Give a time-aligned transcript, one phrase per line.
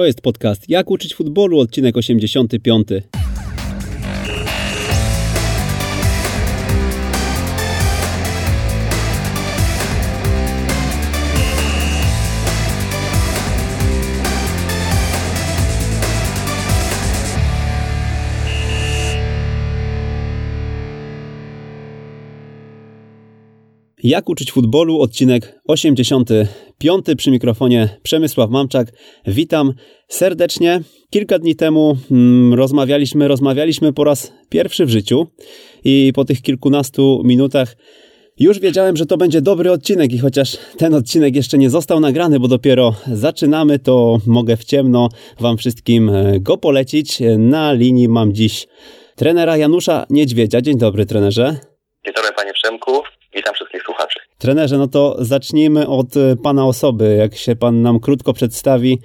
[0.00, 2.88] To jest podcast Jak uczyć futbolu, odcinek 85.
[24.02, 28.92] Jak uczyć futbolu, odcinek 85 przy mikrofonie Przemysław Mamczak.
[29.26, 29.72] Witam
[30.08, 30.80] serdecznie.
[31.10, 35.26] Kilka dni temu mm, rozmawialiśmy, rozmawialiśmy po raz pierwszy w życiu
[35.84, 37.76] i po tych kilkunastu minutach
[38.38, 42.40] już wiedziałem, że to będzie dobry odcinek i chociaż ten odcinek jeszcze nie został nagrany,
[42.40, 45.08] bo dopiero zaczynamy, to mogę w ciemno
[45.40, 47.18] Wam wszystkim e, go polecić.
[47.38, 48.66] Na linii mam dziś
[49.16, 50.60] trenera Janusza Niedźwiedzia.
[50.60, 51.56] Dzień dobry, trenerze.
[52.04, 52.92] Dzień dobry, panie Przemku.
[53.34, 54.20] Witam wszystkich słuchaczy.
[54.38, 57.16] Trenerze, no to zacznijmy od e, pana osoby.
[57.18, 58.98] Jak się pan nam krótko przedstawi,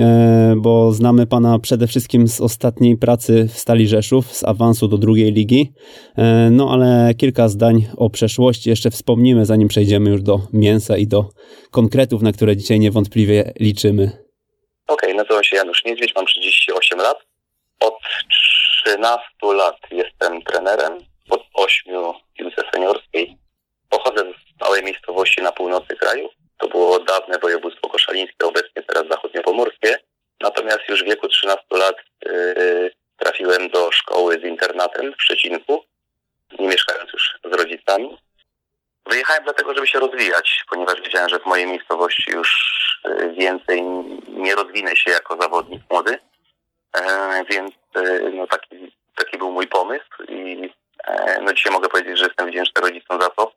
[0.00, 4.98] e, bo znamy pana przede wszystkim z ostatniej pracy w Stali Rzeszów, z awansu do
[4.98, 5.72] drugiej ligi.
[6.16, 11.06] E, no ale kilka zdań o przeszłości jeszcze wspomnimy, zanim przejdziemy już do mięsa i
[11.06, 11.24] do
[11.70, 14.04] konkretów, na które dzisiaj niewątpliwie liczymy.
[14.04, 17.18] Okej, okay, nazywam się Janusz Niedźwiedź, mam 38 lat.
[17.80, 17.94] Od
[18.84, 20.92] 13 lat jestem trenerem,
[21.30, 23.40] od 8 w piłce seniorskiej
[23.90, 26.28] Pochodzę z małej miejscowości na północy kraju.
[26.58, 29.98] To było dawne województwo koszalińskie, obecnie teraz zachodniopomorskie.
[30.40, 35.84] Natomiast już w wieku 13 lat yy, trafiłem do szkoły z internatem w Szczecinku,
[36.58, 38.18] nie mieszkając już z rodzicami.
[39.06, 42.50] Wyjechałem dlatego, żeby się rozwijać, ponieważ wiedziałem, że w mojej miejscowości już
[43.06, 43.82] y, więcej
[44.28, 46.18] nie rozwinę się jako zawodnik młody.
[46.96, 50.70] E, więc y, no, taki, taki był mój pomysł i
[51.04, 53.52] e, no, dzisiaj mogę powiedzieć, że jestem wdzięczny rodzicom za to,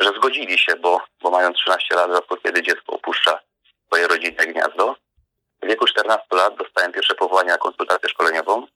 [0.00, 3.40] że zgodzili się, bo, bo mają 13 lat, rzadko kiedy dziecko opuszcza
[3.86, 4.96] swoje rodzinne gniazdo.
[5.62, 8.66] W wieku 14 lat dostałem pierwsze powołanie na konsultację szkoleniową.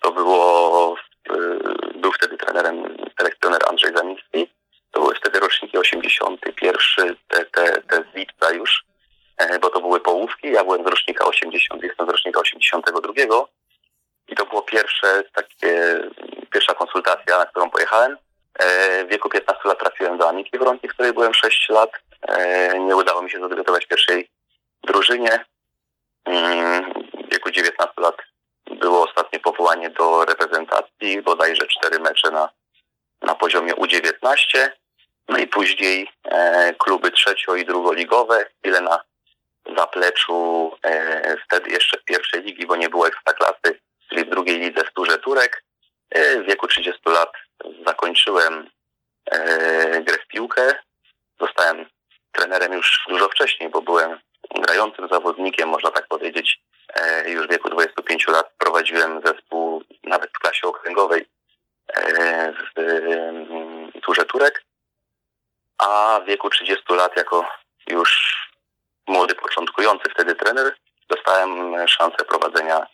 [0.00, 0.96] To było,
[1.30, 4.50] yy, był wtedy trenerem selekcjoner Andrzej Zamiński.
[4.90, 8.84] To były wtedy roczniki 81, te, te, te z lipca już,
[9.36, 10.52] e, bo to były połówki.
[10.52, 13.44] Ja byłem z rocznika 80, jestem z rocznika 82.
[14.28, 16.00] I to było pierwsze takie,
[16.52, 18.16] pierwsza konsultacja, na którą pojechałem.
[18.58, 21.90] E, w wieku 15 lat trafiłem do Aniki Wronki, w której byłem 6 lat.
[22.28, 24.28] E, nie udało mi się zadebiutować w pierwszej
[24.82, 25.44] drużynie.
[26.24, 26.92] Mm,
[27.28, 28.16] w wieku 19 lat
[28.70, 32.48] było ostatnie powołanie do reprezentacji, bodajże 4 mecze na,
[33.22, 34.70] na poziomie U19.
[35.28, 39.00] No i później e, kluby trzecio- i drugoligowe, chwilę na
[39.76, 40.72] zapleczu
[41.44, 45.64] wtedy jeszcze pierwszej ligi, bo nie było ekstraklasy, czyli w drugiej lidze w Turze Turek.
[46.10, 47.32] E, w wieku 30 lat
[47.86, 48.70] zakończyłem
[49.30, 50.78] e, grę w piłkę.
[51.40, 51.86] Zostałem
[52.32, 54.20] trenerem już dużo wcześniej, bo byłem
[54.54, 56.60] grającym zawodnikiem, można tak powiedzieć.
[56.94, 61.26] E, już w wieku 25 lat prowadziłem zespół nawet w klasie okręgowej
[62.76, 64.64] w Turze Turek.
[65.78, 67.48] A w wieku 30 lat jako
[67.86, 68.36] już
[69.06, 70.74] młody, początkujący wtedy trener
[71.08, 72.86] dostałem szansę prowadzenia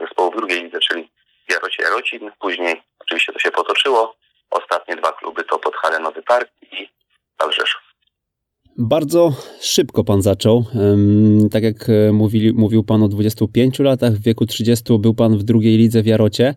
[0.00, 1.10] zespołu w drugiej lidze, czyli
[1.48, 2.32] Jarocie Jarocin.
[2.38, 4.16] Później oczywiście to się potoczyło.
[4.50, 6.88] Ostatnie dwa kluby to Podhale Nowy Park i
[7.34, 7.93] Stal Rzeszów.
[8.78, 10.64] Bardzo szybko pan zaczął.
[11.50, 15.42] Tak jak e, mówili, mówił pan o 25 latach, w wieku 30 był pan w
[15.42, 16.54] drugiej lidze w Jarocie.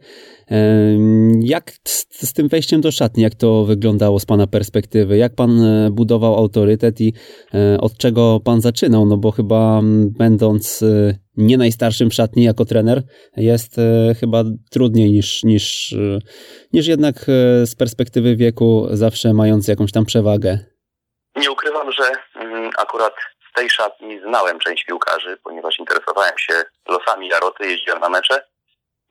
[1.39, 5.17] Jak z, z, tym wejściem do szatni, jak to wyglądało z pana perspektywy?
[5.17, 7.13] Jak pan e, budował autorytet i
[7.53, 9.05] e, od czego pan zaczynał?
[9.05, 9.81] No bo chyba
[10.17, 10.83] będąc
[11.37, 13.03] nie najstarszym w szatni jako trener,
[13.37, 13.75] jest
[14.19, 15.95] chyba trudniej niż, niż,
[16.73, 17.25] niż jednak
[17.65, 20.76] z perspektywy wieku zawsze mając jakąś tam przewagę.
[21.37, 23.13] Nie ukrywam, że mm, akurat
[23.49, 28.47] z tej szatni znałem część piłkarzy, ponieważ interesowałem się losami Jaroty, jeździłem na mecze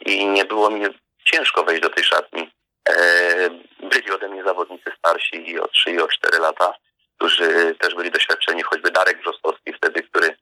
[0.00, 0.86] i nie było mi
[1.24, 2.50] ciężko wejść do tej szatni.
[2.88, 3.50] E,
[3.80, 6.74] byli ode mnie zawodnicy starsi i o 3 i o 4 lata,
[7.16, 10.36] którzy też byli doświadczeni, choćby Darek Wrzostowski wtedy, który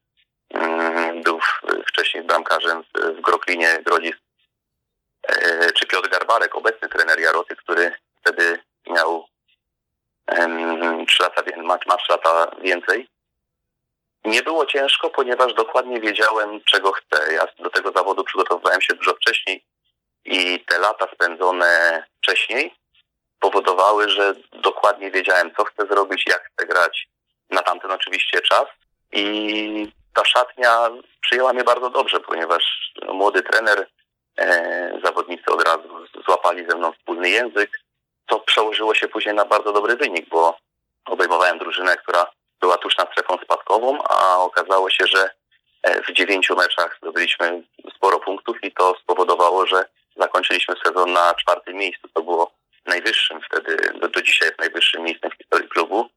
[0.50, 1.40] mm, był
[1.86, 4.18] wcześniej bramkarzem w Groklinie Grodzisk,
[5.28, 9.26] e, czy Piotr Garbarek, obecny trener Jaroty, który wtedy miał
[10.26, 13.08] 3 lata, ma, ma 3 lata więcej.
[14.24, 17.32] Nie było ciężko, ponieważ dokładnie wiedziałem, czego chcę.
[17.32, 19.64] Ja do tego zawodu przygotowywałem się dużo wcześniej
[20.24, 22.74] i te lata spędzone wcześniej
[23.40, 27.08] powodowały, że dokładnie wiedziałem, co chcę zrobić, jak chcę grać
[27.50, 28.66] na tamten oczywiście czas.
[29.12, 30.90] I ta szatnia
[31.20, 33.86] przyjęła mnie bardzo dobrze, ponieważ młody trener,
[34.38, 37.83] e, zawodnicy od razu złapali ze mną wspólny język
[38.26, 40.58] to przełożyło się później na bardzo dobry wynik, bo
[41.06, 42.26] obejmowałem drużynę, która
[42.60, 45.30] była tuż nad strefą spadkową, a okazało się, że
[46.08, 47.62] w dziewięciu meczach zdobyliśmy
[47.96, 49.84] sporo punktów i to spowodowało, że
[50.16, 52.08] zakończyliśmy sezon na czwartym miejscu.
[52.14, 52.52] To było
[52.86, 56.08] najwyższym wtedy, do, do dzisiaj najwyższym miejscem w historii klubu.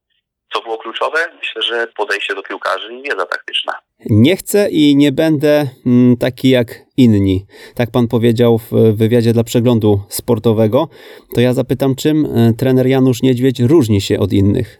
[0.53, 1.17] Co było kluczowe?
[1.39, 3.73] Myślę, że podejście do piłkarzy i wiedza taktyczna.
[4.09, 6.67] Nie chcę i nie będę mm, taki jak
[6.97, 7.45] inni.
[7.75, 10.87] Tak pan powiedział w wywiadzie dla przeglądu sportowego.
[11.35, 14.79] To ja zapytam, czym e, trener Janusz Niedźwiedź różni się od innych?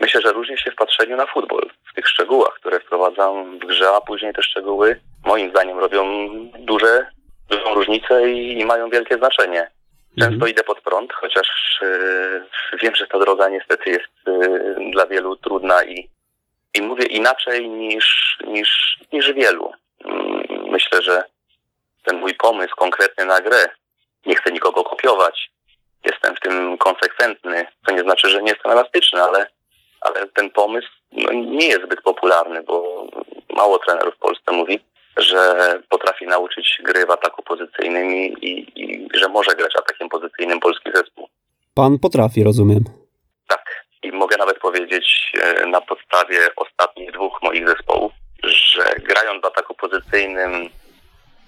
[0.00, 3.88] Myślę, że różni się w patrzeniu na futbol, w tych szczegółach, które wprowadzam w grze,
[3.96, 6.04] a później te szczegóły moim zdaniem robią
[6.58, 7.06] duże,
[7.50, 9.70] dużą różnicę i, i mają wielkie znaczenie.
[10.18, 10.50] Często mhm.
[10.50, 12.42] idę pod prąd, chociaż y,
[12.82, 16.08] wiem, że ta droga niestety jest y, dla wielu trudna i,
[16.74, 19.72] i mówię inaczej niż, niż, niż wielu.
[20.04, 21.24] Mm, myślę, że
[22.04, 23.68] ten mój pomysł konkretny na grę,
[24.26, 25.50] nie chcę nikogo kopiować,
[26.04, 29.46] jestem w tym konsekwentny, co nie znaczy, że nie jestem elastyczny, ale,
[30.00, 33.06] ale ten pomysł no, nie jest zbyt popularny, bo
[33.50, 34.80] mało trenerów w Polsce mówi,
[35.16, 35.54] że
[35.88, 40.90] potrafi nauczyć gry w ataku pozycyjnym i, i, i że może grać atakiem pozycyjnym polski
[40.94, 41.28] zespół.
[41.74, 42.84] Pan potrafi, rozumiem.
[43.48, 43.84] Tak.
[44.02, 48.12] I mogę nawet powiedzieć e, na podstawie ostatnich dwóch moich zespołów,
[48.42, 50.68] że grając w ataku pozycyjnym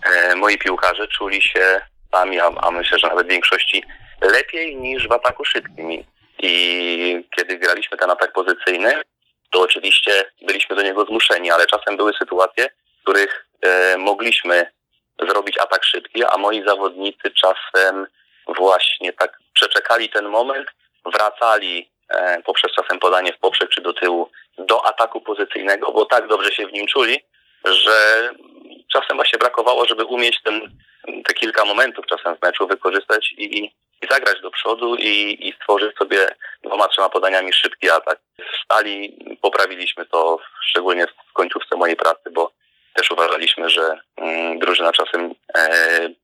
[0.06, 1.80] e, moi piłkarze czuli się
[2.12, 3.84] sami, a, a myślę, że nawet w większości
[4.20, 6.04] lepiej niż w ataku szybkim.
[6.38, 9.02] I kiedy graliśmy ten atak pozycyjny,
[9.50, 10.10] to oczywiście
[10.42, 12.68] byliśmy do niego zmuszeni, ale czasem były sytuacje,
[13.04, 14.66] których e, mogliśmy
[15.28, 18.06] zrobić atak szybki, a moi zawodnicy czasem
[18.48, 20.68] właśnie tak przeczekali ten moment,
[21.06, 26.28] wracali e, poprzez czasem podanie w poprzek czy do tyłu do ataku pozycyjnego, bo tak
[26.28, 27.20] dobrze się w nim czuli,
[27.64, 28.30] że
[28.92, 30.70] czasem właśnie brakowało, żeby umieć ten,
[31.24, 33.72] te kilka momentów czasem w meczu wykorzystać i, i
[34.10, 36.28] zagrać do przodu i, i stworzyć sobie
[36.64, 38.18] dwoma, trzema podaniami szybki atak.
[38.38, 42.52] W stali poprawiliśmy to, szczególnie w końcówce mojej pracy, bo
[42.94, 45.68] też uważaliśmy, że mm, drużyna czasem e,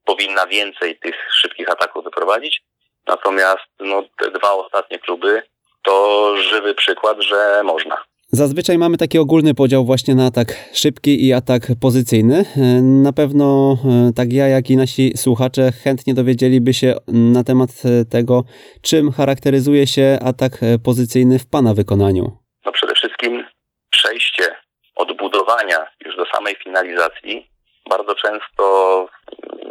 [0.05, 2.63] powinna więcej tych szybkich ataków wyprowadzić.
[3.07, 5.43] Natomiast no, te dwa ostatnie kluby
[5.83, 7.97] to żywy przykład, że można.
[8.33, 12.45] Zazwyczaj mamy taki ogólny podział właśnie na atak szybki i atak pozycyjny.
[12.57, 13.77] E, na pewno
[14.09, 17.71] e, tak ja, jak i nasi słuchacze chętnie dowiedzieliby się na temat
[18.11, 18.45] tego,
[18.83, 20.53] czym charakteryzuje się atak
[20.85, 22.39] pozycyjny w Pana wykonaniu.
[22.65, 23.45] No przede wszystkim
[23.91, 24.57] przejście
[24.97, 25.90] odbudowania już
[26.21, 27.51] do samej finalizacji
[27.89, 28.65] bardzo często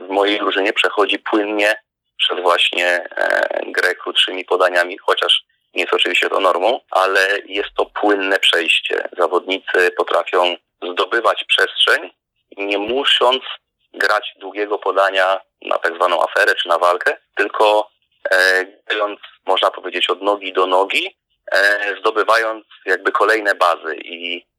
[0.08, 1.82] w mojej drużynie przechodzi płynnie
[2.18, 3.10] przez właśnie
[3.66, 5.44] grę krótszymi podaniami, chociaż
[5.74, 9.10] nie jest oczywiście to normą, ale jest to płynne przejście.
[9.18, 10.56] Zawodnicy potrafią
[10.92, 12.12] zdobywać przestrzeń,
[12.58, 13.44] nie musząc
[13.94, 17.90] grać długiego podania na tak zwaną aferę czy na walkę, tylko
[18.32, 21.18] e, grając, można powiedzieć, od nogi do nogi,
[21.52, 24.50] e, zdobywając jakby kolejne bazy i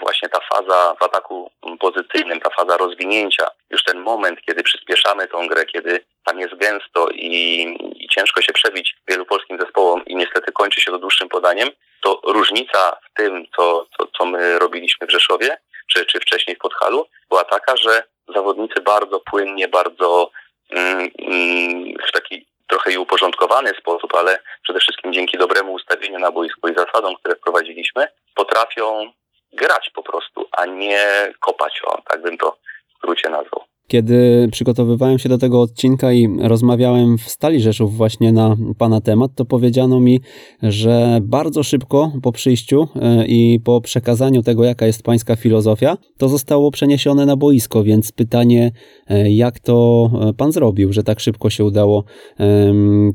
[0.00, 1.50] właśnie ta faza w ataku
[1.80, 7.08] pozytywnym, ta faza rozwinięcia, już ten moment, kiedy przyspieszamy tą grę, kiedy tam jest gęsto
[7.14, 7.62] i,
[7.96, 11.68] i ciężko się przebić wielu polskim zespołom i niestety kończy się to dłuższym podaniem,
[12.00, 15.58] to różnica w tym, co, co, co my robiliśmy w Rzeszowie,
[15.92, 18.04] czy, czy wcześniej w Podhalu, była taka, że
[18.34, 20.30] zawodnicy bardzo płynnie, bardzo
[20.70, 26.30] mm, mm w taki trochę i uporządkowany sposób, ale przede wszystkim dzięki dobremu ustawieniu na
[26.30, 29.12] boisku i zasadom, które wprowadziliśmy, potrafią
[29.52, 32.56] grać po prostu, a nie kopać, o, tak bym to
[32.94, 33.64] w skrócie nazwał.
[33.92, 39.30] Kiedy przygotowywałem się do tego odcinka i rozmawiałem w Stali Rzeszów właśnie na Pana temat,
[39.34, 40.20] to powiedziano mi,
[40.62, 46.28] że bardzo szybko po przyjściu e, i po przekazaniu tego, jaka jest Pańska filozofia, to
[46.28, 48.72] zostało przeniesione na boisko, więc pytanie,
[49.08, 52.04] e, jak to e, Pan zrobił, że tak szybko się udało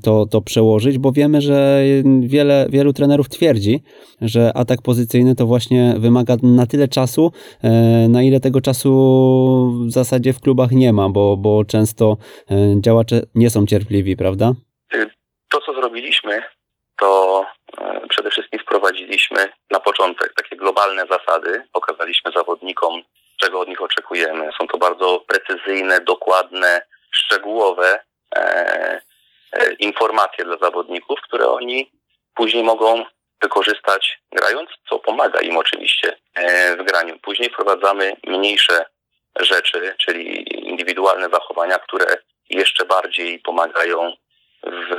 [0.01, 1.83] to, to przełożyć, bo wiemy, że
[2.21, 3.83] wiele, wielu trenerów twierdzi,
[4.21, 7.31] że atak pozycyjny to właśnie wymaga na tyle czasu,
[8.09, 8.91] na ile tego czasu
[9.87, 12.17] w zasadzie w klubach nie ma, bo, bo często
[12.51, 14.53] e, działacze nie są cierpliwi, prawda?
[15.49, 16.43] To, co zrobiliśmy,
[16.99, 17.45] to
[17.77, 23.01] e, przede wszystkim wprowadziliśmy na początek takie globalne zasady, pokazaliśmy zawodnikom,
[23.37, 24.49] czego od nich oczekujemy.
[24.59, 26.81] Są to bardzo precyzyjne, dokładne,
[27.11, 27.99] szczegółowe
[28.35, 28.41] e,
[29.53, 31.91] e, informacje dla zawodników, które oni
[32.35, 33.05] później mogą
[33.41, 37.19] wykorzystać grając, co pomaga im oczywiście e, w graniu.
[37.19, 38.85] Później wprowadzamy mniejsze
[39.39, 42.17] rzeczy, czyli indywidualne zachowania, które
[42.49, 44.13] jeszcze bardziej pomagają
[44.63, 44.95] w,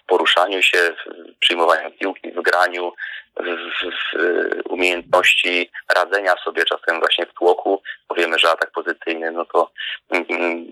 [0.00, 2.92] w poruszaniu się, w przyjmowaniu piłki, w graniu,
[3.36, 9.44] w, w, umiejętności radzenia sobie czasem właśnie w tłoku, bo wiemy, że atak pozycyjny, no
[9.44, 9.70] to
[10.10, 10.66] mm,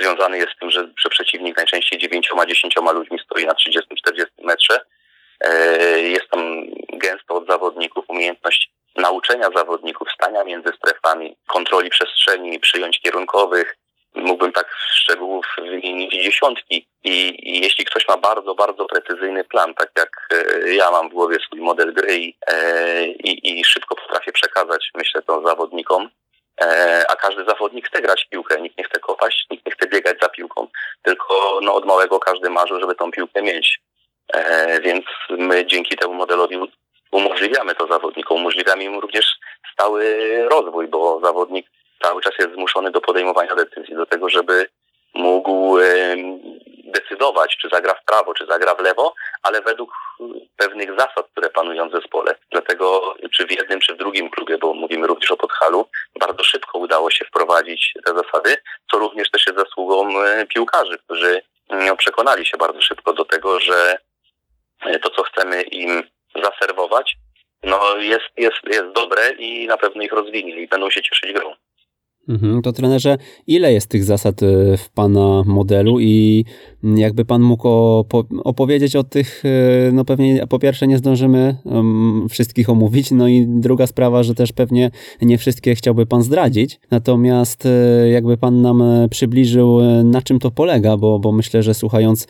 [0.00, 4.80] związany jest z tym, że, że przeciwnik najczęściej dziewięcioma, dziesięcioma ludźmi stoi na 30-40 metrze.
[5.40, 13.00] E, jest tam gęsto od zawodników umiejętność nauczenia zawodników, stania między strefami, kontroli przestrzeni, przyjąć
[13.00, 13.76] kierunkowych.
[14.14, 16.86] Mógłbym tak szczegółów wymienić dziesiątki.
[17.04, 21.12] I, I, jeśli ktoś ma bardzo, bardzo precyzyjny plan, tak jak e, ja mam w
[21.12, 26.08] głowie swój model gry i, e, i, szybko potrafię przekazać, myślę, to zawodnikom,
[26.60, 29.88] e, a każdy zawodnik chce grać w piłkę, nikt nie chce kopać, nikt nie chce
[29.88, 30.68] biegać za piłką,
[31.02, 33.80] tylko no, od małego każdy marzył, żeby tą piłkę mieć.
[34.82, 36.56] Więc my dzięki temu modelowi
[37.12, 39.38] umożliwiamy to zawodnikom, umożliwiamy im również
[39.72, 40.16] stały
[40.48, 41.66] rozwój, bo zawodnik
[42.02, 44.68] cały czas jest zmuszony do podejmowania decyzji, do tego, żeby
[45.14, 45.78] mógł
[46.84, 49.92] decydować, czy zagra w prawo, czy zagra w lewo, ale według
[50.56, 52.34] pewnych zasad, które panują w zespole.
[52.50, 55.88] Dlatego czy w jednym, czy w drugim klubie, bo mówimy również o Podhalu,
[56.20, 58.56] bardzo szybko udało się wprowadzić te zasady,
[58.90, 60.08] co również też jest zasługą
[60.54, 63.98] piłkarzy, którzy no, przekonali się bardzo szybko do tego, że
[65.02, 66.02] to, co chcemy im
[66.44, 67.16] zaserwować,
[67.64, 71.54] no jest, jest, jest dobre i na pewno ich rozwinie i będą się cieszyć grą.
[72.28, 73.16] Mhm, to trenerze,
[73.46, 76.44] ile jest tych zasad e, w Pana modelu i
[76.96, 77.68] jakby Pan mógł
[78.44, 81.56] opowiedzieć o tych, e, no pewnie po pierwsze nie zdążymy
[82.28, 84.90] wszystkich omówić, no i druga sprawa, że też pewnie
[85.22, 90.96] nie wszystkie chciałby Pan zdradzić, natomiast e, jakby Pan nam przybliżył, na czym to polega,
[90.96, 92.26] bo, bo myślę, że słuchając,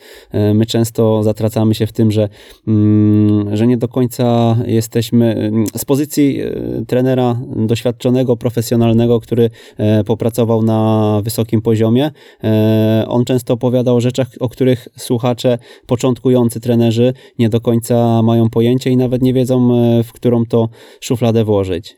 [0.53, 2.29] my często zatracamy się w tym, że,
[2.67, 6.39] mm, że nie do końca jesteśmy z pozycji
[6.87, 12.11] trenera doświadczonego, profesjonalnego, który E, popracował na wysokim poziomie.
[12.43, 18.49] E, on często opowiadał o rzeczach, o których słuchacze, początkujący trenerzy nie do końca mają
[18.49, 20.67] pojęcie i nawet nie wiedzą, e, w którą to
[21.01, 21.95] szufladę włożyć.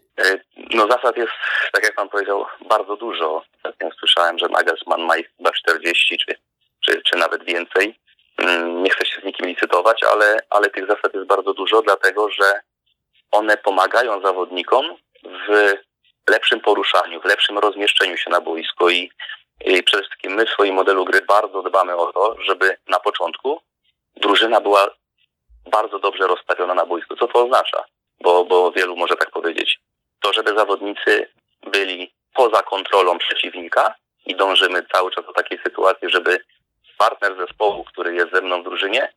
[0.73, 1.31] No zasad jest,
[1.71, 3.43] tak jak pan powiedział, bardzo dużo.
[3.57, 6.35] Ostatnio słyszałem, że Nagelsmann ma ich chyba 40 czy,
[6.85, 7.99] czy, czy nawet więcej.
[8.37, 12.29] Mm, nie chcę się z nikim licytować, ale, ale tych zasad jest bardzo dużo, dlatego
[12.29, 12.61] że
[13.31, 14.85] one pomagają zawodnikom
[15.23, 15.73] w
[16.29, 19.11] lepszym poruszaniu, w lepszym rozmieszczeniu się na boisko i,
[19.65, 23.61] i przede wszystkim my w swoim modelu gry bardzo dbamy o to, żeby na początku
[24.15, 24.87] drużyna była
[25.71, 27.15] bardzo dobrze rozstawiona na boisku.
[27.15, 27.83] Co to oznacza?
[28.21, 29.79] Bo, bo wielu może tak powiedzieć.
[30.21, 31.29] To, żeby zawodnicy
[31.61, 36.39] byli poza kontrolą przeciwnika i dążymy cały czas do takiej sytuacji, żeby
[36.97, 39.13] partner zespołu, który jest ze mną w drużynie,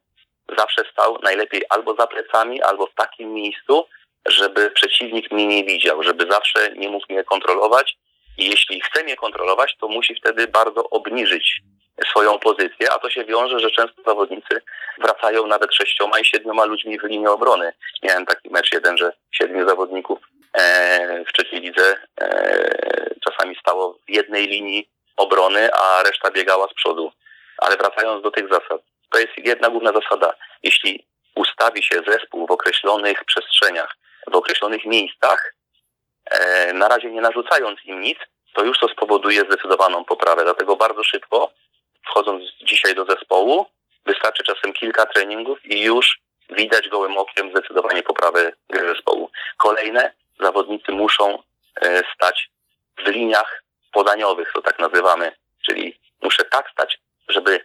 [0.59, 3.87] zawsze stał najlepiej albo za plecami, albo w takim miejscu,
[4.27, 7.97] żeby przeciwnik mnie nie widział, żeby zawsze nie mógł mnie kontrolować
[8.39, 11.63] jeśli chce mnie kontrolować, to musi wtedy bardzo obniżyć
[12.11, 14.63] swoją pozycję, a to się wiąże, że często zawodnicy
[14.99, 17.73] wracają nawet sześcioma i siedmioma ludźmi w linii obrony.
[18.03, 20.19] Miałem taki mecz jeden, że siedmiu zawodników
[20.53, 26.75] e, w trzeciej lidze e, czasami stało w jednej linii obrony, a reszta biegała z
[26.75, 27.13] przodu.
[27.59, 30.35] Ale wracając do tych zasad, to jest jedna główna zasada.
[30.63, 33.97] Jeśli ustawi się zespół w określonych przestrzeniach,
[34.27, 35.55] w określonych miejscach,
[36.75, 38.19] na razie nie narzucając im nic,
[38.55, 40.45] to już to spowoduje zdecydowaną poprawę.
[40.45, 41.53] Dlatego bardzo szybko,
[42.07, 43.67] wchodząc dzisiaj do zespołu,
[44.07, 49.31] wystarczy czasem kilka treningów i już widać gołym okiem zdecydowanie poprawę gry zespołu.
[49.57, 51.43] Kolejne, zawodnicy muszą
[51.83, 52.51] e, stać
[52.99, 53.63] w liniach
[53.93, 55.33] podaniowych, to tak nazywamy,
[55.67, 56.99] czyli muszę tak stać,
[57.29, 57.65] żeby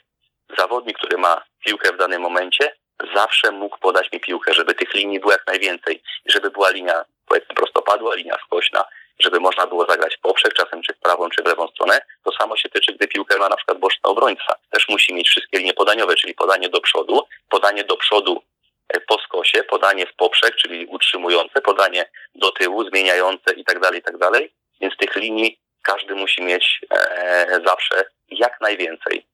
[0.58, 2.76] zawodnik, który ma piłkę w danym momencie,
[3.16, 7.06] zawsze mógł podać mi piłkę, żeby tych linii było jak najwięcej i żeby była linia
[7.28, 8.86] powiedzmy prostopadła, linia skośna,
[9.20, 12.02] żeby można było zagrać poprzek, czasem czy w prawą, czy w lewą stronę.
[12.24, 14.56] To samo się tyczy, gdy piłkę ma na przykład boczny obrońca.
[14.70, 18.44] Też musi mieć wszystkie linie podaniowe, czyli podanie do przodu, podanie do przodu
[18.90, 24.00] e, po skosie, podanie w poprzek, czyli utrzymujące, podanie do tyłu, zmieniające i tak dalej,
[24.00, 24.54] i tak dalej.
[24.82, 29.26] Więc tych linii każdy musi mieć e, zawsze jak najwięcej.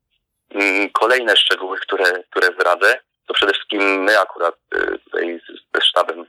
[0.51, 5.41] Mm, kolejne szczegóły, które, które zdradzę, to przede wszystkim my akurat y, tutaj
[5.75, 6.25] ze sztabem,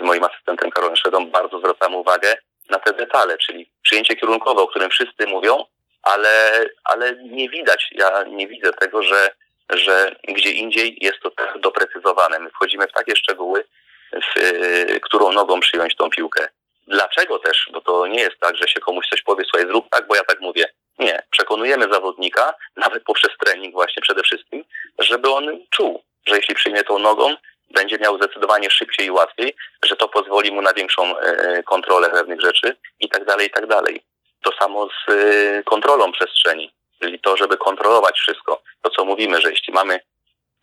[0.00, 2.36] z moim asystentem Karolem Szwedą bardzo zwracamy uwagę
[2.70, 5.64] na te detale, czyli przyjęcie kierunkowe, o którym wszyscy mówią,
[6.02, 9.30] ale, ale nie widać, ja nie widzę tego, że,
[9.70, 12.38] że gdzie indziej jest to tak doprecyzowane.
[12.38, 13.64] My wchodzimy w takie szczegóły,
[14.12, 16.48] w, y, którą nogą przyjąć tą piłkę.
[16.86, 17.68] Dlaczego też?
[17.72, 20.24] Bo to nie jest tak, że się komuś coś powie, słuchaj, zrób tak, bo ja
[20.24, 20.66] tak mówię.
[20.98, 21.22] Nie.
[21.30, 24.64] Przekonujemy zawodnika, nawet poprzez trening właśnie przede wszystkim,
[24.98, 27.36] żeby on czuł, że jeśli przyjmie tą nogą,
[27.70, 32.40] będzie miał zdecydowanie szybciej i łatwiej, że to pozwoli mu na większą e, kontrolę pewnych
[32.40, 34.02] rzeczy i tak dalej, i tak dalej.
[34.42, 38.62] To samo z e, kontrolą przestrzeni, czyli to, żeby kontrolować wszystko.
[38.82, 40.00] To, co mówimy, że jeśli mamy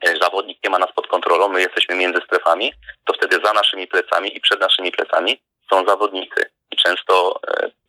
[0.02, 2.74] e, zawodnik nie ma nas pod kontrolą, my jesteśmy między strefami,
[3.06, 6.50] to wtedy za naszymi plecami i przed naszymi plecami są zawodnicy.
[6.72, 7.40] I często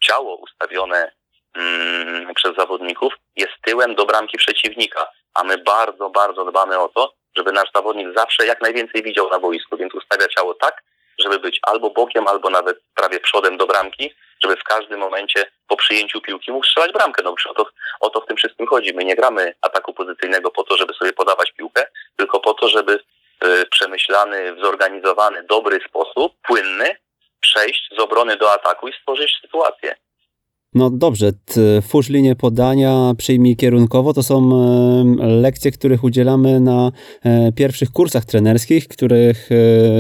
[0.01, 1.13] ciało ustawione
[1.55, 7.13] mm, przez zawodników jest tyłem do bramki przeciwnika, a my bardzo, bardzo dbamy o to,
[7.37, 10.83] żeby nasz zawodnik zawsze jak najwięcej widział na boisku, więc ustawia ciało tak,
[11.19, 15.77] żeby być albo bokiem, albo nawet prawie przodem do bramki, żeby w każdym momencie po
[15.77, 17.23] przyjęciu piłki mógł strzelać bramkę.
[17.23, 17.67] No o to,
[18.01, 18.95] o to w tym wszystkim chodzi.
[18.95, 21.87] My nie gramy ataku pozycyjnego po to, żeby sobie podawać piłkę,
[22.17, 23.01] tylko po to, żeby
[23.43, 26.97] w przemyślany, w zorganizowany, dobry sposób, płynny,
[27.41, 29.97] przejść z obrony do ataku i stworzyć sytuację.
[30.75, 31.33] No dobrze,
[31.83, 36.93] twórz linię podania, przyjmij kierunkowo, to są e, lekcje, których udzielamy na
[37.25, 39.51] e, pierwszych kursach trenerskich, których,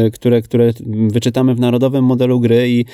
[0.06, 2.84] e, które, które wyczytamy w narodowym modelu gry i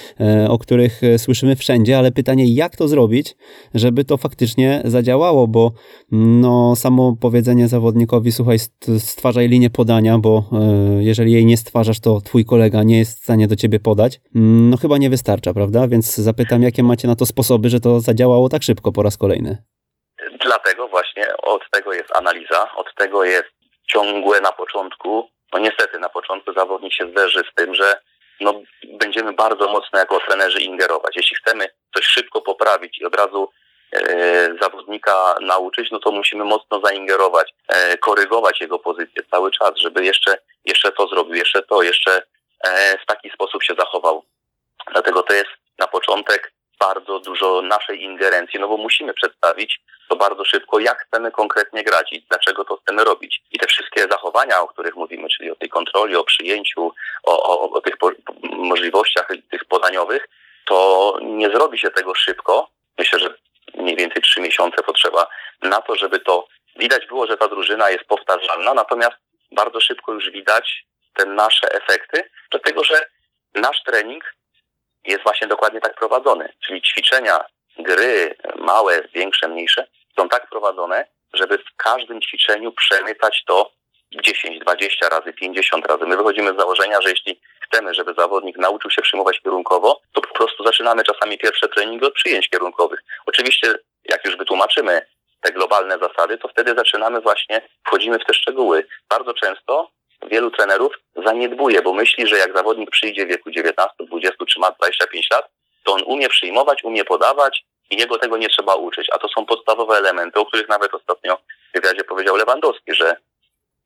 [0.48, 3.36] o których słyszymy wszędzie, ale pytanie, jak to zrobić,
[3.74, 5.72] żeby to faktycznie zadziałało, bo
[6.12, 8.58] no, samo powiedzenie zawodnikowi, słuchaj,
[8.98, 10.50] stwarzaj linię podania, bo
[10.98, 14.76] jeżeli jej nie stwarzasz, to twój kolega nie jest w stanie do ciebie podać, no
[14.76, 15.88] chyba nie wystarcza, prawda?
[15.88, 19.62] Więc zapytam, jakie macie na to sposoby, że to zadziałało tak szybko po raz kolejny.
[20.40, 23.48] Dlatego właśnie od tego jest analiza, od tego jest
[23.92, 25.28] ciągłe na początku.
[25.52, 28.00] No niestety na początku zawodnik się zderzy z tym, że
[28.40, 31.16] no, będziemy bardzo mocno jako trenerzy ingerować.
[31.16, 33.50] Jeśli chcemy coś szybko poprawić i od razu
[33.92, 33.98] e,
[34.60, 40.38] zawodnika nauczyć, no to musimy mocno zaingerować, e, korygować jego pozycję cały czas, żeby jeszcze,
[40.64, 42.22] jeszcze to zrobił, jeszcze to, jeszcze
[42.64, 44.24] e, w taki sposób się zachował.
[44.92, 50.44] Dlatego to jest na początek bardzo dużo naszej ingerencji, no bo musimy przedstawić to bardzo
[50.44, 53.42] szybko, jak chcemy konkretnie grać i dlaczego to chcemy robić.
[53.50, 56.92] I te wszystkie zachowania, o których mówimy, czyli o tej kontroli, o przyjęciu,
[57.24, 58.10] o, o, o tych po,
[58.42, 60.28] możliwościach tych podaniowych,
[60.66, 62.70] to nie zrobi się tego szybko.
[62.98, 63.34] Myślę, że
[63.74, 65.26] mniej więcej trzy miesiące potrzeba
[65.62, 69.16] na to, żeby to widać było, że ta drużyna jest powtarzalna, natomiast
[69.52, 73.06] bardzo szybko już widać te nasze efekty, dlatego że
[73.54, 74.24] nasz trening
[75.04, 76.52] jest właśnie dokładnie tak prowadzony.
[76.66, 77.44] Czyli ćwiczenia,
[77.78, 79.86] gry, małe, większe, mniejsze,
[80.16, 83.70] są tak prowadzone, żeby w każdym ćwiczeniu przemycać to
[84.12, 86.06] 10, 20 razy, 50 razy.
[86.06, 90.34] My wychodzimy z założenia, że jeśli chcemy, żeby zawodnik nauczył się przyjmować kierunkowo, to po
[90.34, 93.00] prostu zaczynamy czasami pierwsze treningi od przyjęć kierunkowych.
[93.26, 93.74] Oczywiście,
[94.04, 95.06] jak już wytłumaczymy
[95.40, 98.86] te globalne zasady, to wtedy zaczynamy właśnie, wchodzimy w te szczegóły.
[99.08, 99.90] Bardzo często
[100.26, 100.92] wielu trenerów
[101.24, 105.48] zaniedbuje, bo myśli, że jak zawodnik przyjdzie w wieku 19, 20 czy ma 25 lat,
[105.84, 109.06] to on umie przyjmować, umie podawać i jego tego nie trzeba uczyć.
[109.12, 113.16] A to są podstawowe elementy, o których nawet ostatnio w wywiadzie powiedział Lewandowski, że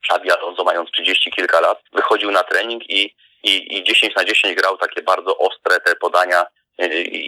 [0.04, 4.54] Xabi Alonso mając 30 kilka lat wychodził na trening i, i, i 10 na 10
[4.54, 6.46] grał takie bardzo ostre te podania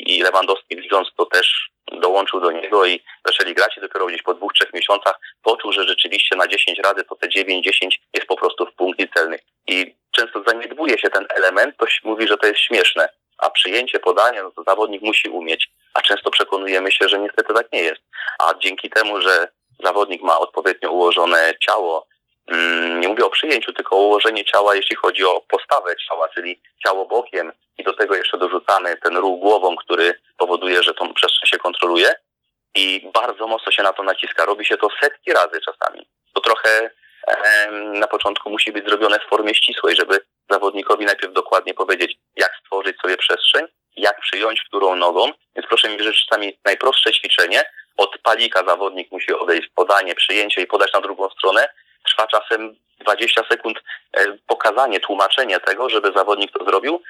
[0.07, 4.35] i Lewandowski widząc to też dołączył do niego i zaczęli grać i dopiero gdzieś po
[4.35, 7.71] dwóch, trzech miesiącach poczuł, że rzeczywiście na 10 rady to te 9-10
[8.15, 9.41] jest po prostu w punkcie celnych.
[9.67, 14.43] I często zaniedbuje się ten element, ktoś mówi, że to jest śmieszne, a przyjęcie podania,
[14.43, 18.03] no to zawodnik musi umieć, a często przekonujemy się, że niestety tak nie jest.
[18.39, 19.49] A dzięki temu, że
[19.85, 22.07] zawodnik ma odpowiednio ułożone ciało,
[23.01, 27.07] nie mówię o przyjęciu, tylko o ułożenie ciała, jeśli chodzi o postawę ciała, czyli ciało
[27.07, 31.59] bokiem i do tego jeszcze dorzucamy ten ruch głową, który powoduje, że tą przestrzeń się
[31.59, 32.15] kontroluje
[32.75, 34.45] i bardzo mocno się na to naciska.
[34.45, 36.07] Robi się to setki razy czasami.
[36.35, 36.91] To trochę
[37.73, 42.97] na początku musi być zrobione w formie ścisłej, żeby zawodnikowi najpierw dokładnie powiedzieć, jak stworzyć
[43.01, 45.33] sobie przestrzeń, jak przyjąć którą nogą.
[45.57, 47.65] Więc proszę mi wierzyć, czasami najprostsze ćwiczenie,
[47.97, 51.69] od palika zawodnik musi odejść podanie, przyjęcie i podać na drugą stronę,
[52.05, 53.79] trwa czasem 20 sekund
[54.13, 57.03] e, pokazanie, tłumaczenie tego, żeby zawodnik to zrobił,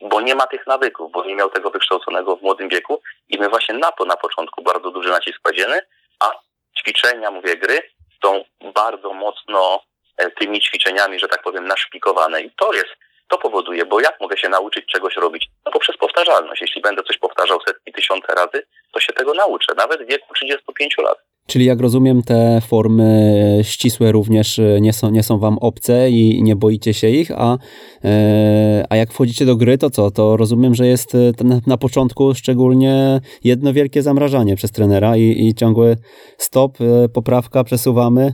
[0.00, 3.48] bo nie ma tych nawyków, bo nie miał tego wykształconego w młodym wieku i my
[3.48, 5.80] właśnie na to na początku bardzo duży nacisk kładziemy,
[6.20, 6.30] a
[6.78, 7.82] ćwiczenia, mówię, gry
[8.24, 9.82] są bardzo mocno
[10.16, 12.96] e, tymi ćwiczeniami, że tak powiem, naszpikowane i to jest
[13.28, 15.48] to powoduje, bo jak mogę się nauczyć czegoś robić?
[15.66, 16.60] No poprzez powtarzalność.
[16.60, 20.98] Jeśli będę coś powtarzał setki, tysiące razy, to się tego nauczę, nawet w wieku 35
[20.98, 21.18] lat.
[21.46, 26.42] Czyli jak rozumiem, te formy ścisłe również e, nie są, nie są wam obce i
[26.42, 27.58] nie boicie się ich, a,
[28.04, 30.10] e, a jak wchodzicie do gry, to co?
[30.10, 31.18] To rozumiem, że jest e,
[31.66, 35.96] na początku szczególnie jedno wielkie zamrażanie przez trenera i, i ciągły
[36.38, 36.78] stop,
[37.14, 38.32] poprawka, przesuwamy,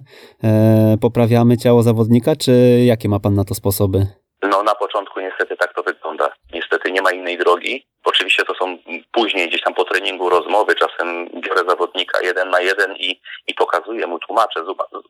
[1.00, 4.06] poprawiamy ciało zawodnika, czy jakie ma pan na to sposoby?
[4.42, 6.32] No na początku niestety tak to wygląda.
[6.54, 7.84] Niestety nie ma innej drogi.
[8.04, 8.78] Oczywiście to są
[9.12, 14.06] później gdzieś tam po treningu rozmowy, czasem biorę zawodnika jeden na jeden i, i pokazuję
[14.06, 14.64] mu, tłumaczę,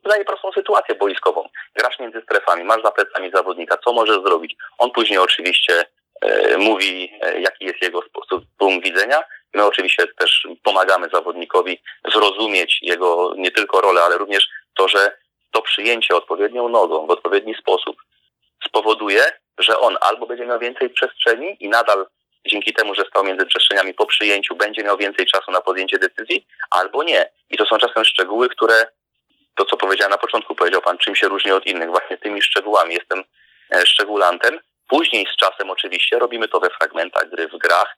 [0.05, 1.49] daję prostą sytuację boiskową.
[1.75, 4.55] Grasz między strefami, masz za plecami zawodnika, co możesz zrobić?
[4.77, 5.85] On później oczywiście
[6.21, 9.23] e, mówi, e, jaki jest jego sposób, punkt widzenia.
[9.53, 11.79] My oczywiście też pomagamy zawodnikowi
[12.13, 15.17] zrozumieć jego nie tylko rolę, ale również to, że
[15.51, 17.95] to przyjęcie odpowiednią nogą w odpowiedni sposób
[18.67, 19.23] spowoduje,
[19.57, 22.05] że on albo będzie miał więcej przestrzeni i nadal
[22.47, 26.47] dzięki temu, że stał między przestrzeniami po przyjęciu, będzie miał więcej czasu na podjęcie decyzji,
[26.69, 27.29] albo nie.
[27.49, 28.87] I to są czasem szczegóły, które,
[29.55, 31.89] to co powiedziałem na początku, powiedział Pan, czym się różni od innych.
[31.89, 32.93] Właśnie tymi szczegółami.
[32.93, 33.23] Jestem
[33.75, 37.97] e, szczególantem, Później z czasem oczywiście robimy to we fragmentach gry, w grach,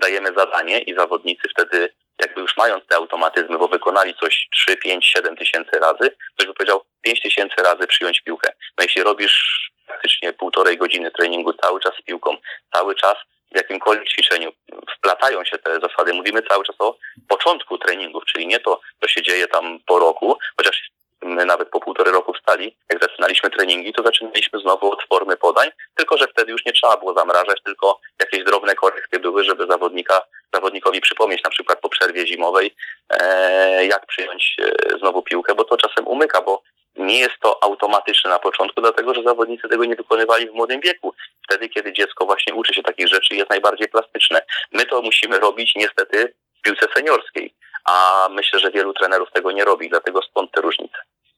[0.00, 5.06] dajemy zadanie i zawodnicy wtedy jakby już mając te automatyzmy, bo wykonali coś 3, 5,
[5.06, 8.52] 7 tysięcy razy, ktoś by powiedział 5 tysięcy razy przyjąć piłkę.
[8.78, 12.36] No jeśli robisz praktycznie półtorej godziny treningu cały czas z piłką,
[12.74, 13.14] cały czas
[13.52, 14.52] w jakimkolwiek ćwiczeniu
[14.96, 16.12] wplatają się te zasady.
[16.12, 16.98] Mówimy cały czas o
[17.28, 20.90] początku treningów, czyli nie to, co się dzieje tam po roku, chociaż
[21.24, 26.18] nawet po półtorej roku wstali, jak zaczynaliśmy treningi, to zaczynaliśmy znowu od formy podań, tylko
[26.18, 30.22] że wtedy już nie trzeba było zamrażać, tylko jakieś drobne korekty były, żeby zawodnika,
[30.54, 32.74] zawodnikowi przypomnieć na przykład po przerwie zimowej,
[33.10, 36.62] e, jak przyjąć e, znowu piłkę, bo to czasem umyka, bo
[36.96, 41.14] nie jest to automatyczne na początku, dlatego że zawodnicy tego nie wykonywali w młodym wieku.
[41.44, 44.42] Wtedy, kiedy dziecko właśnie uczy się takich rzeczy, jest najbardziej plastyczne.
[44.72, 49.64] My to musimy robić niestety w piłce seniorskiej, a myślę, że wielu trenerów tego nie
[49.64, 50.96] robi, dlatego stąd te różnice.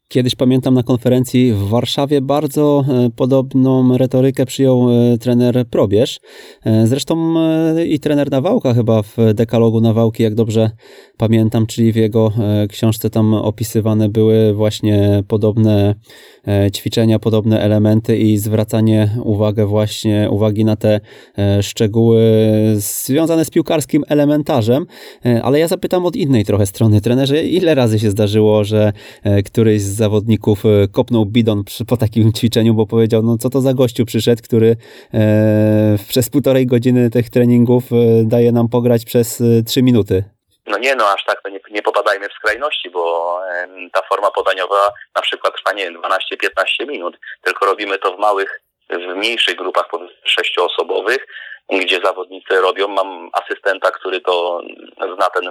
[0.09, 6.21] Kiedyś pamiętam na konferencji w Warszawie bardzo e, podobną retorykę przyjął e, trener Probierz.
[6.65, 7.35] E, zresztą
[7.87, 10.71] i trener Nawałka chyba w dekalogu Nawałki, jak dobrze
[11.17, 12.33] pamiętam, czyli w jego
[12.69, 15.95] książce tam opisywane były właśnie podobne
[16.75, 21.01] ćwiczenia, podobne elementy i zwracanie uwagi właśnie, uwagi na te
[21.61, 22.23] szczegóły
[22.75, 24.87] związane z piłkarskim elementarzem.
[25.43, 27.01] Ale ja zapytam od innej trochę strony.
[27.01, 28.93] Trenerze, ile razy się zdarzyło, że
[29.45, 33.75] któryś z zawodników e, kopnął bidon po takim ćwiczeniu, bo powiedział, no co to za
[33.75, 34.77] gościu przyszedł, który
[35.15, 40.25] e, przez półtorej godziny tych treningów e, daje nam pograć przez trzy minuty.
[40.67, 43.41] No nie, no aż tak to nie, nie popadajmy w skrajności, bo
[43.93, 49.17] ta forma podaniowa na przykład trwa, nie 12-15 minut, tylko robimy to w małych, w
[49.17, 49.89] mniejszych grupach,
[50.25, 51.27] sześcioosobowych,
[51.73, 54.61] gdzie zawodnicy robią, mam asystenta, który to
[54.99, 55.45] zna ten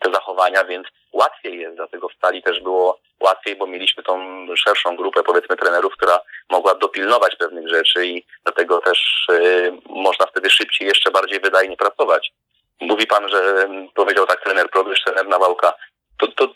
[0.00, 4.96] te zachowania, więc łatwiej jest, dlatego w stali też było łatwiej, bo mieliśmy tą szerszą
[4.96, 10.88] grupę, powiedzmy, trenerów, która mogła dopilnować pewnych rzeczy i dlatego też y, można wtedy szybciej,
[10.88, 12.32] jeszcze bardziej wydajnie pracować.
[12.80, 15.74] Mówi pan, że powiedział tak trener Prodysz, trener Nawałka.
[16.18, 16.48] To, to,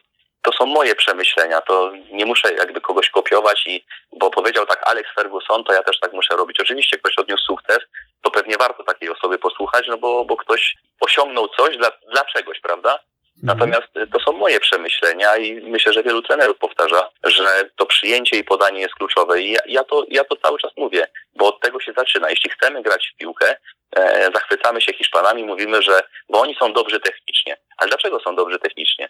[0.42, 5.10] to są moje przemyślenia, to nie muszę jakby kogoś kopiować i, bo powiedział tak Alex
[5.14, 6.60] Ferguson, to ja też tak muszę robić.
[6.60, 7.78] Oczywiście ktoś odniósł sukces,
[8.22, 12.60] to pewnie warto takiej osoby posłuchać, no bo, bo ktoś osiągnął coś dla, dla czegoś,
[12.60, 12.98] prawda?
[13.42, 13.58] Mhm.
[13.58, 18.44] Natomiast to są moje przemyślenia i myślę, że wielu trenerów powtarza, że to przyjęcie i
[18.44, 19.42] podanie jest kluczowe.
[19.42, 22.30] I ja, ja, to, ja to cały czas mówię, bo od tego się zaczyna.
[22.30, 23.56] Jeśli chcemy grać w piłkę,
[23.96, 27.56] e, zachwycamy się Hiszpanami, mówimy, że bo oni są dobrzy technicznie.
[27.78, 29.08] Ale dlaczego są dobrzy technicznie?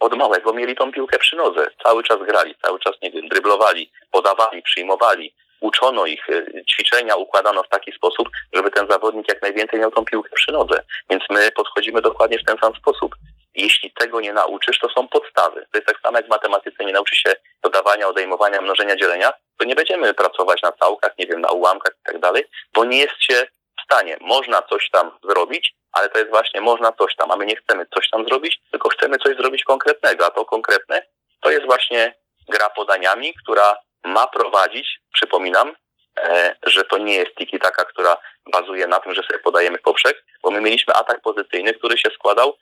[0.00, 1.66] Od małego mieli tą piłkę przy nodze.
[1.82, 5.34] Cały czas grali, cały czas, nie wiem, dryblowali, podawali, przyjmowali.
[5.60, 10.04] Uczono ich, e, ćwiczenia układano w taki sposób, żeby ten zawodnik jak najwięcej miał tą
[10.04, 10.82] piłkę przy nodze.
[11.10, 13.14] Więc my podchodzimy dokładnie w ten sam sposób.
[13.60, 15.66] Jeśli tego nie nauczysz, to są podstawy.
[15.72, 19.64] To jest tak samo jak w matematyce nie nauczy się dodawania, odejmowania, mnożenia, dzielenia, to
[19.64, 22.44] nie będziemy pracować na całkach, nie wiem, na ułamkach i tak dalej,
[22.74, 23.46] bo nie jest się
[23.80, 24.16] w stanie.
[24.20, 27.86] Można coś tam zrobić, ale to jest właśnie można coś tam, a my nie chcemy
[27.94, 31.02] coś tam zrobić, tylko chcemy coś zrobić konkretnego, a to konkretne
[31.40, 32.14] to jest właśnie
[32.48, 35.72] gra podaniami, która ma prowadzić, przypominam,
[36.18, 38.16] e, że to nie jest tiki taka, która
[38.52, 42.56] bazuje na tym, że sobie podajemy poprzek, bo my mieliśmy atak pozycyjny, który się składał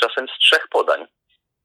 [0.00, 1.06] czasem z trzech podań.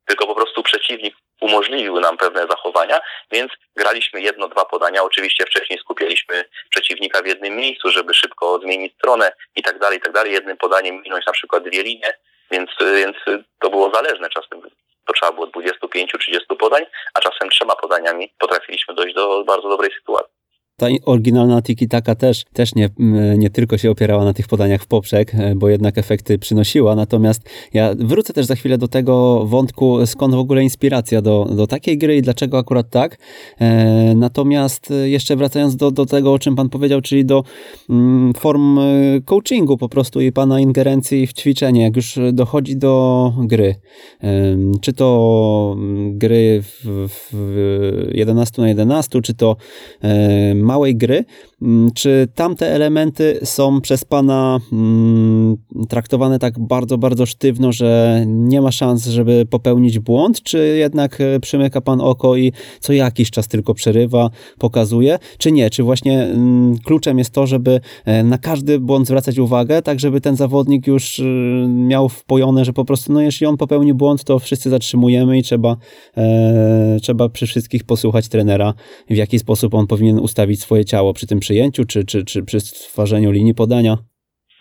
[0.06, 3.00] Tylko po prostu przeciwnik umożliwił nam pewne zachowania,
[3.32, 5.04] więc graliśmy jedno, dwa podania.
[5.04, 10.02] Oczywiście wcześniej skupialiśmy przeciwnika w jednym miejscu, żeby szybko zmienić stronę i tak dalej, i
[10.02, 10.34] tak dalej.
[10.34, 12.14] Jednym podaniem minąć na przykład dwie linie,
[12.52, 13.18] więc, więc
[13.60, 14.62] to było zależne czasem.
[15.06, 20.41] To trzeba było 25-30 podań, a czasem trzema podaniami potrafiliśmy dojść do bardzo dobrej sytuacji
[20.82, 22.90] ta oryginalna tiki-taka też, też nie,
[23.38, 27.42] nie tylko się opierała na tych podaniach w poprzek, e, bo jednak efekty przynosiła, natomiast
[27.74, 31.98] ja wrócę też za chwilę do tego wątku, skąd w ogóle inspiracja do, do takiej
[31.98, 33.18] gry i dlaczego akurat tak.
[33.60, 37.44] E, natomiast jeszcze wracając do, do tego, o czym pan powiedział, czyli do
[37.90, 38.84] mm, form e,
[39.26, 43.76] coachingu po prostu i pana ingerencji w ćwiczenie, jak już dochodzi do gry.
[44.82, 49.56] Czy to mm, gry w, w 11 na 11, czy to
[50.72, 51.26] małej gry,
[51.62, 55.58] mm, czy tamte elementy są przez Pana mm,
[55.90, 61.40] traktowane tak bardzo, bardzo sztywno, że nie ma szans, żeby popełnić błąd, czy jednak e,
[61.40, 64.30] przymyka Pan oko i co jakiś czas tylko przerywa,
[64.60, 65.70] pokazuje, czy nie?
[65.70, 70.22] Czy właśnie mm, kluczem jest to, żeby e, na każdy błąd zwracać uwagę, tak żeby
[70.22, 71.24] ten zawodnik już e,
[71.68, 75.78] miał wpojone, że po prostu, no jeśli on popełni błąd, to wszyscy zatrzymujemy i trzeba,
[76.18, 78.74] e, trzeba przy wszystkich posłuchać trenera,
[79.10, 82.60] w jaki sposób on powinien ustawić swoje ciało przy tym przyjęciu, czy, czy, czy przy
[82.60, 83.98] stwarzaniu linii podania?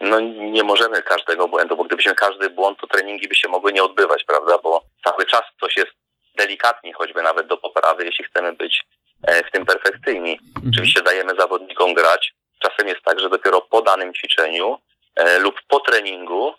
[0.01, 3.83] No nie możemy każdego błędu, bo gdybyśmy każdy błąd, to treningi by się mogły nie
[3.83, 4.59] odbywać, prawda?
[4.59, 5.91] Bo cały czas coś jest
[6.37, 8.83] delikatnie, choćby nawet do poprawy, jeśli chcemy być
[9.23, 10.33] e, w tym perfekcyjni.
[10.33, 10.71] Mhm.
[10.73, 12.35] Oczywiście dajemy zawodnikom grać.
[12.59, 14.79] Czasem jest tak, że dopiero po danym ćwiczeniu
[15.17, 16.55] e, lub po treningu,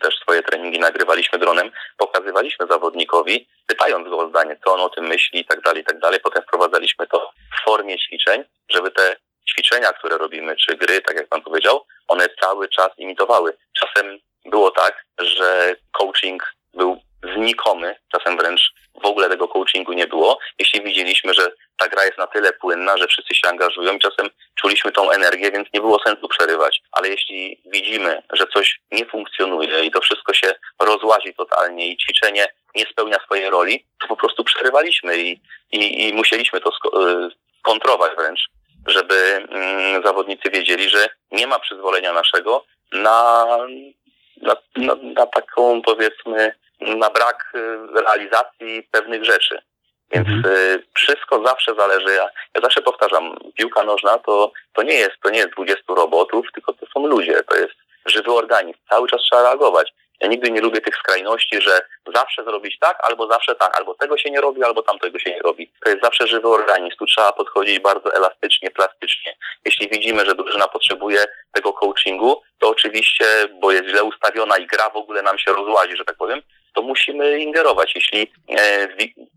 [0.00, 5.06] też swoje treningi nagrywaliśmy dronem, pokazywaliśmy zawodnikowi, pytając go o zdanie, co on o tym
[5.06, 6.20] myśli i tak dalej, i tak dalej.
[6.20, 9.16] Potem wprowadzaliśmy to w formie ćwiczeń, żeby te
[9.50, 13.56] ćwiczenia, które robimy, czy gry, tak jak pan powiedział, one cały czas imitowały.
[13.80, 17.00] Czasem było tak, że coaching był
[17.36, 22.18] znikomy, czasem wręcz w ogóle tego coachingu nie było, jeśli widzieliśmy, że ta gra jest
[22.18, 25.98] na tyle płynna, że wszyscy się angażują i czasem czuliśmy tą energię, więc nie było
[26.06, 26.82] sensu przerywać.
[26.92, 32.46] Ale jeśli widzimy, że coś nie funkcjonuje i to wszystko się rozłazi totalnie i ćwiczenie
[32.74, 35.40] nie spełnia swojej roli, to po prostu przerywaliśmy i,
[35.72, 37.28] i, i musieliśmy to y,
[37.62, 38.40] kontrować wręcz,
[38.86, 43.46] żeby mm, zawodnicy wiedzieli, że nie ma przyzwolenia naszego na,
[44.42, 49.58] na, na, na taką powiedzmy na brak y, realizacji pewnych rzeczy.
[50.12, 50.54] Więc Mhm.
[50.54, 52.14] y, wszystko zawsze zależy.
[52.14, 56.46] Ja, ja zawsze powtarzam, piłka nożna to, to nie jest to nie jest 20 robotów,
[56.54, 57.74] tylko to są ludzie, to jest
[58.06, 58.78] żywy organizm.
[58.90, 59.92] Cały czas trzeba reagować.
[60.24, 61.80] Ja nigdy nie lubię tych skrajności, że
[62.14, 65.38] zawsze zrobić tak, albo zawsze tak, albo tego się nie robi, albo tamtego się nie
[65.38, 65.72] robi.
[65.84, 66.96] To jest zawsze żywy organizm.
[66.98, 69.36] Tu trzeba podchodzić bardzo elastycznie, plastycznie.
[69.64, 73.24] Jeśli widzimy, że drużyna potrzebuje tego coachingu, to oczywiście,
[73.60, 76.42] bo jest źle ustawiona i gra w ogóle nam się rozłazi, że tak powiem,
[76.74, 77.92] to musimy ingerować.
[77.94, 78.88] Jeśli e,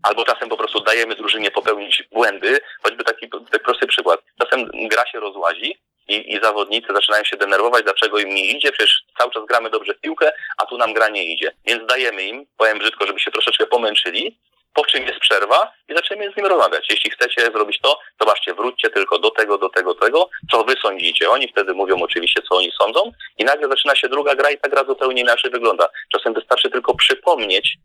[0.02, 4.20] albo czasem po prostu dajemy drużynie popełnić błędy, choćby taki, taki prosty przykład.
[4.42, 9.02] Czasem gra się rozłazi i, i zawodnicy zaczynają się denerwować, dlaczego im nie idzie, przecież
[9.18, 11.52] cały czas gramy dobrze w piłkę, a tu nam gra nie idzie.
[11.66, 14.38] Więc dajemy im, powiem brzydko, żeby się troszeczkę pomęczyli,
[14.74, 16.86] po czym jest przerwa i zaczniemy z nim rozmawiać.
[16.90, 21.30] Jeśli chcecie zrobić to, zobaczcie, wróćcie tylko do tego, do tego, tego, co wy sądzicie.
[21.30, 24.68] Oni wtedy mówią oczywiście, co oni sądzą i nagle zaczyna się druga gra i ta
[24.68, 25.88] gra zupełnie inaczej wygląda.
[26.12, 27.76] Czasem wystarczy tylko przypomnieć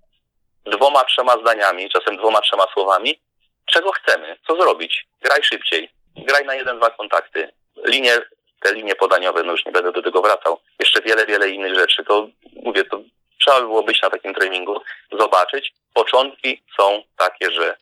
[0.65, 3.19] dwoma, trzema zdaniami, czasem dwoma, trzema słowami,
[3.65, 5.05] czego chcemy, co zrobić.
[5.21, 7.51] Graj szybciej, graj na jeden, dwa kontakty.
[7.85, 8.21] Linie,
[8.59, 10.59] te linie podaniowe, no już nie będę do tego wracał.
[10.79, 12.03] Jeszcze wiele, wiele innych rzeczy.
[12.03, 12.27] To
[12.63, 13.01] mówię, to
[13.41, 14.81] trzeba by było być na takim treningu,
[15.11, 15.73] zobaczyć.
[15.93, 17.77] Początki są takie, że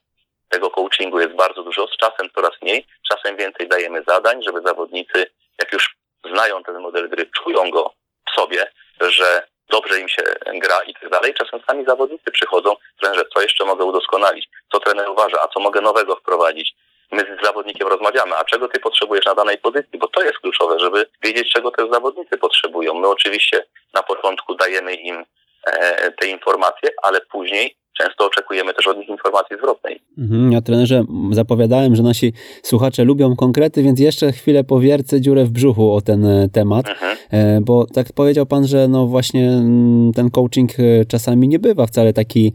[0.49, 5.31] tego coachingu jest bardzo dużo, z czasem coraz mniej, czasem więcej dajemy zadań, żeby zawodnicy,
[5.59, 5.95] jak już
[6.33, 7.93] znają ten model gry, czują go
[8.27, 10.23] w sobie, że dobrze im się
[10.53, 11.33] gra i tak dalej.
[11.33, 15.81] Czasem sami zawodnicy przychodzą, że co jeszcze mogę udoskonalić, co trener uważa, a co mogę
[15.81, 16.75] nowego wprowadzić.
[17.11, 20.79] My z zawodnikiem rozmawiamy, a czego ty potrzebujesz na danej pozycji, bo to jest kluczowe,
[20.79, 22.93] żeby wiedzieć, czego też zawodnicy potrzebują.
[22.93, 25.25] My oczywiście na początku dajemy im
[25.65, 29.99] e, te informacje, ale później często oczekujemy też od nich informacji zwrotnej.
[30.17, 35.51] Mhm, ja trenerze zapowiadałem, że nasi słuchacze lubią konkrety, więc jeszcze chwilę powiercę dziurę w
[35.51, 37.17] brzuchu o ten e, temat, Mhm.
[37.31, 41.85] e, bo tak powiedział pan, że no właśnie mm, ten coaching e, czasami nie bywa
[41.87, 42.53] wcale taki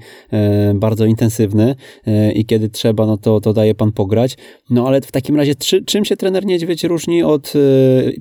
[0.74, 1.74] bardzo intensywny
[2.34, 4.36] i kiedy trzeba, no to, to daje pan pograć.
[4.70, 7.52] No ale w takim razie czy, czym się trener Niedźwiedź różni od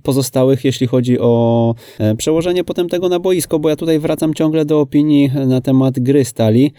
[0.04, 1.76] pozostałych, jeśli chodzi o
[2.18, 6.26] przełożenie potem tego na boisko, bo ja tutaj wracam ciągle do opinii na temat gry
[6.26, 6.74] stali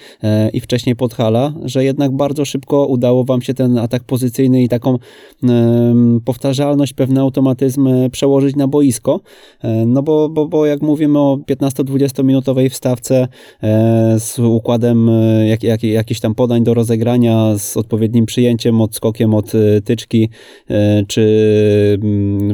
[0.53, 4.99] i wcześniej Podhala, że jednak bardzo szybko udało wam się ten atak pozycyjny i taką
[5.43, 9.21] em, powtarzalność, pewny automatyzm e, przełożyć na boisko.
[9.63, 13.29] E, No bo, bo, bo jak mówimy o 15-20 minutowej wstawce
[13.63, 19.35] e, z układem e, jak, jak, jakichś tam podań do rozegrania, z odpowiednim przyjęciem, odskokiem
[19.35, 20.29] od e, tyczki,
[20.71, 21.27] e, czy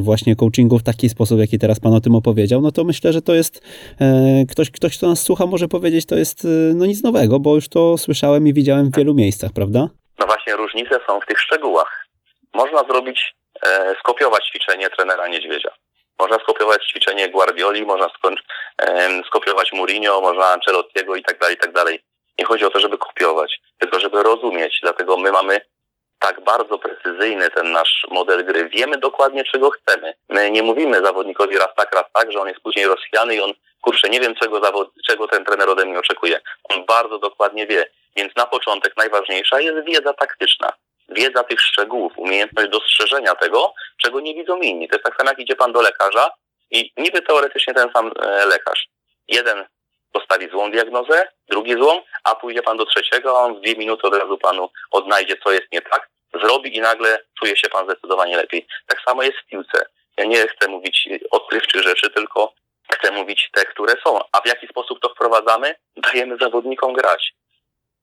[0.01, 3.21] właśnie coachingu w taki sposób, jaki teraz Pan o tym opowiedział, no to myślę, że
[3.21, 3.61] to jest
[3.99, 7.61] e, ktoś, ktoś, kto nas słucha, może powiedzieć, to jest e, no nic nowego, bo
[7.63, 9.87] już to słyszałem i widziałem w wielu miejscach, prawda?
[10.19, 12.07] No właśnie różnice są w tych szczegółach.
[12.53, 15.71] Można zrobić, e, skopiować ćwiczenie trenera Niedźwiedzia.
[16.19, 18.09] Można skopiować ćwiczenie Guardioli, można
[18.77, 21.99] em, skopiować Mourinho, można Ancelottiego i tak dalej, i tak dalej.
[22.39, 24.79] Nie chodzi o to, żeby kopiować, tylko żeby rozumieć.
[24.81, 25.61] Dlatego my mamy
[26.19, 28.69] tak bardzo precyzyjny ten nasz model gry.
[28.69, 30.13] Wiemy dokładnie, czego chcemy.
[30.29, 33.53] My nie mówimy zawodnikowi raz tak, raz tak, że on jest później rozchwiany i on,
[33.83, 36.41] kurczę, nie wiem, czego, zawod- czego ten trener ode mnie oczekuje.
[36.63, 37.85] On bardzo dokładnie wie.
[38.15, 40.73] Więc na początek najważniejsza jest wiedza taktyczna.
[41.09, 44.87] Wiedza tych szczegółów, umiejętność dostrzeżenia tego, czego nie widzą inni.
[44.87, 46.31] To jest tak samo, jak idzie pan do lekarza
[46.71, 48.87] i niby teoretycznie ten sam e, lekarz.
[49.27, 49.65] Jeden
[50.11, 54.07] postawi złą diagnozę, drugi złą, a pójdzie pan do trzeciego, a on w dwie minuty
[54.07, 56.09] od razu panu odnajdzie, co jest nie tak,
[56.41, 58.67] zrobi i nagle czuje się pan zdecydowanie lepiej.
[58.87, 59.85] Tak samo jest w piłce.
[60.17, 62.53] Ja nie chcę mówić odkrywczych rzeczy, tylko
[62.91, 64.19] chcę mówić te, które są.
[64.31, 65.75] A w jaki sposób to wprowadzamy?
[65.97, 67.33] Dajemy zawodnikom grać.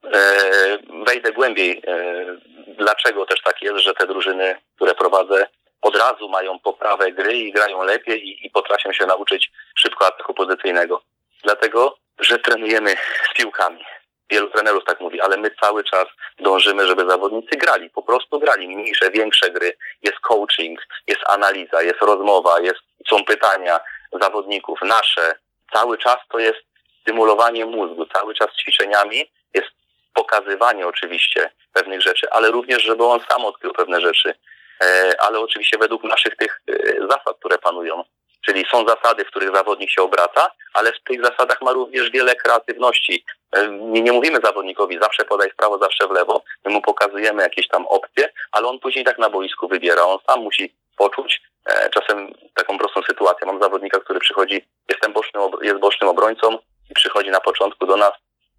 [0.04, 2.24] E, wejdę głębiej, e,
[2.66, 5.46] dlaczego też tak jest, że te drużyny, które prowadzę,
[5.82, 10.34] od razu mają poprawę gry i grają lepiej i, i potrafią się nauczyć szybko ataku
[10.34, 11.02] pozycyjnego.
[11.42, 12.96] Dlatego, że trenujemy
[13.30, 13.84] z piłkami.
[14.30, 16.06] wielu trenerów tak mówi, ale my cały czas
[16.38, 22.00] dążymy, żeby zawodnicy grali, po prostu grali mniejsze, większe gry, jest coaching, jest analiza, jest
[22.00, 23.80] rozmowa, jest, są pytania
[24.20, 25.34] zawodników, nasze,
[25.72, 26.60] cały czas to jest
[27.00, 29.68] stymulowanie mózgu, cały czas ćwiczeniami jest
[30.14, 34.34] pokazywanie oczywiście pewnych rzeczy, ale również, żeby on sam odkrył pewne rzeczy,
[34.80, 38.04] e, ale oczywiście według naszych tych e, zasad, które panują.
[38.46, 42.34] Czyli są zasady, w których zawodnik się obraca, ale w tych zasadach ma również wiele
[42.34, 43.24] kreatywności.
[43.52, 46.42] E, nie, nie mówimy zawodnikowi zawsze podaj w prawo, zawsze w lewo.
[46.64, 50.02] My mu pokazujemy jakieś tam opcje, ale on później tak na boisku wybiera.
[50.02, 51.42] On sam musi poczuć.
[51.90, 53.46] Czasem taką prostą sytuację.
[53.46, 56.58] Mam zawodnika, który przychodzi, jestem bocznym, jest bocznym obrońcą
[56.90, 58.12] i przychodzi na początku do nas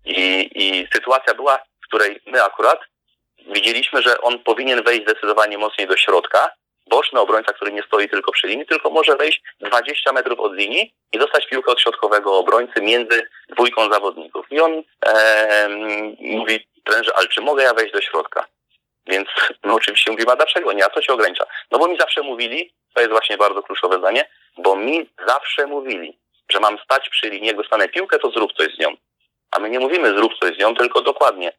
[0.06, 2.80] i, i sytuacja była, w której my akurat
[3.48, 6.52] widzieliśmy, że on powinien wejść zdecydowanie mocniej do środka.
[6.88, 10.94] Boczny obrońca, który nie stoi tylko przy linii, tylko może wejść 20 metrów od linii
[11.14, 14.46] i dostać piłkę od środkowego obrońcy między dwójką zawodników.
[14.52, 15.68] I on e,
[16.20, 18.46] mówi trenerze, ale czy mogę ja wejść do środka?
[19.08, 19.28] Więc
[19.64, 20.86] no oczywiście mówimy, a dlaczego nie?
[20.86, 21.44] A co się ogranicza?
[21.72, 26.18] No bo mi zawsze mówili, to jest właśnie bardzo kluczowe zdanie, bo mi zawsze mówili,
[26.50, 28.96] że mam stać przy linii, jak dostanę piłkę, to zrób coś z nią.
[29.52, 31.54] A my nie mówimy zrób coś z nią, tylko dokładnie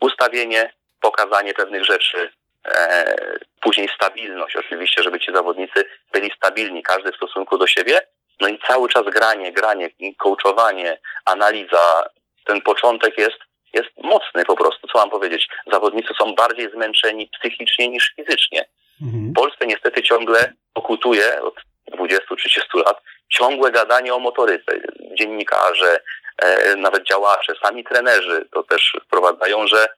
[0.00, 2.32] ustawienie, pokazanie pewnych rzeczy,
[2.66, 3.16] e,
[3.60, 8.00] później stabilność oczywiście, żeby ci zawodnicy byli stabilni, każdy w stosunku do siebie,
[8.40, 12.08] no i cały czas granie, granie, coachowanie, analiza,
[12.44, 13.38] ten początek jest,
[13.72, 15.48] jest mocny po prostu, co mam powiedzieć.
[15.72, 18.64] Zawodnicy są bardziej zmęczeni psychicznie niż fizycznie.
[19.02, 19.30] Mhm.
[19.30, 21.54] W Polsce niestety ciągle pokutuje od
[21.90, 24.72] 20-30 lat ciągłe gadanie o motoryce.
[25.18, 26.00] Dziennikarze,
[26.42, 29.88] e, nawet działacze, sami trenerzy to też wprowadzają, że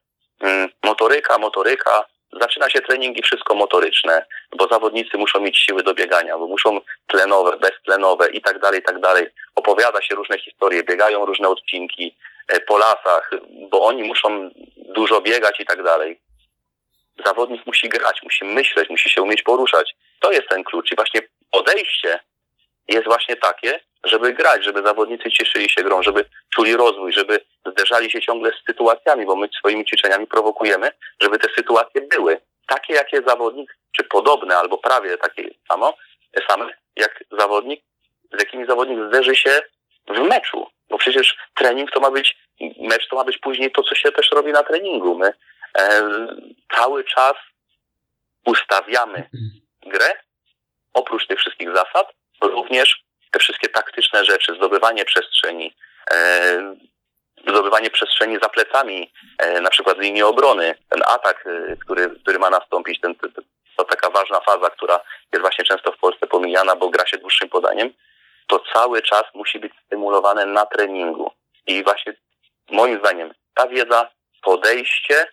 [0.40, 2.04] mm, motoryka, motoryka,
[2.40, 6.80] zaczyna się trening i wszystko motoryczne, bo zawodnicy muszą mieć siły do biegania, bo muszą
[7.06, 9.26] tlenowe, beztlenowe i tak dalej, i tak dalej.
[9.54, 12.16] Opowiada się różne historie, biegają różne odcinki
[12.66, 13.31] po lasach,
[13.70, 16.20] bo oni muszą dużo biegać i tak dalej.
[17.26, 19.94] Zawodnik musi grać, musi myśleć, musi się umieć poruszać.
[20.20, 22.20] To jest ten klucz i właśnie podejście
[22.88, 26.24] jest właśnie takie, żeby grać, żeby zawodnicy cieszyli się grą, żeby
[26.55, 31.48] czuli rozwój, żeby zderzali się ciągle z sytuacjami, bo my swoimi ćwiczeniami prowokujemy, żeby te
[31.57, 35.94] sytuacje były takie, jakie zawodnik, czy podobne, albo prawie takie samo,
[36.48, 37.85] same, jak zawodnik,
[38.33, 39.61] z jakimi zawodnik zderzy się
[40.08, 40.66] w meczu.
[40.90, 42.36] Bo przecież trening to ma być,
[42.80, 45.18] mecz to ma być później to, co się też robi na treningu.
[45.18, 45.32] My
[45.78, 46.02] e,
[46.76, 47.34] cały czas
[48.46, 49.30] ustawiamy
[49.86, 50.14] grę,
[50.92, 52.12] oprócz tych wszystkich zasad,
[52.42, 55.74] również te wszystkie taktyczne rzeczy, zdobywanie przestrzeni,
[56.10, 56.76] e,
[57.48, 62.50] zdobywanie przestrzeni za plecami, e, na przykład linii obrony, ten atak, e, który, który ma
[62.50, 63.14] nastąpić, ten,
[63.76, 65.00] to taka ważna faza, która
[65.32, 67.92] jest właśnie często w Polsce pomijana, bo gra się dłuższym podaniem,
[68.52, 71.30] to cały czas musi być stymulowane na treningu.
[71.66, 72.14] I właśnie
[72.70, 74.10] moim zdaniem ta wiedza,
[74.42, 75.26] podejście,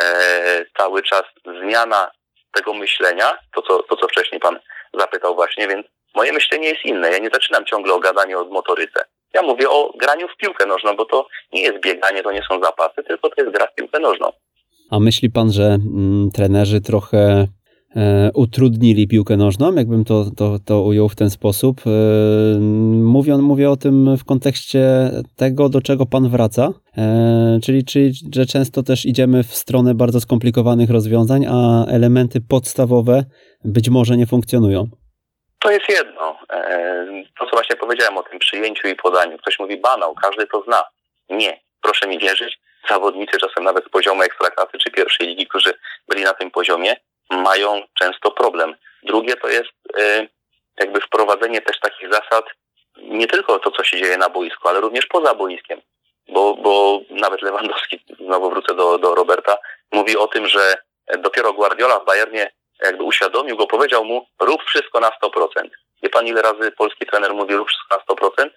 [0.00, 1.22] e, cały czas
[1.62, 2.10] zmiana
[2.52, 4.58] tego myślenia, to co, to co wcześniej pan
[4.94, 7.10] zapytał właśnie, więc moje myślenie jest inne.
[7.10, 9.04] Ja nie zaczynam ciągle o gadaniu o motoryce.
[9.34, 12.60] Ja mówię o graniu w piłkę nożną, bo to nie jest bieganie, to nie są
[12.60, 14.32] zapasy, tylko to jest gra w piłkę nożną.
[14.90, 17.46] A myśli pan, że mm, trenerzy trochę
[18.34, 21.80] utrudnili piłkę nożną, jakbym to, to, to ujął w ten sposób?
[21.86, 21.90] E,
[23.02, 28.46] mówię, mówię o tym w kontekście tego, do czego pan wraca, e, czyli, czyli że
[28.46, 33.24] często też idziemy w stronę bardzo skomplikowanych rozwiązań, a elementy podstawowe
[33.64, 34.88] być może nie funkcjonują.
[35.60, 36.38] To jest jedno.
[36.52, 37.06] E,
[37.38, 39.38] to, co właśnie powiedziałem o tym przyjęciu i podaniu.
[39.38, 40.84] Ktoś mówi banał, każdy to zna.
[41.30, 41.60] Nie.
[41.82, 45.74] Proszę mi wierzyć, zawodnicy czasem nawet z poziomu ekstraklasy czy pierwszej ligi, którzy
[46.08, 46.96] byli na tym poziomie,
[47.42, 48.74] mają często problem.
[49.02, 50.26] Drugie to jest e,
[50.78, 52.44] jakby wprowadzenie też takich zasad,
[52.96, 55.80] nie tylko to, co się dzieje na boisku, ale również poza boiskiem.
[56.28, 59.58] Bo, bo nawet Lewandowski, znowu wrócę do, do Roberta,
[59.92, 60.76] mówi o tym, że
[61.18, 62.50] dopiero Guardiola w Bayernie
[62.82, 65.68] jakby uświadomił go, powiedział mu, rób wszystko na 100%.
[66.02, 68.50] Wie pan, ile razy polski trener mówi, rób wszystko na 100%?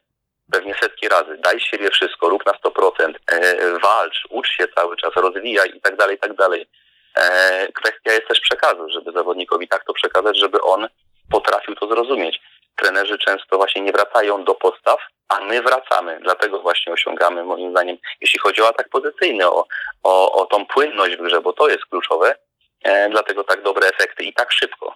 [0.52, 1.38] Pewnie setki razy.
[1.38, 5.96] Daj siebie wszystko, rób na 100%, e, walcz, ucz się cały czas, rozwijaj i tak
[5.96, 6.68] dalej, i tak dalej.
[7.18, 10.88] E, kwestia jest też przekazu, żeby zawodnikowi tak to przekazać, żeby on
[11.32, 12.42] potrafił to zrozumieć.
[12.76, 16.20] Trenerzy często właśnie nie wracają do podstaw, a my wracamy.
[16.22, 19.68] Dlatego właśnie osiągamy, moim zdaniem, jeśli chodzi o atak pozycyjny, o,
[20.04, 22.36] o, o tą płynność w grze, bo to jest kluczowe,
[22.84, 24.96] E, dlatego tak dobre efekty i tak szybko.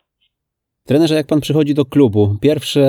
[0.88, 2.82] Trenerze, jak pan przychodzi do klubu, pierwsze,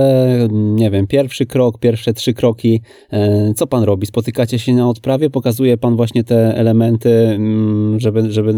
[0.50, 2.82] nie wiem, pierwszy krok, pierwsze trzy kroki,
[3.12, 4.06] e, co pan robi?
[4.06, 8.52] Spotykacie się na odprawie, pokazuje pan właśnie te elementy, mm, żeby, żeby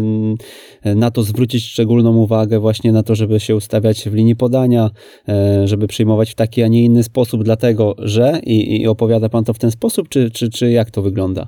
[0.85, 4.89] na to zwrócić szczególną uwagę, właśnie na to, żeby się ustawiać w linii podania,
[5.29, 9.43] e, żeby przyjmować w taki, a nie inny sposób, dlatego że i, i opowiada pan
[9.43, 11.47] to w ten sposób, czy, czy, czy jak to wygląda?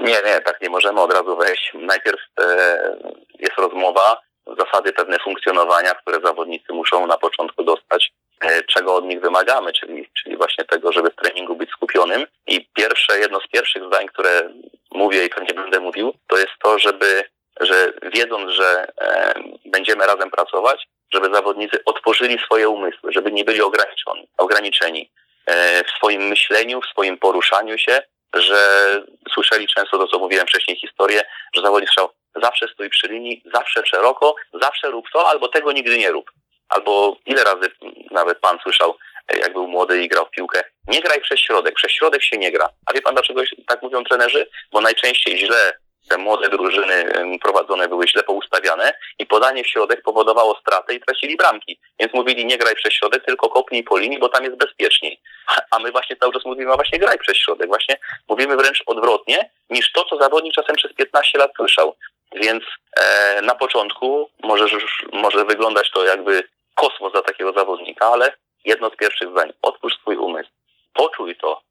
[0.00, 1.72] Nie, nie, tak nie możemy od razu wejść.
[1.86, 2.44] Najpierw e,
[3.40, 4.25] jest rozmowa,
[4.58, 10.08] zasady pewne funkcjonowania, które zawodnicy muszą na początku dostać, e, czego od nich wymagamy, czyli,
[10.22, 12.26] czyli właśnie tego, żeby w treningu być skupionym.
[12.46, 14.50] I pierwsze, jedno z pierwszych zdań, które
[14.90, 17.24] mówię i pewnie będę mówił, to jest to, żeby,
[17.60, 19.34] że wiedząc, że e,
[19.64, 25.10] będziemy razem pracować, żeby zawodnicy otworzyli swoje umysły, żeby nie byli ograniczeni, ograniczeni
[25.86, 28.02] w swoim myśleniu, w swoim poruszaniu się,
[28.34, 28.56] że
[29.34, 31.22] słyszeli często to, co mówiłem wcześniej, historię,
[31.54, 32.10] że zawodnik słyszał,
[32.42, 36.30] zawsze stój przy linii, zawsze szeroko, zawsze rób to, albo tego nigdy nie rób.
[36.68, 37.70] Albo ile razy
[38.10, 38.96] nawet pan słyszał,
[39.40, 42.52] jak był młody i grał w piłkę, nie graj przez środek, przez środek się nie
[42.52, 42.68] gra.
[42.86, 44.50] A wie pan dlaczego tak mówią trenerzy?
[44.72, 45.78] Bo najczęściej źle
[46.08, 51.36] te młode drużyny prowadzone były źle poustawiane i podanie w środek powodowało stratę i tracili
[51.36, 51.78] bramki.
[52.00, 55.20] Więc mówili nie graj przez środek, tylko kopnij po linii, bo tam jest bezpieczniej.
[55.70, 57.68] A my właśnie cały czas mówimy, a właśnie graj przez środek.
[57.68, 57.98] Właśnie
[58.28, 61.96] mówimy wręcz odwrotnie niż to, co zawodnik czasem przez 15 lat słyszał.
[62.32, 62.64] Więc
[63.00, 64.66] e, na początku może,
[65.12, 68.32] może wyglądać to jakby kosmos dla takiego zawodnika, ale
[68.64, 70.50] jedno z pierwszych zdań, otwórz swój umysł,
[70.94, 71.62] poczuj to,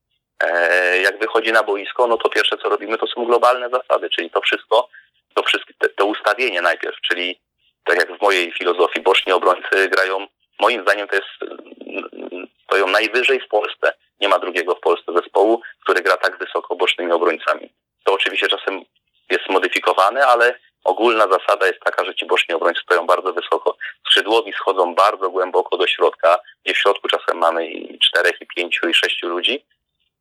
[1.03, 4.41] jak wychodzi na boisko, no to pierwsze co robimy to są globalne zasady, czyli to
[4.41, 4.89] wszystko,
[5.33, 7.39] to, wszystko, to ustawienie najpierw, czyli
[7.83, 10.27] tak jak w mojej filozofii, boczni obrońcy grają,
[10.59, 11.27] moim zdaniem to jest,
[12.63, 13.93] stoją najwyżej w Polsce.
[14.19, 17.73] Nie ma drugiego w Polsce zespołu, który gra tak wysoko bocznymi obrońcami.
[18.03, 18.81] To oczywiście czasem
[19.29, 23.77] jest modyfikowane, ale ogólna zasada jest taka, że ci boczni obrońcy stoją bardzo wysoko.
[24.05, 28.89] Skrzydłowi schodzą bardzo głęboko do środka, gdzie w środku czasem mamy i czterech, i pięciu,
[28.89, 29.65] i sześciu ludzi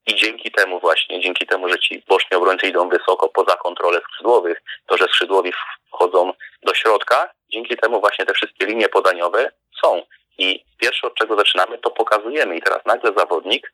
[0.07, 4.63] i dzięki temu właśnie, dzięki temu, że ci boczni obrońcy idą wysoko poza kontrolę skrzydłowych,
[4.87, 5.53] to, że skrzydłowi
[5.89, 6.33] wchodzą
[6.63, 9.53] do środka, dzięki temu właśnie te wszystkie linie podaniowe
[9.83, 10.03] są.
[10.39, 12.57] I pierwsze od czego zaczynamy, to pokazujemy.
[12.57, 13.73] I teraz nagle zawodnik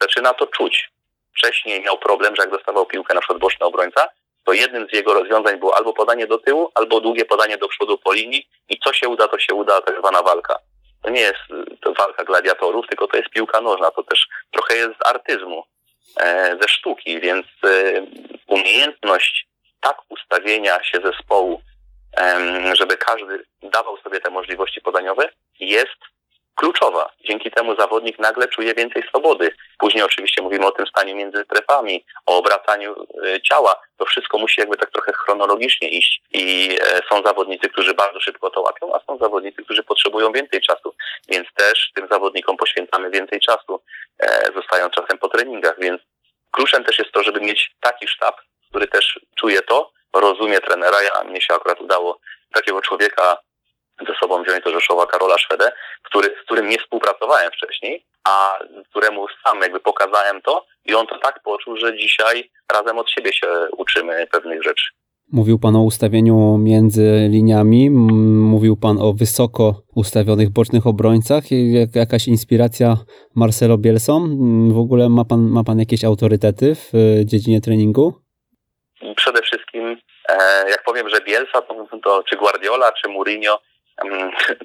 [0.00, 0.90] zaczyna to czuć.
[1.36, 4.08] Wcześniej miał problem, że jak dostawał piłkę na przykład boczny obrońca,
[4.44, 7.98] to jednym z jego rozwiązań było albo podanie do tyłu, albo długie podanie do przodu
[7.98, 10.58] po linii i co się uda, to się uda, tak zwana walka.
[11.02, 11.40] To nie jest
[11.98, 15.64] walka gladiatorów, tylko to jest piłka nożna, to też trochę jest z artyzmu.
[16.20, 18.06] E, ze sztuki, więc e,
[18.46, 19.46] umiejętność
[19.80, 21.62] tak ustawienia się zespołu,
[22.72, 25.28] żeby każdy dawał sobie te możliwości podaniowe,
[25.60, 25.98] jest
[26.54, 27.10] kluczowa.
[27.24, 29.54] Dzięki temu zawodnik nagle czuje więcej swobody.
[29.78, 33.80] Później oczywiście mówimy o tym stanie między strefami, o obracaniu e, ciała.
[33.96, 36.76] To wszystko musi jakby tak trochę chronologicznie iść i
[37.10, 40.94] są zawodnicy, którzy bardzo szybko to łapią, a są zawodnicy, którzy potrzebują więcej czasu.
[41.28, 43.80] Więc też tym zawodnikom poświęcamy więcej czasu.
[44.18, 46.02] E, zostają czasem po treningach, więc
[46.50, 48.36] kluczem też jest to, żeby mieć taki sztab,
[48.70, 51.02] który też czuje to, rozumie trenera.
[51.02, 52.18] Ja, mnie się akurat udało
[52.52, 53.38] takiego człowieka
[54.08, 55.72] ze sobą wziąć do Rzeszowa, Karola Szwedę,
[56.02, 58.58] który, z którym nie współpracowałem wcześniej, a
[58.90, 63.32] któremu sam jakby pokazałem to i on to tak poczuł, że dzisiaj razem od siebie
[63.32, 64.84] się uczymy pewnych rzeczy.
[65.32, 67.90] Mówił Pan o ustawieniu między liniami,
[68.54, 71.44] mówił Pan o wysoko ustawionych bocznych obrońcach.
[71.94, 72.96] Jakaś inspiracja
[73.36, 74.20] Marcelo Bielso?
[74.68, 78.14] W ogóle ma Pan, ma pan jakieś autorytety w e, dziedzinie treningu?
[79.16, 79.96] Przede wszystkim,
[80.28, 80.34] e,
[80.70, 83.58] jak powiem, że Bielsa, to, to czy Guardiola, czy Mourinho,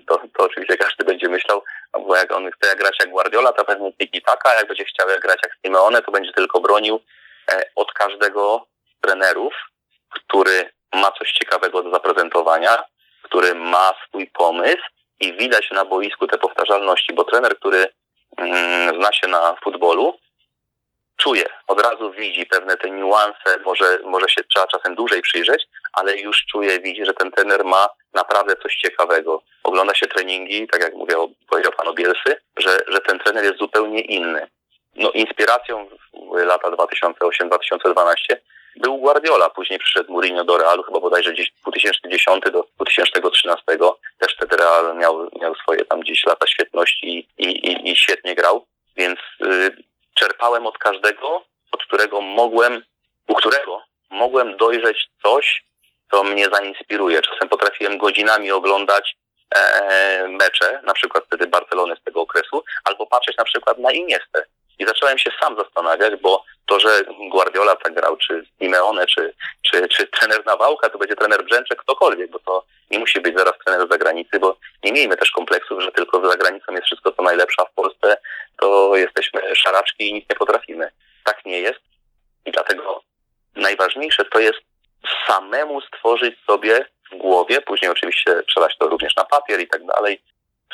[0.07, 1.63] to, to oczywiście każdy będzie myślał,
[2.07, 5.39] bo jak on chce grać jak Guardiola, to pewnie tiki taka, jak będzie chciał grać
[5.43, 6.99] jak Simeone, to będzie tylko bronił
[7.51, 8.65] e, od każdego
[9.01, 9.53] trenerów
[10.09, 12.83] który ma coś ciekawego do zaprezentowania,
[13.23, 14.83] który ma swój pomysł
[15.19, 17.87] i widać na boisku te powtarzalności, bo trener, który
[18.37, 20.19] mm, zna się na futbolu,
[21.17, 26.17] czuje, od razu widzi pewne te niuanse, może, może się trzeba czasem dłużej przyjrzeć, ale
[26.17, 29.41] już czuje, widzi, że ten trener ma naprawdę coś ciekawego.
[29.63, 34.01] Ogląda się treningi, tak jak mówił, powiedział pan Bielsy, że, że ten trener jest zupełnie
[34.01, 34.47] inny.
[34.95, 35.89] No, inspiracją
[36.33, 38.15] w lata 2008-2012
[38.75, 43.63] był Guardiola, później przyszedł Mourinho do Realu, chyba bodajże gdzieś 2010 do 2013.
[44.19, 48.65] Też wtedy Real miał, miał swoje tam gdzieś lata świetności i, i, i świetnie grał,
[48.97, 49.83] więc y,
[50.19, 52.83] czerpałem od każdego, od którego mogłem,
[53.27, 55.65] u którego mogłem dojrzeć coś,
[56.11, 57.21] co mnie zainspiruje.
[57.21, 59.17] Czasem potrafiłem godzinami oglądać
[59.55, 64.45] e, mecze, na przykład wtedy Barcelony z tego okresu, albo patrzeć na przykład na Iniestę.
[64.79, 69.87] I zacząłem się sam zastanawiać, bo to, że Guardiola tak grał, czy Simeone, czy, czy,
[69.87, 73.87] czy trener Nawałka, to będzie trener Brzęczek, ktokolwiek, bo to nie musi być zaraz trener
[73.87, 77.61] z zagranicy, bo nie miejmy też kompleksów, że tylko za granicą jest wszystko co najlepsze,
[77.61, 78.17] a w Polsce
[78.59, 80.91] to jesteśmy szaraczki i nic nie potrafimy.
[81.23, 81.79] Tak nie jest
[82.45, 83.01] i dlatego
[83.55, 84.59] najważniejsze to jest
[85.27, 90.21] samemu stworzyć sobie w głowie, później oczywiście przelać to również na papier i tak dalej,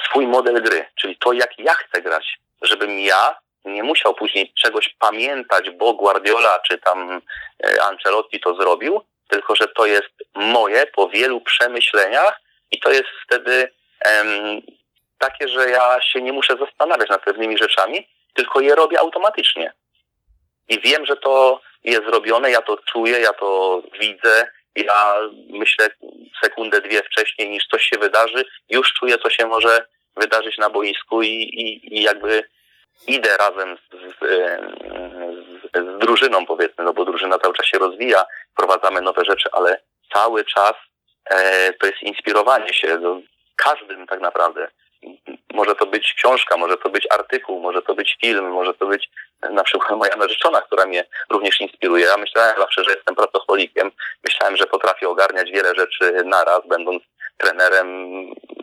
[0.07, 3.35] swój model gry, czyli to, jak ja chcę grać, żebym ja
[3.65, 7.21] nie musiał później czegoś pamiętać, bo Guardiola czy tam
[7.63, 12.39] e, Ancelotti to zrobił, tylko że to jest moje po wielu przemyśleniach
[12.71, 13.71] i to jest wtedy
[14.05, 14.61] em,
[15.17, 19.73] takie, że ja się nie muszę zastanawiać nad pewnymi rzeczami, tylko je robię automatycznie.
[20.69, 25.15] I wiem, że to jest zrobione, ja to czuję, ja to widzę, ja
[25.49, 25.89] myślę
[26.43, 29.85] sekundę, dwie wcześniej niż coś się wydarzy, już czuję, co się może
[30.15, 32.43] wydarzyć na boisku i, i, i jakby
[33.07, 38.25] idę razem z, z, z, z, drużyną, powiedzmy, no bo drużyna cały czas się rozwija,
[38.51, 39.81] wprowadzamy nowe rzeczy, ale
[40.13, 40.73] cały czas
[41.25, 43.21] e, to jest inspirowanie się no,
[43.55, 44.67] każdym tak naprawdę.
[45.53, 49.09] Może to być książka, może to być artykuł, może to być film, może to być
[49.51, 52.05] na przykład moja narzeczona, która mnie również inspiruje.
[52.05, 53.91] Ja myślałem zawsze, że jestem pracocholikiem.
[54.23, 57.03] Myślałem, że potrafię ogarniać wiele rzeczy naraz, będąc
[57.37, 57.87] trenerem.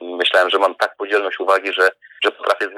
[0.00, 1.90] Myślałem, że mam tak podzielność uwagi, że,
[2.24, 2.68] że potrafię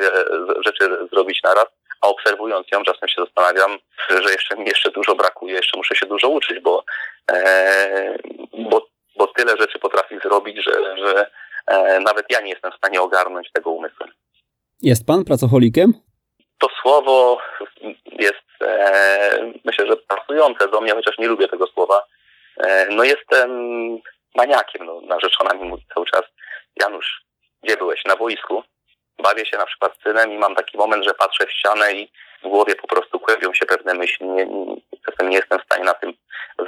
[0.65, 1.67] rzeczy zrobić naraz,
[2.03, 6.07] a obserwując ją czasem się zastanawiam, że jeszcze mi jeszcze dużo brakuje, jeszcze muszę się
[6.07, 6.85] dużo uczyć, bo,
[7.33, 8.19] e,
[8.53, 8.87] bo,
[9.17, 11.31] bo tyle rzeczy potrafi zrobić, że, że
[12.01, 14.11] nawet ja nie jestem w stanie ogarnąć tego umysłem.
[14.83, 15.93] Jest pan pracocholikiem?
[16.59, 17.39] To słowo
[18.19, 22.07] jest, e, myślę, że pasujące do mnie, chociaż nie lubię tego słowa.
[22.57, 23.51] E, no jestem
[24.35, 26.23] maniakiem, no, narzeczona mi mówi cały czas,
[26.81, 27.25] Janusz,
[27.63, 28.05] gdzie byłeś?
[28.05, 28.63] Na boisku?
[29.23, 32.11] Bawię się na przykład z synem i mam taki moment, że patrzę w ścianę i
[32.45, 34.27] w głowie po prostu kłębią się pewne myśli.
[34.27, 34.47] Nie,
[35.07, 36.13] czasem nie jestem w stanie na tym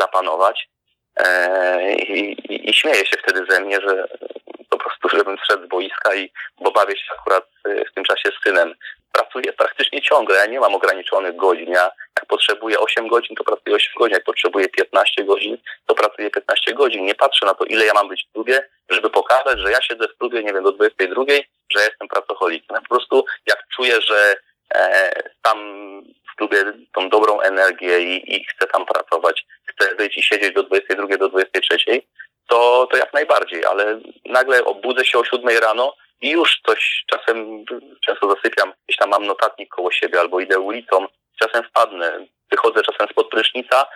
[0.01, 0.69] zapanować.
[1.17, 4.09] E, i, i, I śmieję się wtedy ze mnie, że
[4.71, 8.31] po prostu, żebym zszedł z boiska i bo bawię się akurat e, w tym czasie
[8.31, 8.75] z synem.
[9.13, 11.71] Pracuję praktycznie ciągle, ja nie mam ograniczonych godzin.
[11.71, 14.15] Ja jak potrzebuję 8 godzin, to pracuję 8 godzin.
[14.15, 17.05] Jak potrzebuję 15 godzin, to pracuję 15 godzin.
[17.05, 20.09] Nie patrzę na to, ile ja mam być w klubie, żeby pokazać, że ja siedzę
[20.09, 21.25] w klubie, nie wiem, do 22,
[21.71, 22.77] że jestem pracocholikiem.
[22.83, 24.37] Po prostu jak czuję, że
[25.43, 25.59] tam
[26.33, 26.65] w klubie
[26.95, 31.29] tą dobrą energię i, i chcę tam pracować, chcę być i siedzieć do 22, do
[31.29, 32.03] 23,
[32.49, 37.65] to, to jak najbardziej, ale nagle obudzę się o 7 rano i już coś czasem
[38.07, 41.07] często zasypiam, gdzieś tam mam notatnik koło siebie albo idę ulicą,
[41.39, 43.87] czasem wpadnę, wychodzę czasem spod prysznica,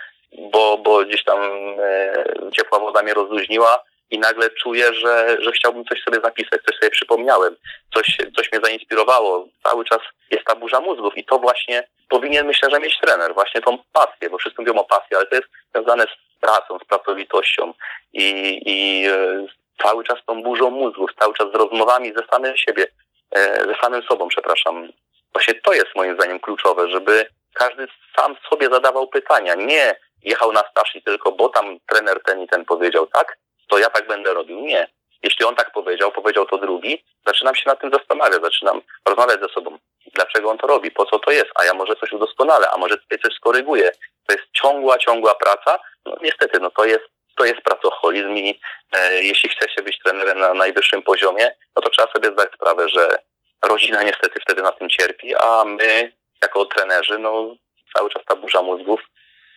[0.51, 1.39] bo, bo gdzieś tam
[1.79, 2.23] e,
[2.55, 6.91] ciepła woda mnie rozluźniła i nagle czuję, że, że chciałbym coś sobie zapisać, coś sobie
[6.91, 7.55] przypomniałem,
[7.93, 9.47] coś, coś mnie zainspirowało.
[9.63, 9.99] Cały czas
[10.31, 14.29] jest ta burza mózgów i to właśnie powinien, myślę, że mieć trener, właśnie tą pasję,
[14.29, 17.73] bo wszyscy mówią o pasji, ale to jest związane z pracą, z pracowitością
[18.13, 19.45] i, i e,
[19.83, 22.87] cały czas tą burzą mózgów, cały czas z rozmowami ze samym siebie,
[23.31, 24.89] e, ze samym sobą, przepraszam.
[25.33, 30.63] Właśnie to jest moim zdaniem kluczowe, żeby każdy sam sobie zadawał pytania, nie jechał na
[30.95, 33.37] i tylko, bo tam trener ten i ten powiedział tak,
[33.69, 34.59] to ja tak będę robił.
[34.59, 34.87] Nie.
[35.23, 39.49] Jeśli on tak powiedział, powiedział to drugi, zaczynam się nad tym zastanawiać, zaczynam rozmawiać ze
[39.49, 39.77] sobą.
[40.13, 40.91] Dlaczego on to robi?
[40.91, 41.49] Po co to jest?
[41.55, 43.91] A ja może coś udoskonalę, a może tutaj coś skoryguję.
[44.27, 45.79] To jest ciągła, ciągła praca.
[46.05, 47.05] No niestety, no to jest,
[47.35, 48.59] to jest pracoholizm i
[48.91, 52.89] e, jeśli chce się być trenerem na najwyższym poziomie, no to trzeba sobie zdać sprawę,
[52.89, 53.19] że
[53.65, 56.11] rodzina niestety wtedy na tym cierpi, a my
[56.41, 57.55] jako trenerzy, no
[57.97, 59.01] cały czas ta burza mózgów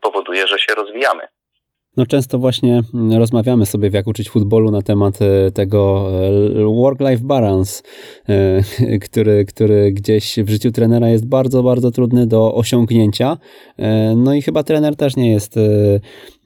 [0.01, 1.29] powoduje, że się rozwijamy.
[1.97, 6.09] No często właśnie mm, rozmawiamy sobie w Jak uczyć futbolu na temat e, tego
[6.61, 7.82] e, work-life balance,
[8.28, 13.38] e, który, który gdzieś w życiu trenera jest bardzo, bardzo trudny do osiągnięcia.
[14.16, 15.57] No i chyba trener też nie jest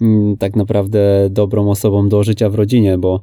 [0.01, 3.20] mm, tak naprawdę dobrą osobą do życia w rodzinie, bo,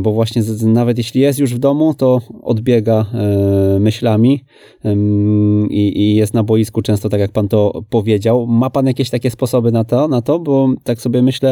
[0.00, 3.06] bo właśnie nawet jeśli jest już w domu, to odbiega
[3.80, 4.44] myślami
[5.70, 8.46] i, i jest na boisku często, tak jak pan to powiedział.
[8.46, 10.38] Ma pan jakieś takie sposoby na to, na to?
[10.38, 11.49] Bo tak sobie myślę,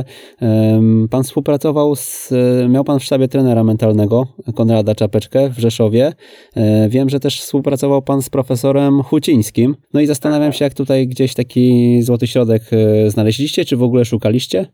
[1.10, 2.32] Pan współpracował z,
[2.68, 4.26] miał pan w sztabie trenera mentalnego
[4.56, 6.12] Konrada Czapeczkę w Rzeszowie.
[6.56, 9.76] E, wiem, że też współpracował pan z profesorem Hucińskim.
[9.94, 14.04] No i zastanawiam się, jak tutaj gdzieś taki złoty środek e, znaleźliście, czy w ogóle
[14.04, 14.66] szukaliście?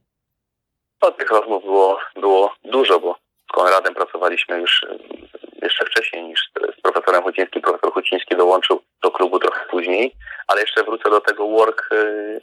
[1.02, 3.16] No, tych rozmów było, było dużo, bo
[3.50, 4.86] z Konradem pracowaliśmy już
[5.62, 7.62] jeszcze wcześniej niż z profesorem Hucińskim.
[7.62, 10.12] Profesor Huciński dołączył do klubu trochę później,
[10.48, 12.40] ale jeszcze wrócę do tego work e,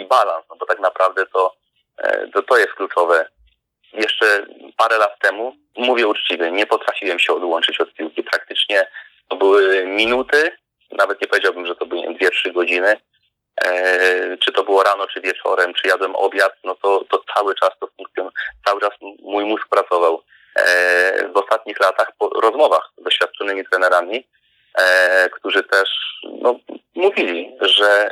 [0.00, 1.61] i balans, no bo tak naprawdę to E,
[2.34, 3.28] to, to jest kluczowe.
[3.92, 8.22] Jeszcze parę lat temu, mówię uczciwie, nie potrafiłem się odłączyć od piłki.
[8.22, 8.86] Praktycznie
[9.28, 10.52] to były minuty,
[10.90, 12.96] nawet nie powiedziałbym, że to były dwie, trzy godziny.
[13.64, 17.70] E, czy to było rano, czy wieczorem, czy jadłem obiad, no to, to cały czas
[17.80, 18.36] to funkcjonowało,
[18.66, 18.90] cały czas
[19.22, 20.22] mój mózg pracował.
[20.56, 24.28] E, w ostatnich latach po rozmowach z doświadczonymi trenerami,
[24.78, 25.88] e, którzy też
[26.40, 26.58] no,
[26.94, 28.10] mówili, że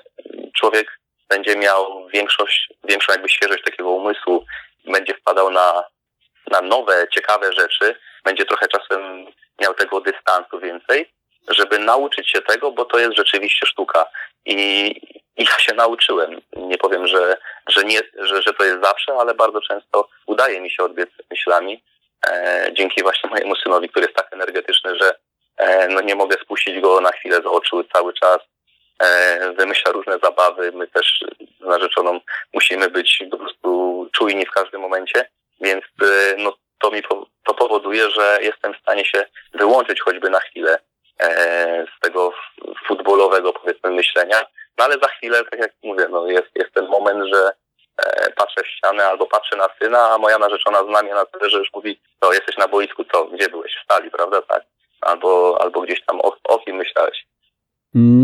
[0.57, 1.00] człowiek
[1.31, 4.45] będzie miał większość, większą jakby świeżość takiego umysłu,
[4.85, 5.85] będzie wpadał na,
[6.51, 9.27] na nowe, ciekawe rzeczy, będzie trochę czasem
[9.61, 11.11] miał tego dystansu więcej
[11.49, 14.07] żeby nauczyć się tego, bo to jest rzeczywiście sztuka.
[14.45, 14.87] I,
[15.37, 16.41] i ja się nauczyłem.
[16.57, 17.37] Nie powiem, że,
[17.69, 21.83] że, nie, że, że to jest zawsze, ale bardzo często udaje mi się odbiec myślami.
[22.27, 25.15] E, dzięki właśnie mojemu synowi, który jest tak energetyczny, że
[25.57, 28.39] e, no nie mogę spuścić go na chwilę z oczu cały czas.
[29.01, 30.73] E, wymyśla różne zabawy.
[30.73, 31.25] My też
[31.61, 32.21] z narzeczoną
[32.53, 35.29] musimy być po prostu czujni w każdym momencie,
[35.61, 37.03] więc e, no, to mi
[37.45, 40.79] to powoduje, że jestem w stanie się wyłączyć choćby na chwilę
[41.21, 42.33] e, z tego
[42.87, 44.47] futbolowego powiedzmy myślenia.
[44.79, 47.53] No ale za chwilę, tak jak mówię, no jest, jest ten moment, że
[48.37, 51.59] patrzę w ścianę albo patrzę na syna, a moja narzeczona zna mnie na tyle, że
[51.59, 53.77] już mówi, to jesteś na boisku, co, gdzie byłeś?
[53.81, 54.43] W stali, prawda?
[54.43, 54.63] Tak.
[55.01, 57.27] Albo, albo gdzieś tam o, o kim myślałeś.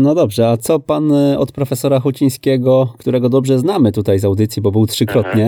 [0.07, 4.61] No dobrze, a co pan e, od profesora Hucińskiego, którego dobrze znamy tutaj z audycji,
[4.61, 5.47] bo był trzykrotnie,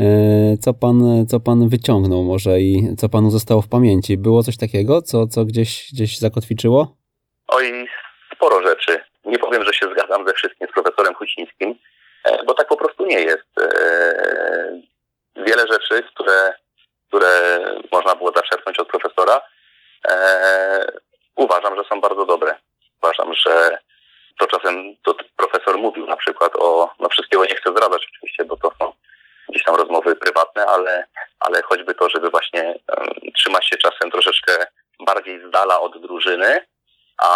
[0.00, 0.58] mhm.
[0.64, 4.18] co pan, co pan wyciągnął może i co panu zostało w pamięci?
[4.18, 6.96] Było coś takiego, co, co gdzieś, gdzieś zakotwiczyło?
[7.48, 7.88] Oj,
[8.34, 9.00] sporo rzeczy.
[9.24, 11.74] Nie powiem, że się zgadzam ze wszystkim z profesorem Hucińskim,
[12.24, 13.50] e, bo tak po prostu nie jest.
[15.36, 16.52] Wiele rzeczy, które,
[17.08, 17.32] które
[17.92, 19.40] można było zaczerpnąć od profesora,
[21.36, 22.54] uważam, że są bardzo dobre
[23.04, 23.78] uważam, że
[24.38, 28.56] to czasem to profesor mówił na przykład o, no wszystkiego nie chcę zdradzać oczywiście, bo
[28.56, 28.92] to są
[29.48, 31.06] gdzieś tam rozmowy prywatne, ale,
[31.40, 34.66] ale choćby to, żeby właśnie um, trzymać się czasem troszeczkę
[35.06, 36.66] bardziej z dala od drużyny,
[37.18, 37.32] a,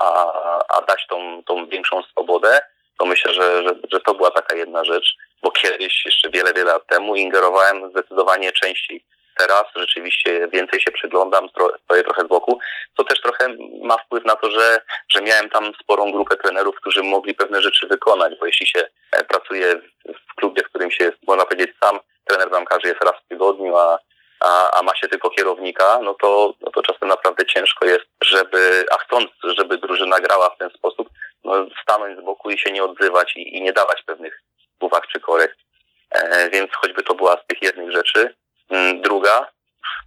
[0.00, 0.32] a,
[0.68, 2.60] a dać tą, tą większą swobodę,
[2.98, 6.72] to myślę, że, że, że to była taka jedna rzecz, bo kiedyś, jeszcze wiele, wiele
[6.72, 9.04] lat temu ingerowałem zdecydowanie częściej
[9.38, 11.48] teraz rzeczywiście więcej się przyglądam,
[11.84, 12.58] stoję trochę z boku,
[12.96, 17.02] co też trochę ma wpływ na to, że, że miałem tam sporą grupę trenerów, którzy
[17.02, 21.44] mogli pewne rzeczy wykonać, bo jeśli się e, pracuje w klubie, w którym się, można
[21.44, 23.98] powiedzieć, sam trener bramkarzy jest raz w tygodniu, a,
[24.40, 28.86] a, a ma się tylko kierownika, no to, no to czasem naprawdę ciężko jest, żeby,
[28.90, 31.08] a chcąc, żeby drużyna grała w ten sposób,
[31.44, 34.42] no, stanąć z boku i się nie odzywać i, i nie dawać pewnych
[34.80, 35.58] uwag czy korekt.
[36.10, 38.34] E, więc choćby to była z tych jednych rzeczy.
[38.70, 39.46] Mm, druga,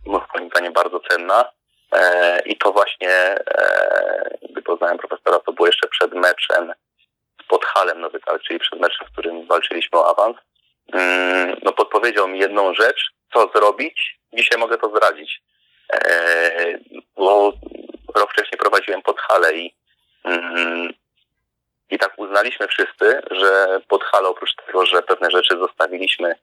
[0.06, 1.52] moim zdaniem bardzo cenna,
[1.92, 6.74] e, i to właśnie, e, gdy poznałem profesora, to było jeszcze przed meczem
[7.44, 10.38] z Podhalem Nowy Targ, czyli przed meczem, w którym walczyliśmy o awans.
[10.94, 14.20] Mm, no podpowiedział mi jedną rzecz, co zrobić.
[14.34, 15.42] Dzisiaj mogę to zdradzić.
[15.94, 16.80] E,
[17.16, 17.54] bo
[18.16, 19.76] rok wcześniej prowadziłem Podhale i
[20.24, 20.94] mm,
[21.90, 26.36] i tak uznaliśmy wszyscy, że Podhale oprócz tego, że pewne rzeczy zostawiliśmy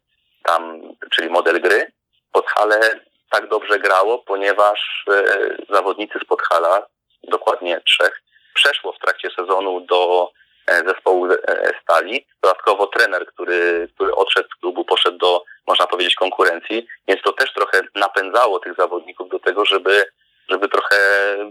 [0.43, 1.93] tam, czyli model gry,
[2.37, 5.25] Podhale tak dobrze grało, ponieważ e,
[5.69, 6.87] zawodnicy z Podhala,
[7.23, 8.23] dokładnie trzech,
[8.55, 10.31] przeszło w trakcie sezonu do
[10.67, 11.39] e, zespołu e,
[11.83, 12.27] Stali.
[12.43, 17.53] Dodatkowo trener, który, który odszedł z klubu, poszedł do, można powiedzieć, konkurencji, więc to też
[17.53, 20.05] trochę napędzało tych zawodników do tego, żeby,
[20.49, 20.97] żeby trochę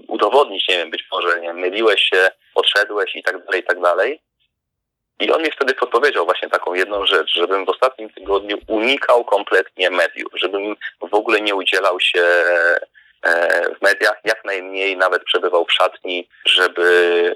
[0.08, 4.22] udowodnić, nie wiem, być może nie myliłeś się, odszedłeś i tak dalej, i tak dalej.
[5.20, 9.90] I on mi wtedy podpowiedział właśnie taką jedną rzecz, żebym w ostatnim tygodniu unikał kompletnie
[9.90, 15.74] mediów, żebym w ogóle nie udzielał się e, w mediach, jak najmniej nawet przebywał w
[15.74, 17.36] szatni, żeby,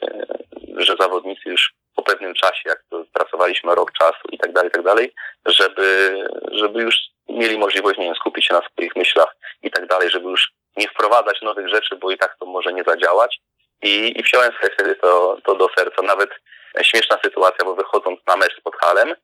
[0.78, 4.84] że zawodnicy już po pewnym czasie, jak pracowaliśmy rok czasu i tak dalej, i tak
[4.84, 5.14] dalej,
[5.46, 6.14] żeby,
[6.52, 6.96] żeby już
[7.30, 10.88] mieli możliwość, nie wiem, skupić się na swoich myślach i tak dalej, żeby już nie
[10.88, 13.40] wprowadzać nowych rzeczy, bo i tak to może nie zadziałać.
[13.82, 16.02] I, i wziąłem sobie wtedy to, to do serca.
[16.02, 16.30] Nawet
[16.84, 19.16] śmieszna sytuacja, bo wychodząc na mecz z Podhalem,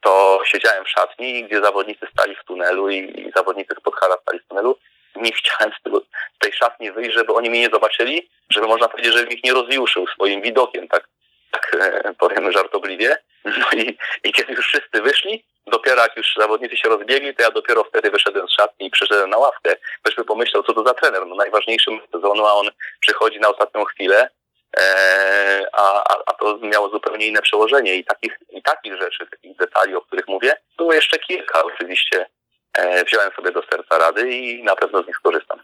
[0.00, 4.48] to siedziałem w szatni, gdzie zawodnicy stali w tunelu i, zawodnicy z Podhala stali w
[4.48, 4.78] tunelu.
[5.16, 6.00] Nie chciałem z, tego,
[6.36, 9.52] z tej szatni wyjść, żeby oni mnie nie zobaczyli, żeby można powiedzieć, żebym ich nie
[9.52, 11.08] rozjuszył swoim widokiem, tak,
[11.50, 13.16] tak e, powiem żartobliwie.
[13.44, 17.50] No i, i kiedy już wszyscy wyszli, dopiero jak już zawodnicy się rozbiegli, to ja
[17.50, 19.76] dopiero wtedy wyszedłem z szatni i przyszedłem na ławkę.
[20.02, 22.70] Ktoś by pomyślał, co to za trener, no najważniejszy sezonu, a on
[23.00, 24.30] przychodzi na ostatnią chwilę,
[25.72, 29.94] a, a, a to miało zupełnie inne przełożenie i takich, i takich rzeczy, takich detali,
[29.94, 32.26] o których mówię, było jeszcze kilka oczywiście.
[32.78, 35.58] E, wziąłem sobie do serca rady i na pewno z nich skorzystam.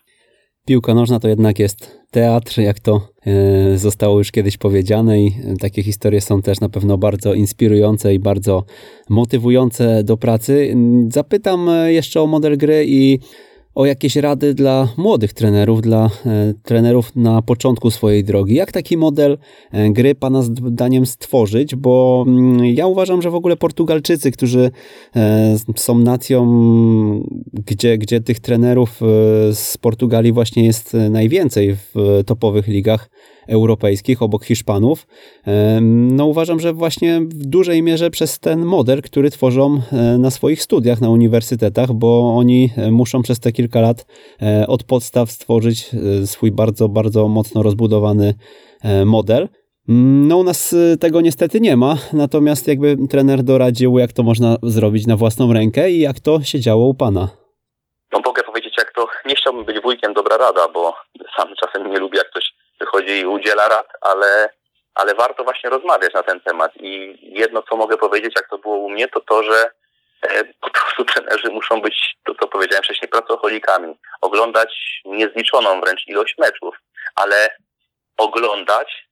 [0.66, 5.82] Piłka nożna to jednak jest teatr, jak to e, zostało już kiedyś powiedziane, i takie
[5.82, 8.64] historie są też na pewno bardzo inspirujące i bardzo
[9.10, 10.74] motywujące do pracy.
[11.08, 13.18] Zapytam jeszcze o model gry i
[13.74, 18.54] o jakieś rady dla młodych trenerów, dla e, trenerów na początku swojej drogi.
[18.54, 19.38] Jak taki model
[19.72, 21.76] e, gry Pana zdaniem stworzyć?
[21.76, 24.70] Bo mm, ja uważam, że w ogóle Portugalczycy, którzy
[25.16, 26.42] e, są nacją,
[27.52, 29.00] gdzie, gdzie tych trenerów
[29.52, 33.10] z Portugalii właśnie jest najwięcej w topowych ligach,
[33.48, 35.06] europejskich obok Hiszpanów.
[35.80, 39.82] No uważam, że właśnie w dużej mierze przez ten model, który tworzą
[40.18, 44.06] na swoich studiach na uniwersytetach, bo oni muszą przez te kilka lat
[44.68, 45.90] od podstaw stworzyć
[46.24, 48.34] swój bardzo, bardzo mocno rozbudowany
[49.04, 49.48] model.
[50.28, 55.06] No u nas tego niestety nie ma, natomiast jakby trener doradził, jak to można zrobić
[55.06, 57.28] na własną rękę i jak to się działo u Pana.
[58.12, 60.94] No mogę powiedzieć, jak to, nie chciałbym być wujkiem dobra rada, bo
[61.36, 62.44] sam czasem nie lubię, jak ktoś
[62.82, 64.48] wychodzi i udziela rad, ale,
[64.94, 68.76] ale warto właśnie rozmawiać na ten temat i jedno, co mogę powiedzieć, jak to było
[68.76, 69.70] u mnie, to to, że
[70.22, 76.34] e, po prostu trenerzy muszą być, to co powiedziałem wcześniej, pracocholikami, oglądać niezliczoną wręcz ilość
[76.38, 76.74] meczów,
[77.16, 77.50] ale
[78.16, 79.08] oglądać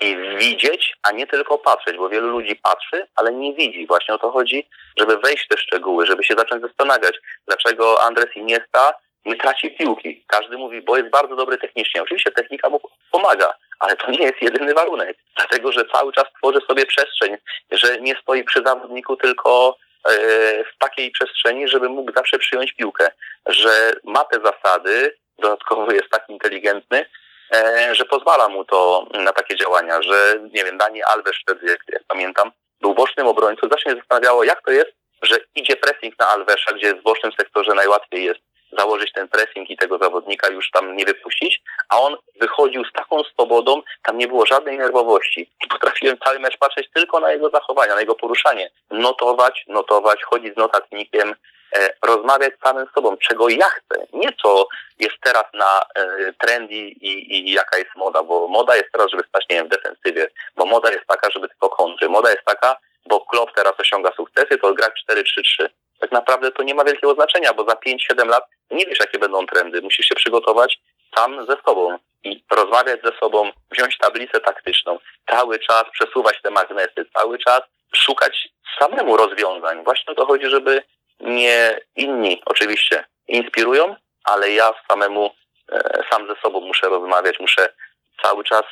[0.00, 3.86] i widzieć, a nie tylko patrzeć, bo wielu ludzi patrzy, ale nie widzi.
[3.86, 8.36] Właśnie o to chodzi, żeby wejść w te szczegóły, żeby się zacząć zastanawiać, dlaczego Andres
[8.36, 8.94] Iniesta
[9.24, 10.24] nie traci piłki.
[10.26, 12.02] Każdy mówi, bo jest bardzo dobry technicznie.
[12.02, 15.16] Oczywiście technika mu pomaga, ale to nie jest jedyny warunek.
[15.36, 17.36] Dlatego, że cały czas tworzy sobie przestrzeń,
[17.70, 19.76] że nie stoi przy zawodniku tylko
[20.08, 20.10] e,
[20.64, 23.10] w takiej przestrzeni, żeby mógł zawsze przyjąć piłkę,
[23.46, 27.06] że ma te zasady, dodatkowo jest tak inteligentny,
[27.54, 31.80] E, że pozwala mu to na takie działania, że nie wiem, Dani Alves wtedy, jak,
[31.88, 32.50] jak pamiętam,
[32.80, 34.90] był bocznym obrońcą, zawsze zastanawiało, jak to jest,
[35.22, 38.40] że idzie pressing na Alvesa, gdzie w bocznym sektorze najłatwiej jest
[38.78, 43.24] założyć ten pressing i tego zawodnika już tam nie wypuścić, a on wychodził z taką
[43.24, 45.50] swobodą, tam nie było żadnej nerwowości.
[45.64, 48.70] I potrafiłem cały mecz patrzeć tylko na jego zachowania, na jego poruszanie.
[48.90, 51.34] Notować, notować, chodzić z notatnikiem,
[51.76, 54.06] e, rozmawiać z samym sobą, czego ja chcę.
[54.12, 54.66] Nie co
[54.98, 59.22] jest teraz na e, trendy i, i jaka jest moda, bo moda jest teraz, żeby
[59.28, 62.08] stać, nie wiem, w defensywie, bo moda jest taka, żeby tylko kontry.
[62.08, 65.68] Moda jest taka, bo Klopp teraz osiąga sukcesy, to grać 4-3-3
[66.00, 69.46] tak naprawdę to nie ma wielkiego znaczenia, bo za 5-7 lat nie wiesz, jakie będą
[69.46, 69.82] trendy.
[69.82, 70.80] Musisz się przygotować
[71.16, 74.98] sam ze sobą i rozmawiać ze sobą, wziąć tablicę taktyczną,
[75.30, 77.60] cały czas przesuwać te magnesy, cały czas
[77.94, 78.48] szukać
[78.78, 79.84] samemu rozwiązań.
[79.84, 80.82] Właśnie o to chodzi, żeby
[81.20, 85.30] nie inni oczywiście inspirują, ale ja samemu,
[85.72, 87.72] e, sam ze sobą muszę rozmawiać, muszę
[88.22, 88.62] cały czas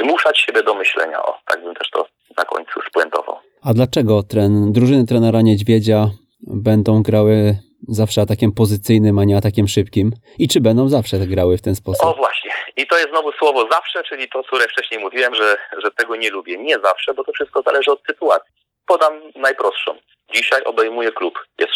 [0.00, 1.22] zmuszać siebie do myślenia.
[1.22, 2.06] O, tak bym też to
[2.36, 3.38] na końcu spuentował.
[3.62, 6.10] A dlaczego tren, drużyny trenera Niedźwiedzia
[6.40, 7.58] będą grały
[7.88, 10.12] zawsze atakiem pozycyjnym, a nie atakiem szybkim?
[10.38, 12.06] I czy będą zawsze grały w ten sposób?
[12.06, 12.50] O właśnie.
[12.76, 16.30] I to jest znowu słowo zawsze, czyli to, które wcześniej mówiłem, że, że tego nie
[16.30, 16.58] lubię.
[16.58, 18.52] Nie zawsze, bo to wszystko zależy od sytuacji.
[18.86, 19.98] Podam najprostszą.
[20.34, 21.38] Dzisiaj obejmuje klub.
[21.58, 21.72] Jest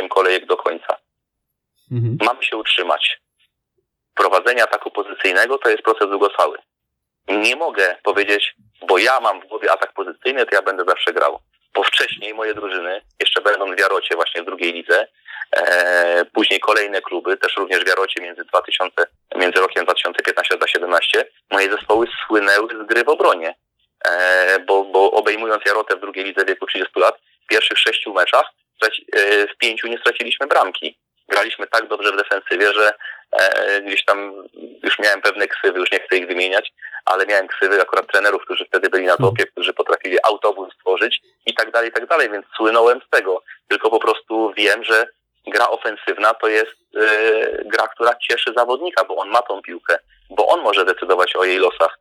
[0.00, 0.96] 6-8 kolejek do końca.
[1.92, 2.16] Mhm.
[2.24, 3.20] Mamy się utrzymać.
[4.14, 6.58] Prowadzenie ataku pozycyjnego to jest proces długotrwały.
[7.28, 8.54] Nie mogę powiedzieć,
[8.86, 11.38] bo ja mam w głowie atak pozycyjny, to ja będę zawsze grał.
[11.74, 15.06] Bo wcześniej moje drużyny, jeszcze będą w Wiarocie właśnie w drugiej lidze,
[15.56, 19.06] e, później kolejne kluby, też również w Wiarocie między 2000,
[19.36, 23.54] między rokiem 2015 a 2017, moje zespoły słynęły z gry w obronie.
[24.08, 28.46] E, bo, bo obejmując Jarotę w drugiej lidze wieku 30 lat, w pierwszych sześciu meczach
[28.82, 30.98] e, w pięciu nie straciliśmy bramki.
[31.32, 32.92] Graliśmy tak dobrze w defensywie, że
[33.32, 34.48] e, gdzieś tam
[34.82, 36.72] już miałem pewne ksywy, już nie chcę ich wymieniać,
[37.04, 41.54] ale miałem ksywy akurat trenerów, którzy wtedy byli na topie, którzy potrafili autobus stworzyć i
[41.54, 43.42] tak dalej, i tak dalej, więc słynąłem z tego.
[43.68, 45.06] Tylko po prostu wiem, że
[45.46, 49.98] gra ofensywna to jest yy, gra, która cieszy zawodnika, bo on ma tą piłkę,
[50.30, 51.98] bo on może decydować o jej losach.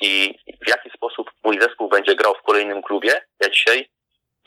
[0.00, 3.88] I w jaki sposób mój zespół będzie grał w kolejnym klubie, ja dzisiaj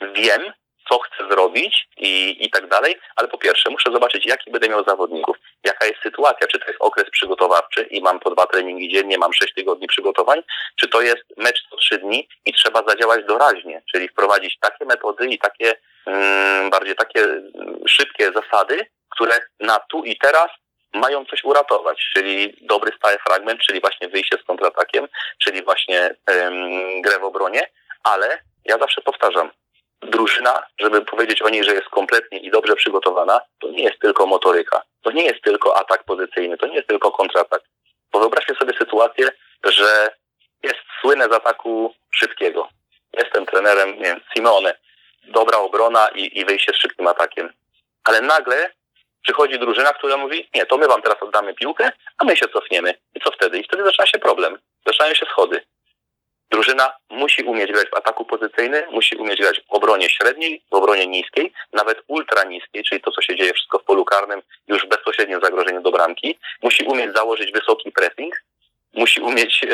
[0.00, 0.52] wiem,
[0.88, 4.84] co chcę zrobić i, i tak dalej, ale po pierwsze muszę zobaczyć, jaki będę miał
[4.84, 9.18] zawodników, jaka jest sytuacja, czy to jest okres przygotowawczy i mam po dwa treningi dziennie,
[9.18, 10.42] mam sześć tygodni przygotowań,
[10.80, 15.26] czy to jest mecz co trzy dni i trzeba zadziałać doraźnie, czyli wprowadzić takie metody
[15.26, 15.74] i takie
[16.06, 20.48] mm, bardziej takie mm, szybkie zasady, które na tu i teraz
[20.94, 25.08] mają coś uratować, czyli dobry stały fragment, czyli właśnie wyjście z kontratakiem,
[25.38, 27.70] czyli właśnie ym, grę w obronie,
[28.04, 29.50] ale ja zawsze powtarzam,
[30.02, 34.26] drużyna, żeby powiedzieć o niej, że jest kompletnie i dobrze przygotowana, to nie jest tylko
[34.26, 34.82] motoryka.
[35.02, 37.62] To nie jest tylko atak pozycyjny, to nie jest tylko kontratak.
[38.12, 39.30] Bo wyobraźcie sobie sytuację,
[39.64, 40.10] że
[40.62, 42.68] jest słynne z ataku szybkiego.
[43.12, 44.74] Jestem trenerem, nie wiem, Simone.
[45.28, 47.52] Dobra obrona i, i wyjście z szybkim atakiem.
[48.04, 48.70] Ale nagle
[49.22, 52.94] przychodzi drużyna, która mówi, nie, to my wam teraz oddamy piłkę, a my się cofniemy.
[53.14, 53.58] I co wtedy?
[53.58, 54.58] I wtedy zaczyna się problem.
[54.86, 55.64] Zaczynają się schody.
[56.50, 61.06] Drużyna musi umieć grać w ataku pozycyjnym, musi umieć grać w obronie średniej, w obronie
[61.06, 64.88] niskiej, nawet ultra niskiej, czyli to, co się dzieje wszystko w polu karnym, już w
[64.88, 66.38] bezpośrednim zagrożeniu do bramki.
[66.62, 68.42] Musi umieć założyć wysoki pressing,
[68.94, 69.68] musi umieć e,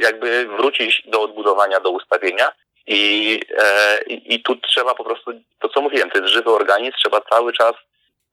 [0.00, 2.52] jakby wrócić do odbudowania, do ustawienia.
[2.86, 7.20] I, e, I tu trzeba po prostu, to co mówiłem, to jest żywy organizm, trzeba
[7.20, 7.72] cały czas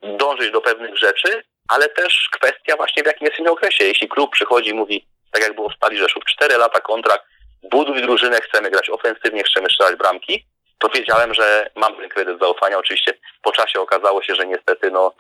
[0.02, 3.84] dążyć do pewnych rzeczy, ale też kwestia właśnie w jakim jest okresie.
[3.84, 7.26] Jeśli klub przychodzi i mówi, tak jak było w Stali Rzeszów, 4 lata kontrakt,
[7.72, 10.46] buduj drużynę, chcemy grać ofensywnie, chcemy strzelać bramki,
[10.84, 12.78] to wiedziałem, że mam ten kredyt zaufania.
[12.78, 15.14] Oczywiście po czasie okazało się, że niestety no,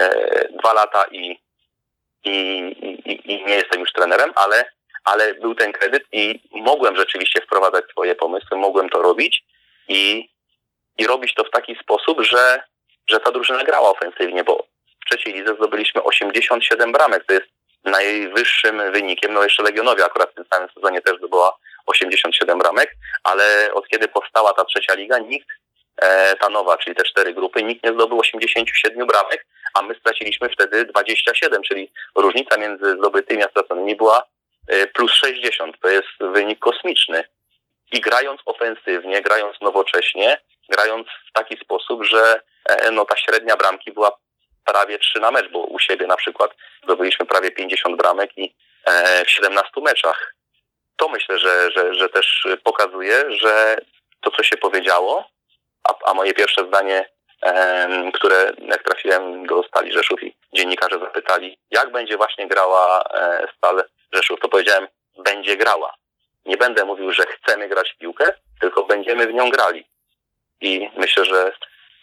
[0.00, 1.40] e, dwa lata i,
[2.24, 2.30] i,
[3.04, 4.64] i, i nie jestem już trenerem, ale,
[5.04, 9.44] ale był ten kredyt i mogłem rzeczywiście wprowadzać swoje pomysły, mogłem to robić
[9.88, 10.28] i,
[10.98, 12.62] i robić to w taki sposób, że,
[13.10, 14.66] że ta drużyna grała ofensywnie, bo
[15.04, 17.46] w trzeciej lidze zdobyliśmy 87 bramek, to jest
[17.84, 21.56] najwyższym wynikiem, no jeszcze Legionowie akurat w tym samym sezonie też zdobyła
[21.86, 25.48] 87 bramek, ale od kiedy powstała ta trzecia liga, nikt,
[25.96, 30.48] e, ta nowa, czyli te cztery grupy, nikt nie zdobył 87 bramek, a my straciliśmy
[30.48, 34.26] wtedy 27, czyli różnica między zdobytymi a straconymi była
[34.68, 35.76] e, plus 60.
[35.80, 37.24] To jest wynik kosmiczny.
[37.92, 43.92] I grając ofensywnie, grając nowocześnie, grając w taki sposób, że e, no, ta średnia bramki
[43.92, 44.18] była
[44.64, 46.50] prawie 3 na mecz, bo u siebie na przykład
[46.84, 48.54] zdobyliśmy prawie 50 bramek i
[49.26, 50.34] w 17 meczach
[50.96, 53.76] to myślę, że, że, że też pokazuje, że
[54.20, 55.28] to, co się powiedziało,
[55.88, 57.08] a, a moje pierwsze zdanie,
[57.42, 63.48] em, które jak trafiłem do Stali Rzeszów i dziennikarze zapytali, jak będzie właśnie grała e,
[63.56, 64.88] Stal Rzeszów, to powiedziałem,
[65.18, 65.94] będzie grała.
[66.46, 69.84] Nie będę mówił, że chcemy grać w piłkę, tylko będziemy w nią grali.
[70.60, 71.52] I myślę, że,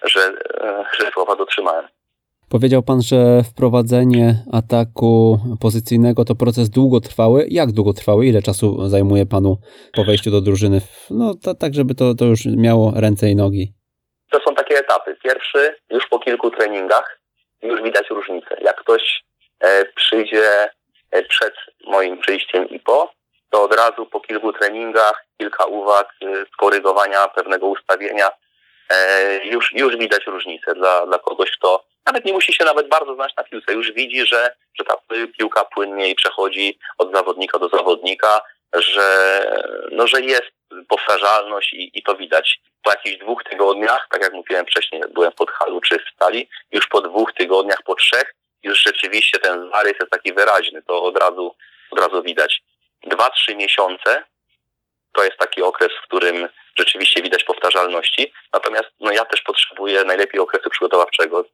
[0.04, 1.88] że, e, że słowa dotrzymałem.
[2.52, 3.18] Powiedział pan, że
[3.52, 7.46] wprowadzenie ataku pozycyjnego to proces długotrwały.
[7.50, 8.26] Jak długotrwały?
[8.26, 9.58] Ile czasu zajmuje panu
[9.94, 10.82] po wejściu do drużyny?
[11.10, 13.74] No tak, żeby to, to już miało ręce i nogi.
[14.32, 15.18] To są takie etapy.
[15.24, 17.20] Pierwszy, już po kilku treningach,
[17.62, 18.58] już widać różnicę.
[18.62, 19.24] Jak ktoś
[19.60, 20.70] e, przyjdzie
[21.12, 21.54] e, przed
[21.88, 23.12] moim przyjściem i po,
[23.50, 28.30] to od razu po kilku treningach, kilka uwag, e, skorygowania pewnego ustawienia,
[28.90, 33.16] e, już, już widać różnicę dla, dla kogoś, kto nawet nie musi się nawet bardzo
[33.16, 33.74] znać na piłce.
[33.74, 34.98] Już widzi, że, że ta
[35.38, 38.42] piłka płynniej przechodzi od zawodnika do zawodnika,
[38.74, 39.42] że,
[39.92, 40.52] no, że jest
[40.88, 42.62] powtarzalność i, i to widać.
[42.84, 46.88] Po jakichś dwóch tygodniach, tak jak mówiłem wcześniej, byłem pod Halu czy w Stali, już
[46.88, 51.56] po dwóch tygodniach, po trzech, już rzeczywiście ten zarys jest taki wyraźny, to od razu,
[51.92, 52.62] od razu widać.
[53.04, 54.24] Dwa, trzy miesiące
[55.14, 58.34] to jest taki okres, w którym rzeczywiście widać powtarzalności.
[58.54, 61.46] Natomiast no, ja też potrzebuję najlepiej okresu przygotowawczego,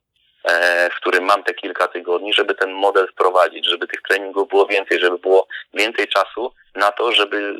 [0.91, 4.99] w którym mam te kilka tygodni, żeby ten model wprowadzić, żeby tych treningów było więcej,
[4.99, 7.55] żeby było więcej czasu na to, żeby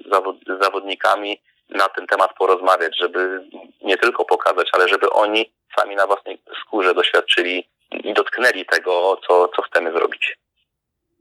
[0.47, 3.41] z zawodnikami na ten temat porozmawiać, żeby
[3.81, 7.67] nie tylko pokazać, ale żeby oni sami na własnej skórze doświadczyli
[8.03, 10.37] i dotknęli tego, co, co chcemy zrobić.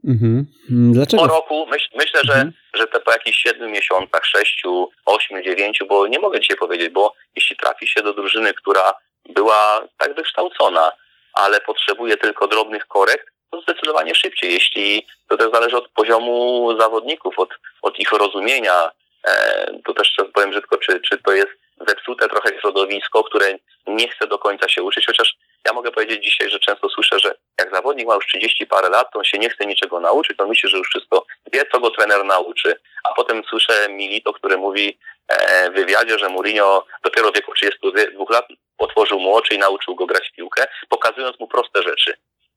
[0.04, 0.46] Mhm.
[0.68, 1.22] Dlaczego?
[1.22, 2.52] Po roku myśl, myślę, że, mhm.
[2.74, 7.14] że te po jakichś siedmiu miesiącach, sześciu, ośmiu, dziewięciu, bo nie mogę dzisiaj powiedzieć, bo
[7.36, 8.94] jeśli trafi się do drużyny, która
[9.28, 10.92] była tak wykształcona,
[11.36, 14.52] ale potrzebuje tylko drobnych korekt, to zdecydowanie szybciej.
[14.52, 17.50] Jeśli to też zależy od poziomu zawodników, od,
[17.82, 18.90] od ich rozumienia,
[19.28, 21.52] e, to też powiem brzydko, czy, czy to jest
[21.88, 23.54] zepsute trochę środowisko, które
[23.86, 27.34] nie chce do końca się uczyć, chociaż ja mogę powiedzieć dzisiaj, że często słyszę, że
[27.58, 30.46] jak zawodnik ma już 30 parę lat, to on się nie chce niczego nauczyć, to
[30.46, 32.76] myśli, że już wszystko wie, co go trener nauczy.
[33.04, 38.24] A potem słyszę Milito, który mówi e, w wywiadzie, że Mourinho dopiero w wieku 32
[38.30, 38.46] lat
[38.78, 42.16] otworzył mu oczy i nauczył go grać w piłkę, pokazując mu proste rzeczy.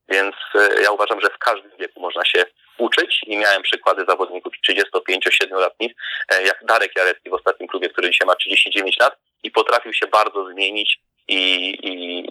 [0.09, 2.45] Więc e, ja uważam, że w każdym wieku można się
[2.77, 5.91] uczyć i miałem przykłady zawodników 35-7-letnich,
[6.31, 10.07] e, jak Darek Jarecki w ostatnim klubie, który dzisiaj ma 39 lat i potrafił się
[10.07, 12.23] bardzo zmienić i, i,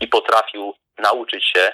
[0.00, 1.72] i potrafił nauczyć się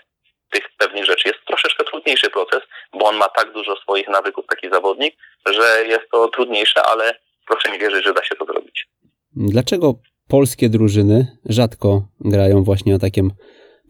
[0.50, 1.28] tych pewnych rzeczy.
[1.28, 2.60] Jest troszeczkę trudniejszy proces,
[2.92, 7.72] bo on ma tak dużo swoich nawyków, taki zawodnik, że jest to trudniejsze, ale proszę
[7.72, 8.86] mi wierzyć, że da się to zrobić.
[9.32, 9.94] Dlaczego
[10.28, 13.30] polskie drużyny rzadko grają właśnie atakiem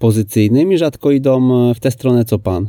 [0.00, 1.40] pozycyjnym i rzadko idą
[1.74, 2.66] w tę stronę co pan?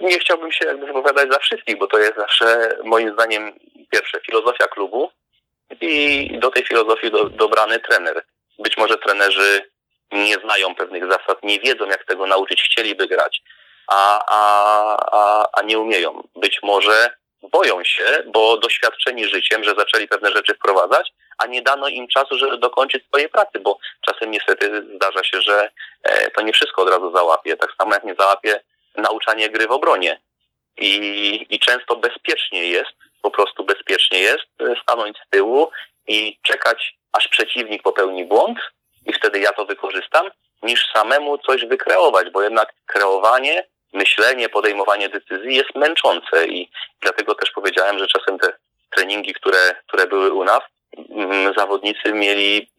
[0.00, 3.52] Nie chciałbym się wypowiadać za wszystkich, bo to jest zawsze moim zdaniem
[3.90, 5.10] pierwsze filozofia klubu
[5.80, 8.24] i do tej filozofii do, dobrany trener.
[8.58, 9.70] Być może trenerzy
[10.12, 13.42] nie znają pewnych zasad, nie wiedzą jak tego nauczyć, chcieliby grać,
[13.88, 16.22] a, a, a, a nie umieją.
[16.36, 17.10] Być może
[17.52, 22.38] boją się, bo doświadczeni życiem, że zaczęli pewne rzeczy wprowadzać, a nie dano im czasu,
[22.38, 25.70] żeby dokończyć swojej pracy, bo czasem niestety zdarza się, że
[26.02, 27.56] e, to nie wszystko od razu załapie.
[27.56, 28.60] Tak samo jak nie załapie
[28.96, 30.20] nauczanie gry w obronie.
[30.76, 35.70] I, I często bezpiecznie jest, po prostu bezpiecznie jest e, stanąć z tyłu
[36.06, 38.58] i czekać, aż przeciwnik popełni błąd
[39.06, 40.30] i wtedy ja to wykorzystam,
[40.62, 46.70] niż samemu coś wykreować, bo jednak kreowanie, myślenie, podejmowanie decyzji jest męczące i
[47.00, 48.52] dlatego też powiedziałem, że czasem te
[48.90, 50.60] treningi, które, które były u nas,
[51.56, 52.70] zawodnicy mieli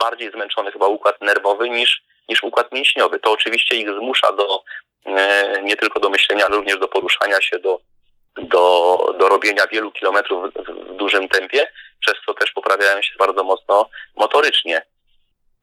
[0.00, 3.20] bardziej zmęczony chyba układ nerwowy niż, niż układ mięśniowy.
[3.20, 4.62] To oczywiście ich zmusza do
[5.06, 7.80] e, nie tylko do myślenia, ale również do poruszania się, do,
[8.36, 11.66] do, do robienia wielu kilometrów w, w dużym tempie,
[12.00, 14.82] przez co też poprawiają się bardzo mocno motorycznie.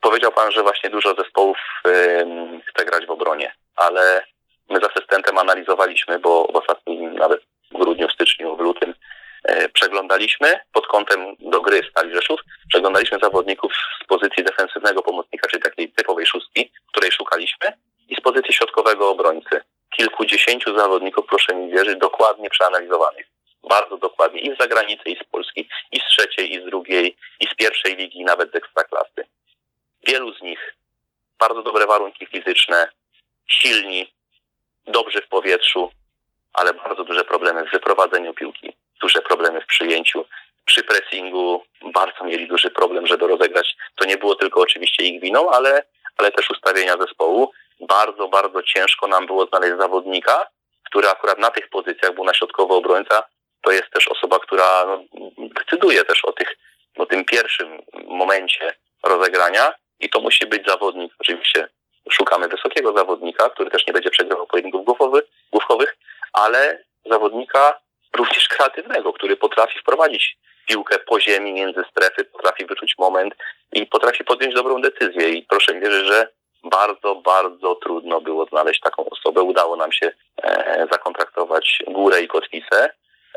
[0.01, 1.57] Powiedział Pan, że właśnie dużo zespołów
[2.69, 4.25] chce grać w obronie, ale
[4.69, 7.41] my z asystentem analizowaliśmy, bo w ostatnim, nawet
[7.71, 8.93] w grudniu, w styczniu, w lutym
[9.73, 12.39] przeglądaliśmy pod kątem do gry Stali Rzeszów,
[12.69, 13.73] przeglądaliśmy zawodników
[14.03, 17.73] z pozycji defensywnego pomocnika, czyli takiej typowej szóstki, której szukaliśmy,
[18.09, 19.61] i z pozycji środkowego obrońcy.
[19.97, 23.25] Kilkudziesięciu zawodników, proszę mi wierzyć, dokładnie przeanalizowanych.
[23.69, 27.47] Bardzo dokładnie i z zagranicy, i z Polski, i z trzeciej, i z drugiej, i
[27.47, 29.27] z pierwszej ligi, i nawet z ekstraklasy.
[30.07, 30.75] Wielu z nich
[31.39, 32.89] bardzo dobre warunki fizyczne,
[33.47, 34.13] silni,
[34.87, 35.91] dobrzy w powietrzu,
[36.53, 38.75] ale bardzo duże problemy w wyprowadzeniu piłki,
[39.05, 40.25] duże problemy w przyjęciu.
[40.65, 43.75] Przy pressingu bardzo mieli duży problem, żeby rozegrać.
[43.95, 45.83] To nie było tylko oczywiście ich winą, ale,
[46.17, 47.51] ale też ustawienia zespołu.
[47.79, 50.47] Bardzo, bardzo ciężko nam było znaleźć zawodnika,
[50.89, 53.23] który akurat na tych pozycjach był na środkowy obrońca.
[53.61, 55.03] To jest też osoba, która no,
[55.37, 56.57] decyduje też o, tych,
[56.97, 61.13] o tym pierwszym momencie rozegrania i to musi być zawodnik.
[61.19, 61.67] Oczywiście
[62.09, 65.97] szukamy wysokiego zawodnika, który też nie będzie przegrywał pojedynków główkowych, główkowych,
[66.33, 67.84] ale zawodnika
[68.15, 70.37] również kreatywnego, który potrafi wprowadzić
[70.67, 73.33] piłkę po ziemi między strefy, potrafi wyczuć moment
[73.73, 75.29] i potrafi podjąć dobrą decyzję.
[75.29, 76.27] I proszę mi wierzyć, że
[76.63, 79.41] bardzo, bardzo trudno było znaleźć taką osobę.
[79.41, 80.11] Udało nam się
[80.43, 82.89] e, zakontraktować górę i kotwicę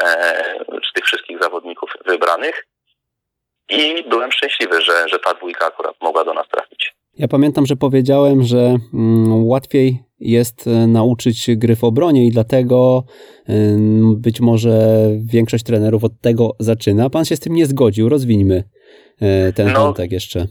[0.03, 2.67] e, z tych wszystkich zawodników wybranych.
[3.69, 6.95] I byłem szczęśliwy, że, że ta dwójka akurat mogła do nas trafić.
[7.15, 13.03] Ja pamiętam, że powiedziałem, że mm, łatwiej jest e, nauczyć gry w obronie i dlatego
[14.17, 14.71] być może
[15.25, 17.11] większość trenerów od tego zaczyna.
[17.11, 18.09] Pan się z tym nie zgodził.
[18.09, 18.65] Rozwińmy
[19.21, 20.47] e, ten no, wątek jeszcze.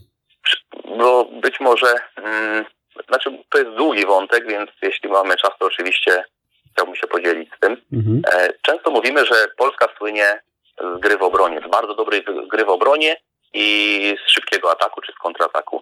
[0.97, 1.88] No być może,
[2.18, 2.65] mm,
[3.07, 6.24] znaczy to jest długi wątek, więc jeśli mamy czas, to oczywiście
[6.72, 7.82] chciałbym się podzielić z tym.
[7.93, 8.22] Mhm.
[8.34, 10.39] E, często mówimy, że Polska słynie
[10.82, 13.15] z gry w obronie, z bardzo dobrej gry w obronie
[13.53, 15.82] i z szybkiego ataku czy z kontrataku.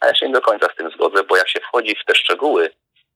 [0.00, 2.04] E, a ja się nie do końca z tym zgodzę, bo jak się wchodzi w
[2.04, 2.70] te szczegóły,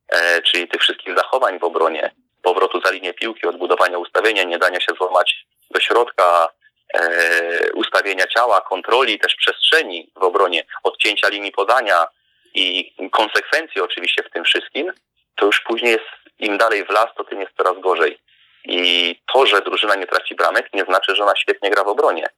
[0.08, 4.80] e, czyli tych wszystkich zachowań w obronie, powrotu za linię piłki, odbudowania ustawienia, nie dania
[4.80, 6.48] się złamać do środka,
[6.94, 12.06] e, ustawienia ciała, kontroli też przestrzeni w obronie, odcięcia linii podania
[12.54, 14.92] i konsekwencji oczywiście w tym wszystkim,
[15.36, 18.18] to już później jest, im dalej w las, to tym jest coraz gorzej.
[18.64, 22.28] I to, że drużyna nie traci bramek, nie znaczy, że ona świetnie gra w obronie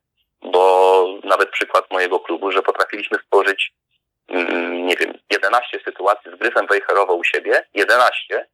[0.43, 3.73] bo nawet przykład mojego klubu, że potrafiliśmy stworzyć,
[4.29, 8.47] nie wiem, 11 sytuacji z Gryfem Wejherowo u siebie, 11,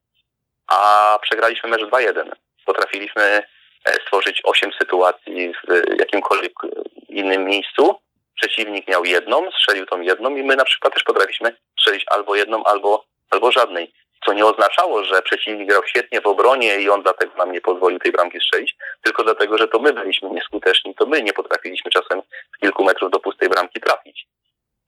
[0.67, 2.31] a przegraliśmy mecz 2-1.
[2.67, 3.23] Potrafiliśmy
[3.85, 6.53] e, stworzyć 8 sytuacji w jakimkolwiek
[7.09, 7.95] innym miejscu.
[8.35, 12.65] Przeciwnik miał jedną, strzelił tą jedną i my na przykład też potrafiliśmy strzelić albo jedną,
[12.65, 13.93] albo, albo żadnej
[14.25, 17.99] co nie oznaczało, że przeciwnik grał świetnie w obronie i on dlatego nam nie pozwolił
[17.99, 22.23] tej bramki strzelić, tylko dlatego, że to my byliśmy nieskuteczni, to my nie potrafiliśmy czasem
[22.57, 24.27] w kilku metrów do pustej bramki trafić.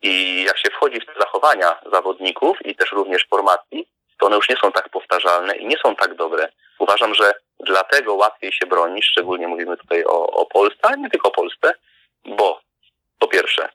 [0.05, 3.89] I jak się wchodzi w te zachowania zawodników i też również formacji,
[4.19, 6.49] to one już nie są tak powtarzalne i nie są tak dobre.
[6.79, 11.29] Uważam, że dlatego łatwiej się broni, szczególnie mówimy tutaj o, o Polsce, ale nie tylko
[11.29, 11.75] o Polsce,
[12.25, 12.61] bo
[13.19, 13.69] po pierwsze,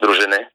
[0.00, 0.50] drużyny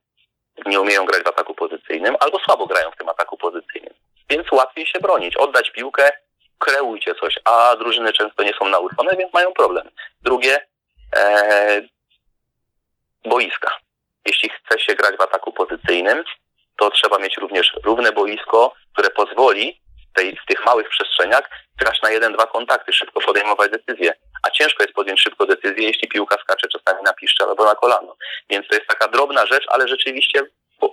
[0.65, 3.93] nie umieją grać w ataku pozycyjnym albo słabo grają w tym ataku pozycyjnym
[4.29, 5.37] więc łatwiej się bronić.
[5.37, 6.11] Oddać piłkę,
[6.59, 9.89] kreujcie coś, a drużyny często nie są nauczone, więc mają problem.
[10.21, 10.67] Drugie,
[11.15, 11.81] e,
[13.25, 13.77] boiska.
[14.27, 16.23] Jeśli chce się grać w ataku pozycyjnym,
[16.77, 19.81] to trzeba mieć również równe boisko, które pozwoli
[20.15, 24.13] tej, w tych małych przestrzeniach grać na jeden, dwa kontakty, szybko podejmować decyzje.
[24.43, 28.15] A ciężko jest podjąć szybko decyzję, jeśli piłka skacze czasami na piszcze albo na kolano.
[28.49, 30.43] Więc to jest taka drobna rzecz, ale rzeczywiście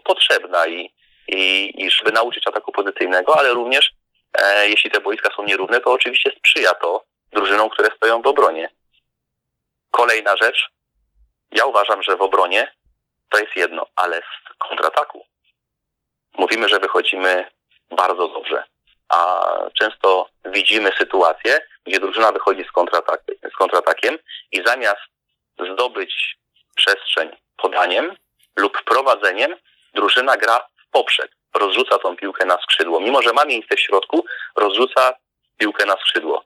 [0.05, 0.93] potrzebna i,
[1.29, 3.93] i, i żeby nauczyć ataku pozycyjnego, ale również
[4.39, 8.69] e, jeśli te boiska są nierówne, to oczywiście sprzyja to drużynom, które stoją w obronie.
[9.91, 10.69] Kolejna rzecz,
[11.53, 12.73] ja uważam, że w obronie
[13.29, 15.27] to jest jedno, ale w kontrataku
[16.39, 17.51] mówimy, że wychodzimy
[17.91, 18.65] bardzo dobrze,
[19.09, 23.21] a często widzimy sytuację, gdzie drużyna wychodzi z, kontratak
[23.53, 24.19] z kontratakiem
[24.53, 25.03] i zamiast
[25.73, 26.39] zdobyć
[26.77, 28.17] przestrzeń podaniem
[28.57, 29.57] lub prowadzeniem,
[29.95, 33.01] drużyna gra poprzek, rozrzuca tą piłkę na skrzydło.
[33.01, 34.25] Mimo, że ma miejsce w środku,
[34.57, 35.15] rozrzuca
[35.59, 36.45] piłkę na skrzydło.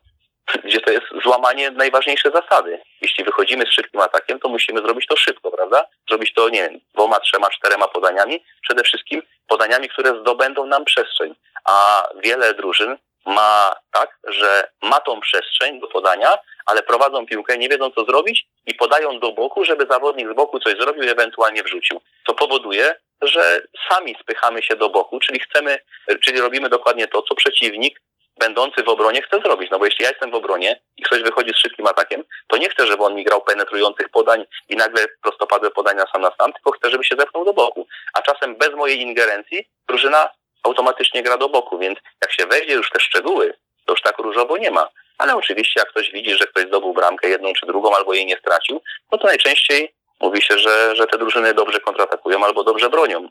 [0.64, 2.80] Gdzie to jest złamanie najważniejszej zasady.
[3.01, 5.86] Jeśli wychodzimy z szybkim atakiem, to musimy zrobić to szybko, prawda?
[6.09, 8.44] Zrobić to, nie wiem, dwoma, trzema, czterema podaniami.
[8.62, 11.34] Przede wszystkim podaniami, które zdobędą nam przestrzeń.
[11.64, 17.68] A wiele drużyn ma tak, że ma tą przestrzeń do podania, ale prowadzą piłkę, nie
[17.68, 21.62] wiedzą co zrobić i podają do boku, żeby zawodnik z boku coś zrobił i ewentualnie
[21.62, 22.01] wrzucił.
[22.26, 25.78] To powoduje, że sami spychamy się do boku, czyli chcemy,
[26.24, 28.01] czyli robimy dokładnie to, co przeciwnik
[28.39, 29.70] będący w obronie chce zrobić.
[29.70, 32.68] No bo jeśli ja jestem w obronie i ktoś wychodzi z szybkim atakiem, to nie
[32.68, 36.70] chcę, żeby on mi grał penetrujących podań i nagle prostopadłe podania sam na sam, tylko
[36.72, 37.86] chcę, żeby się zepchnął do boku.
[38.14, 40.30] A czasem bez mojej ingerencji drużyna
[40.62, 43.55] automatycznie gra do boku, więc jak się wejdzie już te szczegóły,
[43.86, 44.89] to już tak różowo nie ma.
[45.18, 48.36] Ale oczywiście jak ktoś widzi, że ktoś zdobył bramkę jedną czy drugą, albo jej nie
[48.36, 48.80] stracił,
[49.12, 53.28] no to najczęściej mówi się, że, że te drużyny dobrze kontratakują albo dobrze bronią.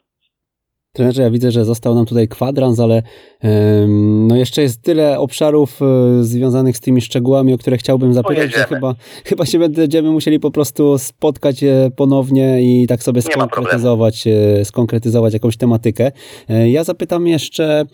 [0.93, 3.01] Trenerze, ja widzę, że został nam tutaj kwadrans, ale
[4.27, 8.63] no jeszcze jest tyle obszarów e, związanych z tymi szczegółami, o które chciałbym zapytać, że
[8.63, 14.65] chyba, chyba się będziemy musieli po prostu spotkać e, ponownie i tak sobie skonkretyzować, e,
[14.65, 16.11] skonkretyzować jakąś tematykę.
[16.67, 17.85] Ja zapytam jeszcze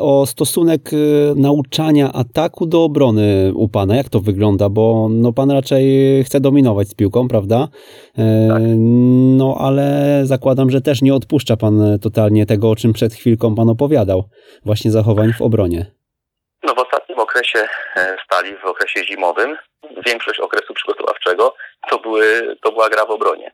[0.00, 0.90] o stosunek
[1.36, 3.96] nauczania ataku do obrony u Pana.
[3.96, 4.68] Jak to wygląda?
[4.68, 5.84] Bo no, Pan raczej
[6.24, 7.68] chce dominować z piłką, prawda?
[8.48, 8.62] Tak.
[9.36, 13.68] No ale zakładam, że też nie odpuszcza Pan totalnie tego, o czym przed chwilką Pan
[13.68, 14.24] opowiadał.
[14.64, 15.86] Właśnie właśnie zachowań w obronie?
[16.62, 19.58] No w ostatnim okresie e, stali, w okresie zimowym,
[20.06, 21.54] większość okresu przygotowawczego
[21.90, 23.52] to, były, to była gra w obronie.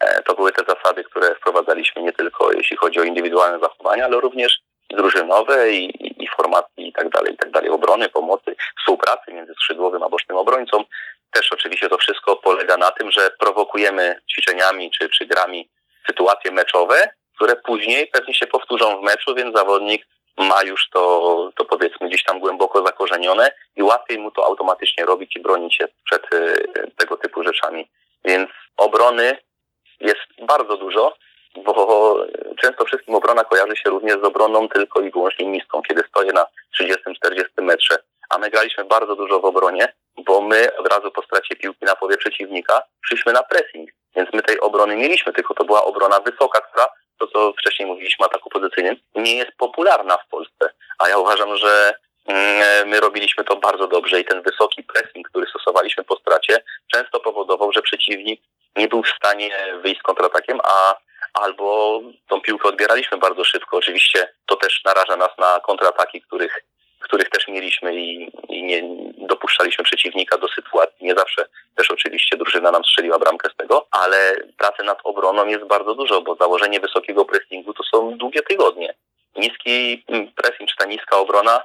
[0.00, 4.20] E, to były te zasady, które wprowadzaliśmy nie tylko jeśli chodzi o indywidualne zachowania, ale
[4.20, 4.60] również
[4.90, 9.52] drużynowe i, i, i formacji i tak dalej, i tak dalej, obrony, pomocy, współpracy między
[9.54, 10.84] skrzydłowym a bocznym obrońcą.
[11.30, 15.68] Też oczywiście to wszystko polega na tym, że prowokujemy ćwiczeniami czy, czy grami
[16.06, 20.06] sytuacje meczowe, które później pewnie się powtórzą w meczu, więc zawodnik
[20.38, 25.36] ma już to, to powiedzmy gdzieś tam głęboko zakorzenione i łatwiej mu to automatycznie robić
[25.36, 27.88] i bronić się przed y, tego typu rzeczami.
[28.24, 29.36] Więc obrony
[30.00, 31.14] jest bardzo dużo,
[31.56, 32.16] bo
[32.60, 36.46] często wszystkim obrona kojarzy się również z obroną tylko i wyłącznie niską, kiedy stoję na
[36.80, 37.98] 30-40 metrze.
[38.30, 41.96] A my graliśmy bardzo dużo w obronie, bo my od razu po stracie piłki na
[41.96, 43.90] połowie przeciwnika szliśmy na pressing.
[44.16, 46.86] Więc my tej obrony mieliśmy, tylko to była obrona wysoka, która
[47.32, 50.70] co wcześniej mówiliśmy ataku pozycyjnym, nie jest popularna w Polsce.
[50.98, 51.94] A ja uważam, że
[52.26, 56.62] mm, my robiliśmy to bardzo dobrze i ten wysoki pressing, który stosowaliśmy po stracie,
[56.92, 58.40] często powodował, że przeciwnik
[58.76, 59.50] nie był w stanie
[59.82, 60.96] wyjść z kontratakiem, a
[61.34, 63.76] albo tą piłkę odbieraliśmy bardzo szybko.
[63.76, 66.64] Oczywiście to też naraża nas na kontrataki, których
[67.12, 68.82] których też mieliśmy i, i, nie
[69.26, 71.06] dopuszczaliśmy przeciwnika do sytuacji.
[71.06, 71.46] Nie zawsze
[71.76, 76.22] też oczywiście drużyna nam strzeliła bramkę z tego, ale pracy nad obroną jest bardzo dużo,
[76.22, 78.94] bo założenie wysokiego pressingu to są długie tygodnie.
[79.36, 81.64] Niski mm, pressing czy ta niska obrona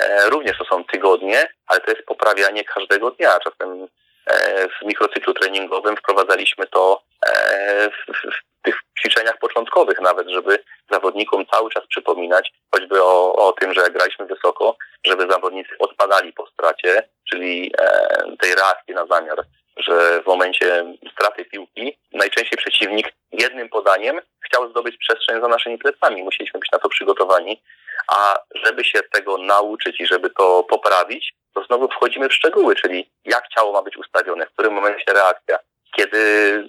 [0.00, 3.38] e, również to są tygodnie, ale to jest poprawianie każdego dnia.
[3.38, 3.88] Czasem
[4.26, 10.58] e, w mikrocyklu treningowym wprowadzaliśmy to e, w, w tych ćwiczeniach początkowych nawet, żeby
[10.90, 16.46] zawodnikom cały czas przypominać, choćby o, o tym, że graliśmy wysoko, żeby zawodnicy odpadali po
[16.46, 19.44] stracie, czyli e, tej reakcji na zamiar,
[19.76, 26.22] że w momencie straty piłki najczęściej przeciwnik jednym podaniem chciał zdobyć przestrzeń za naszymi plecami.
[26.22, 27.62] Musieliśmy być na to przygotowani,
[28.08, 33.10] a żeby się tego nauczyć i żeby to poprawić, to znowu wchodzimy w szczegóły, czyli
[33.24, 35.58] jak ciało ma być ustawione, w którym momencie reakcja,
[35.96, 36.68] kiedy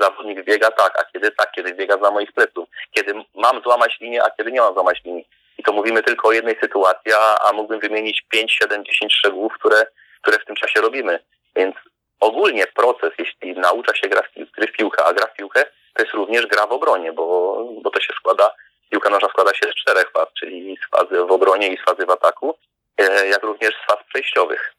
[0.00, 4.24] zawodnik biega tak, a kiedy tak, kiedy biega za moich pleców, kiedy mam złamać linię,
[4.24, 5.28] a kiedy nie mam złamać linii.
[5.58, 7.12] I to mówimy tylko o jednej sytuacji,
[7.44, 9.86] a, mógłbym wymienić 5, 7, 10 szczegółów, które,
[10.22, 11.18] które w tym czasie robimy.
[11.56, 11.74] Więc
[12.20, 15.64] ogólnie proces, jeśli naucza się gra w, w piłkę, a gra w piłkę,
[15.94, 18.50] to jest również gra w obronie, bo, bo to się składa,
[18.90, 22.06] piłka nożna składa się z czterech faz, czyli z fazy w obronie i z fazy
[22.06, 22.58] w ataku,
[22.98, 24.74] e, jak również z faz przejściowych.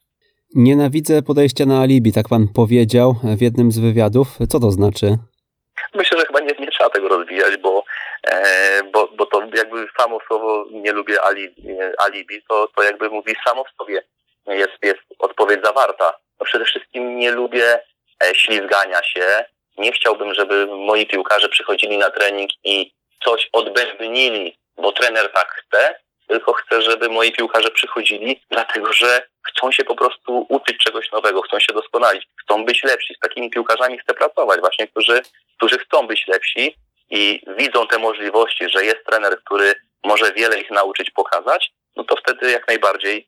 [0.55, 4.27] Nienawidzę podejścia na alibi, tak pan powiedział w jednym z wywiadów.
[4.49, 5.17] Co to znaczy?
[5.95, 7.83] Myślę, że chyba nie, nie trzeba tego rozwijać, bo,
[8.27, 13.33] e, bo, bo to jakby samo słowo nie lubię alibi, alibi to, to jakby mówi
[13.47, 14.03] samo w sobie.
[14.47, 16.17] Jest, jest odpowiedź zawarta.
[16.39, 17.79] No przede wszystkim nie lubię
[18.23, 19.45] e, ślizgania się.
[19.77, 22.91] Nie chciałbym, żeby moi piłkarze przychodzili na trening i
[23.23, 29.71] coś odbębnili, bo trener tak chce, tylko chcę, żeby moi piłkarze przychodzili, dlatego że chcą
[29.71, 33.13] się po prostu uczyć czegoś nowego, chcą się doskonalić, chcą być lepsi.
[33.13, 35.21] Z takimi piłkarzami chcę pracować, właśnie, którzy,
[35.57, 36.75] którzy chcą być lepsi
[37.09, 42.15] i widzą te możliwości, że jest trener, który może wiele ich nauczyć, pokazać, no to
[42.15, 43.27] wtedy jak najbardziej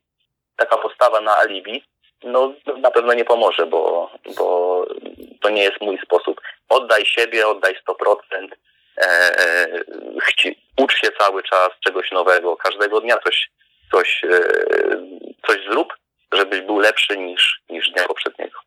[0.56, 1.82] taka postawa na alibi
[2.24, 4.86] no na pewno nie pomoże, bo, bo
[5.40, 6.40] to nie jest mój sposób.
[6.68, 8.48] Oddaj siebie, oddaj 100%,
[8.96, 9.66] e, e,
[10.22, 13.50] chci, ucz się cały czas czegoś nowego, każdego dnia coś,
[13.92, 14.40] coś, e,
[15.46, 15.88] coś zrób,
[16.32, 18.58] żebyś był lepszy niż, niż dnia poprzedniego.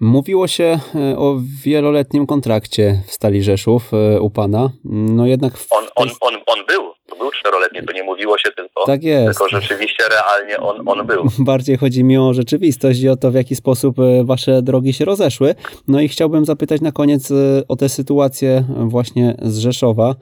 [0.00, 4.70] Mówiło się e, o wieloletnim kontrakcie w Stali Rzeszów e, u pana.
[4.84, 5.52] No jednak.
[5.70, 6.94] On, on, on, on był.
[7.20, 9.38] Był czteroletni, to nie mówiło się tylko, tak jest.
[9.38, 11.24] tylko rzeczywiście realnie on, on był.
[11.52, 15.04] Bardziej chodzi mi o rzeczywistość i o to, w jaki sposób e, wasze drogi się
[15.04, 15.54] rozeszły.
[15.88, 17.34] No i chciałbym zapytać na koniec e,
[17.68, 20.14] o tę sytuację właśnie z Rzeszowa.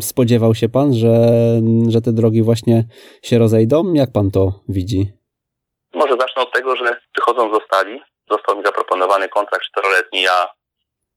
[0.00, 1.14] Spodziewał się pan, że,
[1.88, 2.84] że te drogi właśnie
[3.22, 3.92] się rozejdą?
[3.94, 5.12] Jak pan to widzi?
[5.94, 8.00] Może zacznę od tego, że przychodząc zostali,
[8.30, 10.22] został mi zaproponowany kontrakt czteroletni.
[10.22, 10.48] Ja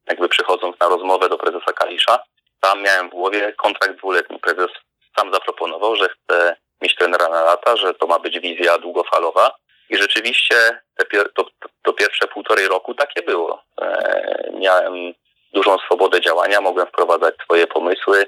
[0.07, 2.19] jakby przychodząc na rozmowę do prezesa Kalisza,
[2.65, 4.39] tam miałem w głowie kontrakt dwuletni.
[4.39, 4.71] Prezes
[5.17, 9.55] sam zaproponował, że chce mieć trenera na lata, że to ma być wizja długofalowa.
[9.89, 10.55] I rzeczywiście
[10.97, 11.45] te, to,
[11.83, 13.63] to pierwsze półtorej roku takie było.
[13.81, 15.13] E, miałem
[15.53, 18.27] dużą swobodę działania, mogłem wprowadzać swoje pomysły,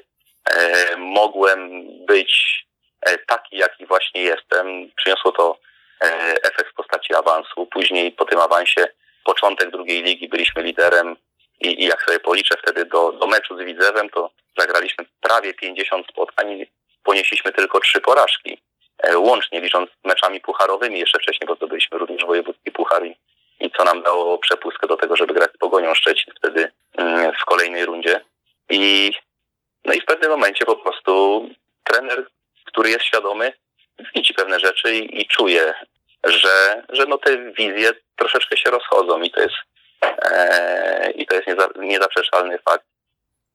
[0.49, 2.64] e, mogłem być
[3.01, 4.91] e, taki, jaki właśnie jestem.
[4.95, 5.57] Przyniosło to
[6.01, 6.07] e,
[6.43, 7.65] efekt w postaci awansu.
[7.65, 8.88] Później po tym awansie,
[9.26, 11.15] początek drugiej ligi, byliśmy liderem
[11.59, 16.07] i, i jak sobie policzę wtedy do, do meczu z Widzewem, to zagraliśmy prawie 50
[16.07, 16.65] spotkań
[17.03, 18.57] ponieśliśmy tylko trzy porażki.
[18.97, 23.15] E, łącznie licząc meczami pucharowymi, jeszcze wcześniej, bo zdobyliśmy również wojewódzki puchar i,
[23.59, 27.45] i co nam dało przepustkę do tego, żeby grać z Pogonią Szczecin wtedy mm, w
[27.45, 28.21] kolejnej rundzie.
[28.69, 29.13] I,
[29.85, 31.49] no i w pewnym momencie po prostu
[31.84, 32.27] trener,
[32.65, 33.53] który jest świadomy,
[34.15, 35.73] widzi pewne rzeczy i, i czuje,
[36.23, 39.55] że, że no te wizje troszeczkę się rozchodzą i to jest
[41.15, 42.85] i to jest nieza, niezaprzeczalny fakt.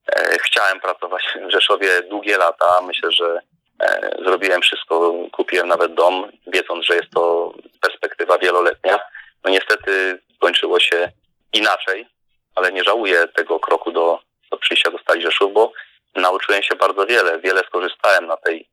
[0.07, 2.81] E, chciałem pracować w Rzeszowie długie lata.
[2.83, 3.41] Myślę, że
[3.81, 8.99] e, zrobiłem wszystko, kupiłem nawet dom, wiedząc, że jest to perspektywa wieloletnia.
[9.45, 11.13] No niestety skończyło się
[11.53, 12.07] inaczej,
[12.55, 14.19] ale nie żałuję tego kroku do,
[14.51, 15.73] do przyjścia do Stali Rzeszów, bo
[16.15, 17.39] nauczyłem się bardzo wiele.
[17.39, 18.69] Wiele skorzystałem na tej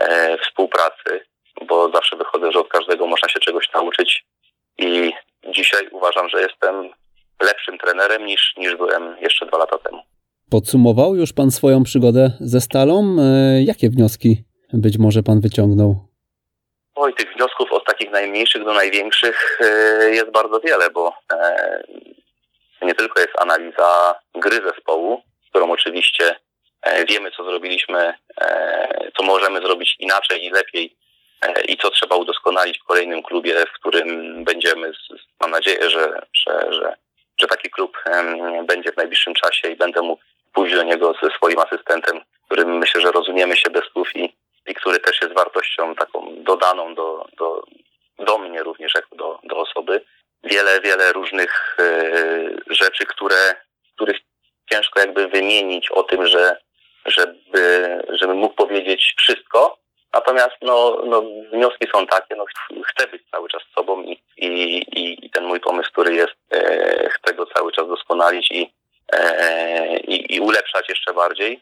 [0.00, 1.26] e, współpracy,
[1.62, 4.24] bo zawsze wychodzę, że od każdego można się czegoś nauczyć
[4.78, 5.12] i
[5.44, 6.92] dzisiaj uważam, że jestem
[7.42, 10.02] lepszym trenerem niż, niż byłem jeszcze dwa lata temu.
[10.50, 13.16] Podsumował już Pan swoją przygodę ze Stalą?
[13.20, 16.08] E, jakie wnioski być może Pan wyciągnął?
[16.94, 21.82] Oj, tych wniosków od takich najmniejszych do największych e, jest bardzo wiele, bo e,
[22.82, 26.36] nie tylko jest analiza gry zespołu, którą oczywiście
[27.08, 28.14] wiemy, co zrobiliśmy,
[29.16, 30.96] co możemy zrobić inaczej i lepiej
[31.68, 34.92] i co trzeba udoskonalić w kolejnym klubie, w którym będziemy.
[35.40, 36.96] Mam nadzieję, że, że, że,
[37.40, 37.98] że taki klub
[38.66, 43.00] będzie w najbliższym czasie i będę mógł pójść do niego ze swoim asystentem, którym myślę,
[43.00, 44.36] że rozumiemy się bez słów i,
[44.66, 47.64] i który też jest wartością taką dodaną do, do,
[48.18, 50.04] do mnie również jako do, do osoby.
[50.44, 53.54] Wiele, wiele różnych y, rzeczy, które,
[53.94, 54.16] których
[54.70, 56.56] ciężko jakby wymienić o tym, że
[57.06, 59.78] żeby, żeby mógł powiedzieć wszystko.
[60.12, 62.44] Natomiast no, no, wnioski są takie, no,
[62.86, 67.34] chcę być cały czas sobą i, i, i ten mój pomysł, który jest, e, chcę
[67.34, 68.70] go cały czas doskonalić i,
[69.12, 71.60] E, i, i ulepszać jeszcze bardziej.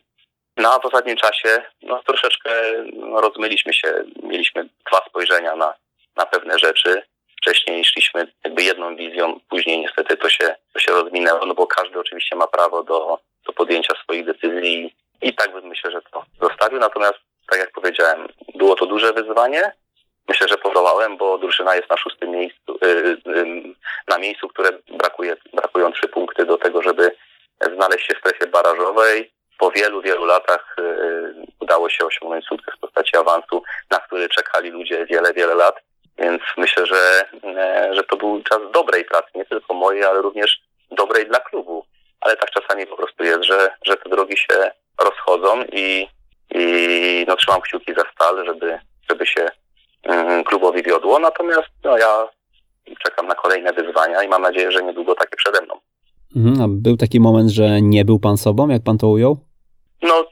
[0.57, 2.51] No a w ostatnim czasie no, troszeczkę
[2.93, 5.75] no, rozmyliśmy się, mieliśmy dwa spojrzenia na,
[6.17, 7.03] na pewne rzeczy.
[7.37, 11.99] Wcześniej szliśmy jakby jedną wizją, później niestety to się, to się rozminęło, no bo każdy
[11.99, 16.79] oczywiście ma prawo do, do podjęcia swoich decyzji i tak bym myślę, że to zostawił.
[16.79, 17.19] Natomiast,
[17.51, 19.73] tak jak powiedziałem, było to duże wyzwanie.
[20.29, 23.75] Myślę, że podołałem, bo drużyna jest na szóstym miejscu, yy, yy,
[24.09, 27.17] na miejscu, które brakuje, brakują trzy punkty do tego, żeby
[27.75, 29.33] znaleźć się w strefie barażowej.
[29.59, 34.71] Po wielu, wielu latach y, udało się osiągnąć sukces w postaci awansu, na który czekali
[34.71, 35.77] ludzie wiele, wiele lat.
[36.19, 37.25] Więc myślę, że,
[37.91, 41.87] y, że to był czas dobrej pracy, nie tylko mojej, ale również dobrej dla klubu.
[42.21, 44.71] Ale tak czasami po prostu jest, że, że te drogi się
[45.01, 46.09] rozchodzą i,
[46.55, 48.79] i no, trzymam kciuki za stal, żeby,
[49.11, 49.49] żeby się
[50.47, 51.19] klubowi wiodło.
[51.19, 52.29] Natomiast no, ja
[53.05, 55.81] czekam na kolejne wyzwania i mam nadzieję, że niedługo takie przede mną.
[56.37, 59.39] Mhm, a był taki moment, że nie był pan sobą, jak pan to ujął?
[60.03, 60.25] No,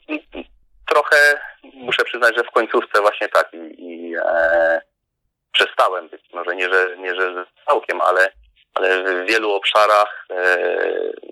[0.88, 1.40] trochę
[1.74, 4.80] muszę przyznać, że w końcówce właśnie tak i, i e,
[5.52, 6.22] przestałem być.
[6.34, 8.32] Może nie, że, nie, że całkiem, ale,
[8.74, 10.58] ale w wielu obszarach e,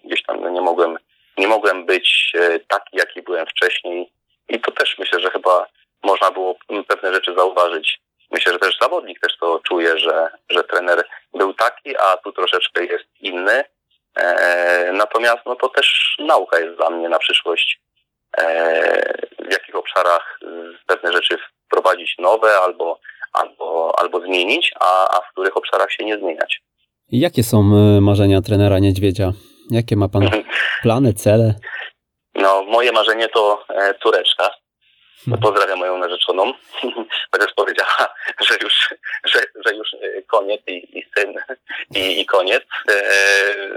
[0.04, 0.96] gdzieś tam nie mogłem,
[1.38, 4.12] nie mogłem być e, taki, jaki byłem wcześniej.
[4.48, 5.66] I to też myślę, że chyba
[6.02, 6.56] można było
[6.88, 8.00] pewne rzeczy zauważyć.
[8.30, 12.84] Myślę, że też zawodnik też to czuje, że, że trener był taki, a tu troszeczkę
[12.84, 13.64] jest inny.
[14.16, 17.80] E, natomiast no to też nauka jest dla mnie na przyszłość,
[18.38, 18.44] e,
[19.48, 20.40] w jakich obszarach
[20.86, 23.00] pewne rzeczy wprowadzić nowe albo,
[23.32, 26.60] albo, albo zmienić, a, a w których obszarach się nie zmieniać.
[27.12, 29.32] Jakie są e, marzenia trenera Niedźwiedzia?
[29.70, 30.30] Jakie ma pan
[30.82, 31.54] plany, cele?
[32.34, 33.64] No, moje marzenie to
[34.02, 34.50] córeczka.
[35.24, 35.40] Hmm.
[35.40, 36.52] Pozdrawiam moją narzeczoną.
[37.32, 38.74] Chociaż powiedziała, że już,
[39.24, 39.96] że, że już
[40.26, 41.34] koniec i, i syn
[41.94, 42.64] i, i koniec.
[42.90, 43.02] E,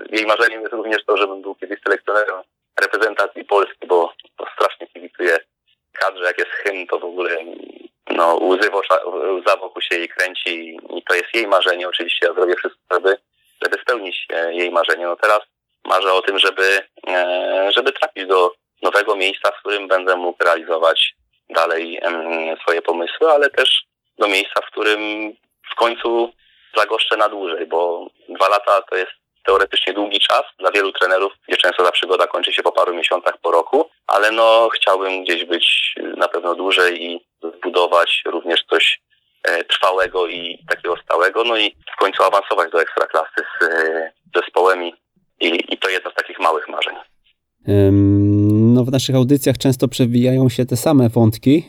[0.10, 2.42] jej marzeniem jest również to, żebym był kiedyś selekcjonerem
[2.82, 5.40] reprezentacji Polski, bo to strasznie kibicuję
[5.94, 6.86] kadrze, jak jest hymn
[8.10, 11.90] no, łzy w oczach, łza wokół się jej kręci i to jest jej marzenie.
[11.90, 13.18] Oczywiście ja zrobię wszystko, żeby,
[13.62, 15.06] żeby spełnić jej marzenie.
[15.06, 15.40] No teraz
[15.86, 16.80] marzę o tym, żeby,
[17.70, 21.16] żeby trafić do nowego miejsca, w którym będę mógł realizować
[21.54, 22.02] dalej
[22.62, 23.84] swoje pomysły, ale też
[24.18, 25.34] do miejsca, w którym
[25.72, 26.34] w końcu
[26.78, 29.12] zagoszczę na dłużej, bo dwa lata to jest
[29.46, 33.38] teoretycznie długi czas dla wielu trenerów, gdzie często ta przygoda kończy się po paru miesiącach,
[33.42, 39.02] po roku, ale no chciałbym gdzieś być na pewno dłużej i zbudować również coś
[39.44, 44.84] e, trwałego i takiego stałego, no i w końcu awansować do ekstraklasy z e, zespołem
[44.84, 44.94] i,
[45.40, 46.96] i, i to jedno z takich małych marzeń.
[47.68, 51.64] No, w naszych audycjach często przewijają się te same wątki,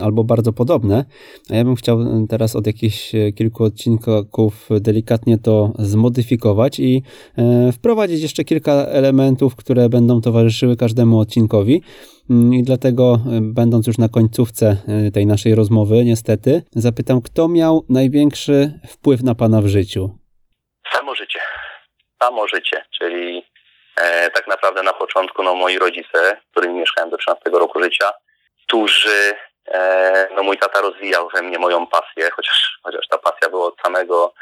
[0.00, 1.04] albo bardzo podobne,
[1.50, 1.98] a ja bym chciał
[2.28, 7.02] teraz od jakichś e, kilku odcinków delikatnie to zmodyfikować i
[7.38, 11.82] e, wprowadzić jeszcze kilka elementów, które będą towarzyszyły każdemu odcinkowi.
[12.30, 14.76] Mm, I dlatego, e, będąc już na końcówce
[15.12, 20.18] tej naszej rozmowy, niestety, zapytam, kto miał największy wpływ na Pana w życiu?
[20.92, 21.38] Samo życie.
[22.22, 23.42] Samo życie, czyli
[24.00, 28.12] e, tak naprawdę na początku no, moi rodzice, z którymi mieszkałem do 13 roku życia,
[28.66, 29.34] którzy,
[29.68, 33.80] e, no mój tata rozwijał we mnie moją pasję, chociaż, chociaż ta pasja była od
[33.84, 34.32] samego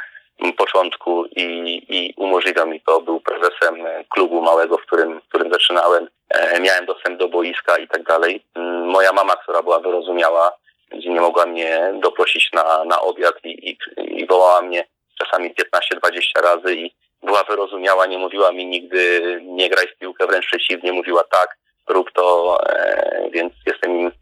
[0.56, 1.46] początku i,
[1.88, 3.00] i umożliwiał mi to.
[3.00, 6.08] Był prezesem klubu małego, w którym, w którym zaczynałem.
[6.28, 8.44] E, miałem dostęp do boiska i tak dalej.
[8.54, 10.52] Mm, moja mama, która była wyrozumiała,
[10.92, 13.78] nie mogła mnie doprosić na, na obiad i, i,
[14.22, 14.84] i wołała mnie
[15.18, 16.94] czasami 15-20 razy i
[17.24, 21.56] była wyrozumiała, nie mówiła mi nigdy nie graj w piłkę, wręcz przeciwnie, mówiła tak,
[21.88, 24.12] rób to, e, więc jestem im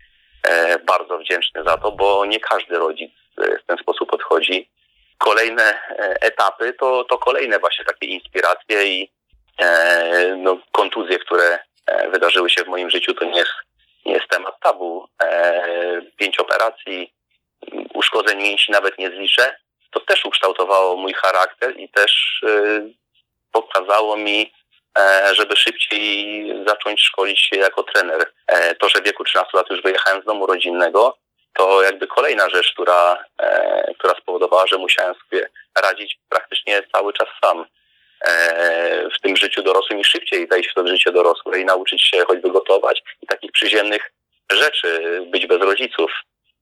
[0.42, 4.68] e, bardzo wdzięczny za to, bo nie każdy rodzic e, w ten sposób podchodzi.
[5.18, 9.10] Kolejne e, etapy to, to kolejne właśnie takie inspiracje i
[9.58, 13.52] e, no, kontuzje, które e, wydarzyły się w moim życiu, to nie jest,
[14.06, 15.08] nie jest temat tabu.
[16.16, 17.12] Pięć operacji,
[17.94, 19.56] uszkodzeń mięśni nawet nie zliczę,
[19.92, 23.02] to też ukształtowało mój charakter i też y,
[23.52, 24.52] pokazało mi,
[24.98, 28.32] e, żeby szybciej zacząć szkolić się jako trener.
[28.46, 31.18] E, to, że w wieku 13 lat już wyjechałem z domu rodzinnego,
[31.52, 35.48] to jakby kolejna rzecz, która, e, która spowodowała, że musiałem sobie
[35.82, 37.64] radzić praktycznie cały czas sam
[39.16, 42.50] w tym życiu dorosłym i szybciej wejść w to życie dorosłe i nauczyć się choćby
[42.50, 44.12] gotować i takich przyziemnych
[44.52, 46.12] rzeczy, być bez rodziców.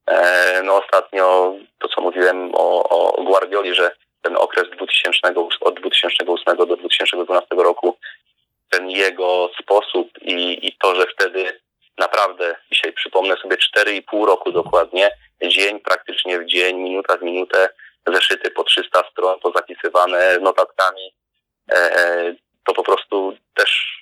[0.07, 3.91] E, no ostatnio to, co mówiłem o, o Guardioli, że
[4.21, 7.97] ten okres 2000, od 2008 do 2012 roku,
[8.69, 11.59] ten jego sposób i, i to, że wtedy
[11.97, 15.11] naprawdę, dzisiaj przypomnę sobie 4,5 roku dokładnie,
[15.41, 17.69] dzień praktycznie w dzień, minuta w minutę,
[18.07, 21.13] zeszyty po 300 stron, pozapisywane notatkami,
[21.71, 24.01] e, to po prostu też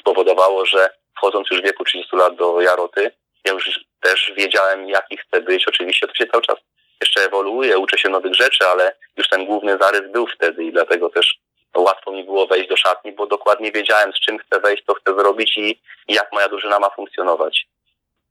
[0.00, 3.10] spowodowało, że wchodząc już w wieku 30 lat do Jaroty,
[3.44, 5.68] ja już też wiedziałem, jaki chcę być.
[5.68, 6.56] Oczywiście to się cały czas
[7.00, 11.10] jeszcze ewoluuje, uczę się nowych rzeczy, ale już ten główny zarys był wtedy i dlatego
[11.10, 11.38] też
[11.76, 15.14] łatwo mi było wejść do szatni, bo dokładnie wiedziałem, z czym chcę wejść, co chcę
[15.14, 17.66] zrobić i, jak moja drużyna ma funkcjonować.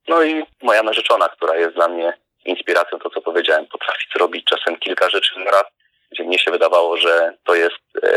[0.07, 2.13] No i moja narzeczona, która jest dla mnie
[2.45, 5.63] inspiracją, to co powiedziałem, potrafi zrobić czasem kilka rzeczy na raz,
[6.11, 8.09] gdzie mnie się wydawało, że to jest, e,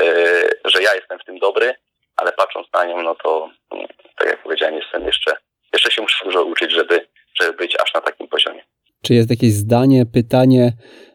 [0.65, 1.75] że ja jestem w tym dobry,
[2.17, 3.51] ale patrząc na nią, no to
[4.19, 5.37] tak jak powiedziałem, jestem jeszcze
[5.73, 7.07] jeszcze się muszę dużo uczyć, żeby,
[7.41, 8.63] żeby być aż na takim poziomie.
[9.03, 10.73] Czy jest jakieś zdanie, pytanie,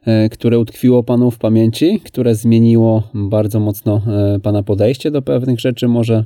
[0.07, 5.59] e, które utkwiło Panu w pamięci, które zmieniło bardzo mocno e, Pana podejście do pewnych
[5.59, 6.23] rzeczy może?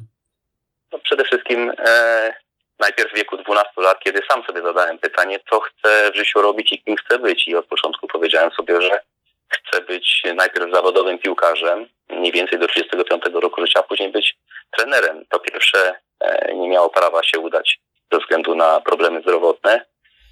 [0.92, 2.34] No przede wszystkim e,
[2.80, 6.74] najpierw w wieku 12 lat, kiedy sam sobie zadałem pytanie, co chcę w życiu robić
[6.74, 7.48] i kim chcę być.
[7.48, 9.02] I od początku powiedziałem sobie, że
[9.50, 14.38] chcę być najpierw zawodowym piłkarzem, mniej więcej do 35 roku życia, a później być
[14.78, 15.26] trenerem.
[15.30, 17.80] To pierwsze e, nie miało prawa się udać
[18.12, 19.86] ze względu na problemy zdrowotne,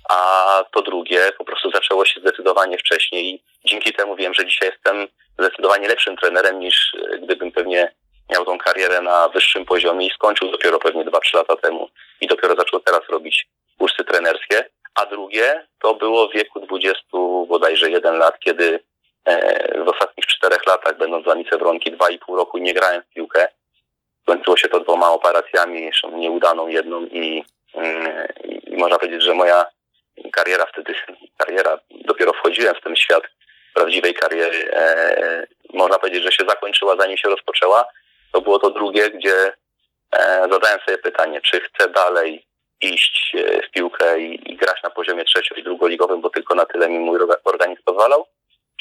[0.10, 3.26] a po drugie po prostu zaczęło się zdecydowanie wcześniej.
[3.26, 5.08] I dzięki temu wiem, że dzisiaj jestem
[5.40, 7.96] zdecydowanie lepszym trenerem niż e, gdybym pewnie
[8.32, 11.90] miał tą karierę na wyższym poziomie i skończył dopiero pewnie 2-3 lata temu
[12.22, 13.48] i dopiero zaczął teraz robić
[13.78, 14.70] kursy trenerskie.
[14.96, 17.04] A drugie to było w wieku 20
[17.48, 18.80] bodajże 1 lat, kiedy
[19.26, 23.48] e, w ostatnich czterech latach, będąc w Anice Wronki 2,5 roku nie grałem w piłkę,
[24.22, 27.44] skończyło się to dwoma operacjami, jeszcze nieudaną jedną i
[28.68, 29.66] i można powiedzieć, że moja
[30.32, 30.94] kariera wtedy,
[31.38, 33.24] kariera, dopiero wchodziłem w ten świat
[33.74, 37.86] prawdziwej kariery, e, można powiedzieć, że się zakończyła zanim się rozpoczęła.
[38.32, 39.54] To było to drugie, gdzie
[40.12, 42.46] e, zadałem sobie pytanie, czy chcę dalej
[42.82, 46.66] iść e, w piłkę i, i grać na poziomie trzecio i drugoligowym, bo tylko na
[46.66, 48.26] tyle mi mój organizm pozwalał,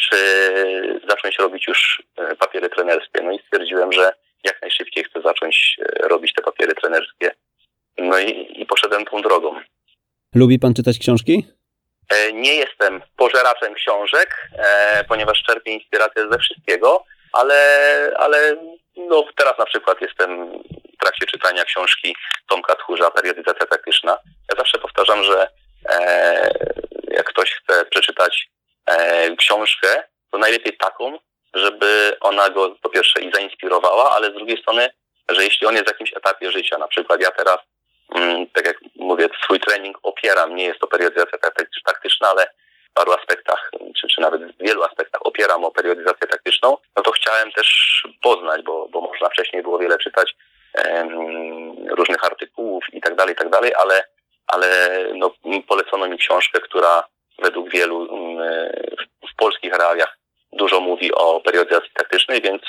[0.01, 0.17] czy
[1.09, 2.03] zacząć robić już
[2.39, 3.23] papiery trenerskie.
[3.23, 4.13] No i stwierdziłem, że
[4.45, 7.31] jak najszybciej chcę zacząć robić te papiery trenerskie
[7.99, 9.61] no i, i poszedłem tą drogą.
[10.35, 11.47] Lubi pan czytać książki?
[12.11, 17.57] E, nie jestem pożeraczem książek, e, ponieważ czerpię inspirację ze wszystkiego, ale,
[18.17, 18.57] ale
[18.97, 20.53] no teraz na przykład jestem
[20.95, 22.17] w trakcie czytania książki
[22.49, 24.19] Tomka Tchórza, Periodyzacja taktyczna.
[24.51, 25.49] Ja zawsze powtarzam, że
[25.89, 26.51] e,
[27.11, 28.49] jak ktoś chce przeczytać
[29.39, 31.19] książkę, to najlepiej taką,
[31.55, 34.91] żeby ona go po pierwsze i zainspirowała, ale z drugiej strony,
[35.29, 37.59] że jeśli on jest w jakimś etapie życia, na przykład ja teraz,
[38.53, 41.39] tak jak mówię, swój trening opieram, nie jest to periodyzacja
[41.85, 42.47] taktyczna, ale
[42.91, 43.71] w paru aspektach,
[44.01, 48.63] czy, czy nawet w wielu aspektach opieram o periodyzację taktyczną, no to chciałem też poznać,
[48.63, 50.35] bo, bo można wcześniej było wiele czytać
[51.91, 54.05] różnych artykułów i tak dalej, i tak dalej, ale,
[54.47, 54.69] ale
[55.15, 55.31] no,
[55.69, 57.05] polecono mi książkę, która
[57.39, 58.39] według wielu um,
[59.33, 60.19] w polskich realiach
[60.53, 62.63] dużo mówi o periodyzacji taktycznej, więc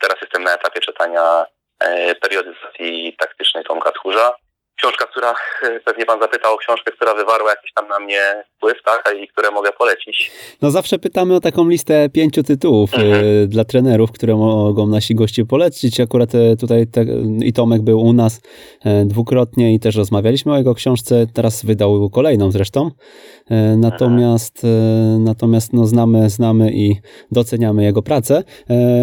[0.00, 1.46] teraz jestem na etapie czytania
[1.80, 4.34] e, periodyzacji taktycznej Tomka Tchórza
[4.76, 8.78] książka, która e, pewnie pan zapytał o książkę, która wywarła jakiś tam na mnie wpływ,
[8.84, 10.30] tak, i które mogę polecić.
[10.62, 13.48] No zawsze pytamy o taką listę pięciu tytułów e, mhm.
[13.48, 16.00] dla trenerów, które mogą nasi goście polecić.
[16.00, 17.04] Akurat e, tutaj te,
[17.44, 18.40] i Tomek był u nas
[19.04, 21.26] dwukrotnie i też rozmawialiśmy o jego książce.
[21.34, 22.90] Teraz wydał kolejną zresztą.
[23.76, 25.24] Natomiast, mhm.
[25.24, 26.96] natomiast no znamy, znamy i
[27.32, 28.42] doceniamy jego pracę.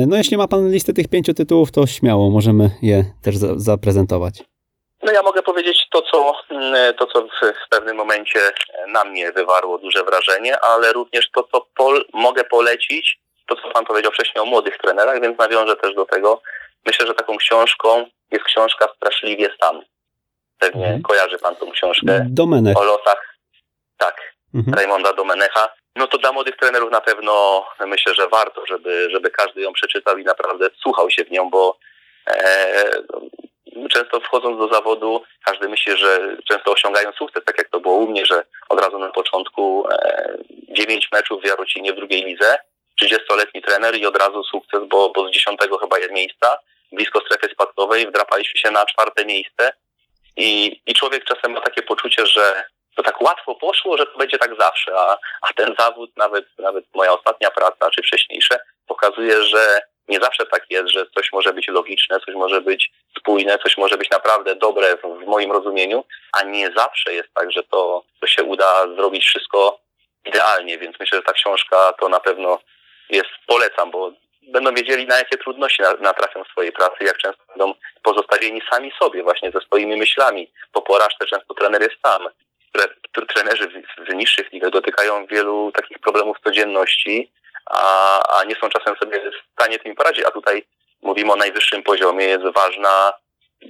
[0.08, 4.51] No jeśli ma pan listę tych pięciu tytułów, to śmiało możemy je też zaprezentować.
[5.04, 7.22] No ja mogę powiedzieć to, co, mm, to, co
[7.66, 8.40] w pewnym momencie
[8.88, 13.86] na mnie wywarło duże wrażenie, ale również to, co pol, mogę polecić, to, co Pan
[13.86, 16.42] powiedział wcześniej o młodych trenerach, więc nawiążę też do tego.
[16.86, 19.82] Myślę, że taką książką jest książka Straszliwie Sam.
[20.60, 21.02] Pewnie mhm.
[21.02, 22.26] kojarzy Pan tą książkę.
[22.30, 22.78] Domenech.
[22.78, 23.38] O losach,
[23.98, 24.78] tak, mhm.
[24.78, 25.70] Raymonda Domenecha.
[25.96, 30.18] No to dla młodych trenerów na pewno myślę, że warto, żeby, żeby każdy ją przeczytał
[30.18, 31.78] i naprawdę słuchał się w nią, bo
[32.28, 32.84] e,
[33.90, 38.08] często wchodząc do zawodu, każdy myśli, że często osiągają sukces, tak jak to było u
[38.08, 40.38] mnie, że od razu na początku e,
[40.70, 42.58] dziewięć meczów w Jarocinie w drugiej lidze,
[43.02, 46.58] 30-letni trener i od razu sukces, bo, bo z dziesiątego chyba jest miejsca,
[46.92, 49.74] blisko strefy spadkowej, wdrapaliśmy się na czwarte miejsce
[50.38, 52.64] i, i człowiek czasem ma takie poczucie, że
[52.96, 56.86] to tak łatwo poszło, że to będzie tak zawsze, a, a ten zawód, nawet, nawet
[56.96, 61.68] moja ostatnia praca, czy wcześniejsze, pokazuje, że nie zawsze tak jest, że coś może być
[61.68, 66.04] logiczne, coś może być spójne, coś może być naprawdę dobre w, w moim rozumieniu,
[66.34, 69.80] a nie zawsze jest tak, że to, to się uda zrobić wszystko
[70.26, 72.60] idealnie, więc myślę, że ta książka to na pewno
[73.10, 74.12] jest, polecam, bo
[74.42, 77.74] będą wiedzieli, na jakie trudności natrafią w swojej pracy, jak często będą
[78.04, 80.52] pozostawieni sami sobie, właśnie ze swoimi myślami.
[80.72, 82.28] Po porażce często trener jest sam.
[83.28, 87.32] Trenerzy w, niższych ligach dotykają wielu takich problemów codzienności,
[87.66, 90.66] a, a nie są czasem sobie w stanie tym poradzić, a tutaj
[91.02, 93.14] mówimy o najwyższym poziomie, jest ważna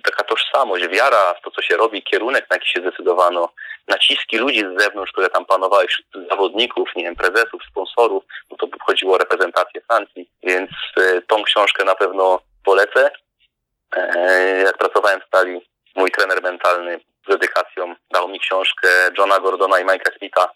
[0.03, 3.53] taka tożsamość, wiara w to, co się robi, kierunek, na jaki się zdecydowano,
[3.87, 8.67] naciski ludzi z zewnątrz, które tam panowały wśród zawodników, nie wiem, prezesów, sponsorów, bo to
[8.81, 10.69] chodziło o reprezentację Francji, więc
[10.99, 13.11] y, tą książkę na pewno polecę.
[13.95, 15.61] E, jak pracowałem w stali,
[15.95, 16.99] mój trener mentalny
[17.29, 17.39] z
[18.51, 18.87] książkę
[19.17, 20.49] Johna Gordona i Mike'a Smitha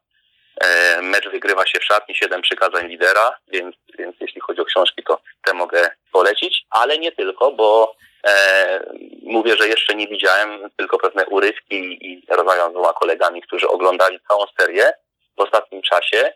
[0.61, 5.03] E, mecz wygrywa się w szatni, siedem przykazań lidera, więc, więc jeśli chodzi o książki,
[5.03, 7.95] to te mogę polecić, ale nie tylko, bo
[8.27, 8.79] e,
[9.23, 14.19] mówię, że jeszcze nie widziałem, tylko pewne urywki i rozmawiam z dwoma kolegami, którzy oglądali
[14.27, 14.93] całą serię
[15.37, 16.33] w ostatnim czasie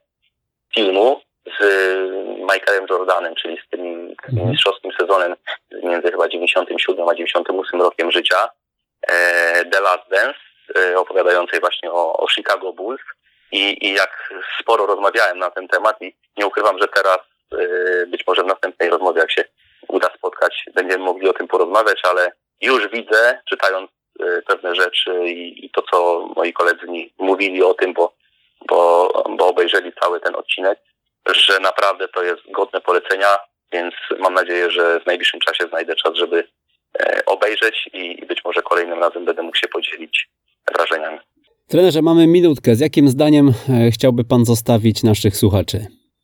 [0.76, 1.22] filmu
[1.60, 1.64] z
[2.28, 4.50] Michaelem Jordanem, czyli z tym, tym mhm.
[4.50, 5.36] mistrzowskim sezonem
[5.84, 8.50] między chyba 97 a 98 rokiem życia,
[9.08, 10.49] e, The Last Dance,
[10.96, 13.02] opowiadającej właśnie o, o Chicago Bulls.
[13.52, 17.18] I, i jak sporo rozmawiałem na ten temat i nie ukrywam, że teraz
[17.54, 19.44] y, być może w następnej rozmowie, jak się
[19.88, 22.32] uda spotkać, będziemy mogli o tym porozmawiać, ale
[22.62, 23.92] już widzę, czytając
[24.22, 28.14] y, pewne rzeczy i, i to, co moi koledzy mi mówili o tym, bo,
[28.68, 30.80] bo, bo obejrzeli cały ten odcinek,
[31.28, 33.38] że naprawdę to jest godne polecenia,
[33.72, 36.48] więc mam nadzieję, że w najbliższym czasie znajdę czas, żeby
[37.00, 40.30] e, obejrzeć i być może kolejnym razem będę mógł się podzielić
[40.76, 41.20] wrażeniami.
[41.68, 42.76] Trenerze, mamy minutkę.
[42.76, 45.78] Z jakim zdaniem e, chciałby Pan zostawić naszych słuchaczy?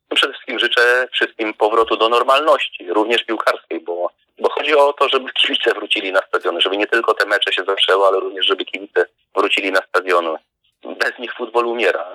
[0.10, 4.10] No przede wszystkim życzę wszystkim powrotu do normalności, również piłkarskiej, bo,
[4.40, 7.64] bo chodzi o to, żeby kibice wrócili na stadiony, żeby nie tylko te mecze się
[7.64, 9.06] zaczęły, ale również żeby kibice
[9.36, 10.38] wrócili na stadiony.
[10.84, 12.06] Bez nich futbol umiera.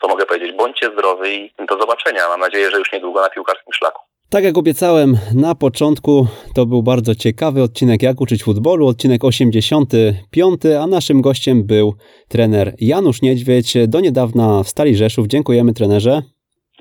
[0.00, 0.56] Co mogę powiedzieć?
[0.56, 2.28] Bądźcie zdrowi i do zobaczenia.
[2.28, 4.02] Mam nadzieję, że już niedługo na piłkarskim szlaku.
[4.30, 10.60] Tak jak obiecałem na początku, to był bardzo ciekawy odcinek Jak uczyć futbolu, odcinek 85,
[10.80, 11.94] a naszym gościem był
[12.28, 15.26] trener Janusz Niedźwiedź, do niedawna w Stali Rzeszów.
[15.26, 16.22] Dziękujemy trenerze.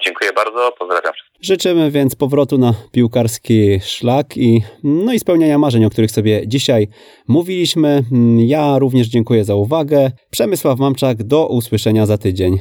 [0.04, 1.14] Dziękuję bardzo, pozdrawiam.
[1.42, 6.88] Życzymy więc powrotu na piłkarski szlak i, no i spełniania marzeń, o których sobie dzisiaj
[7.28, 8.04] mówiliśmy.
[8.38, 10.12] Ja również dziękuję za uwagę.
[10.30, 12.60] Przemysław Mamczak, do usłyszenia za tydzień.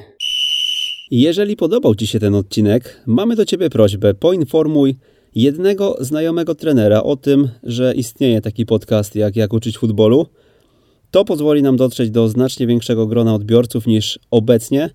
[1.10, 4.96] Jeżeli podobał Ci się ten odcinek, mamy do Ciebie prośbę, poinformuj
[5.34, 10.26] jednego znajomego trenera o tym, że istnieje taki podcast jak Jak uczyć futbolu.
[11.10, 14.90] To pozwoli nam dotrzeć do znacznie większego grona odbiorców niż obecnie,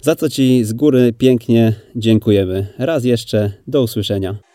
[0.00, 2.66] za co Ci z góry pięknie dziękujemy.
[2.78, 4.49] Raz jeszcze, do usłyszenia.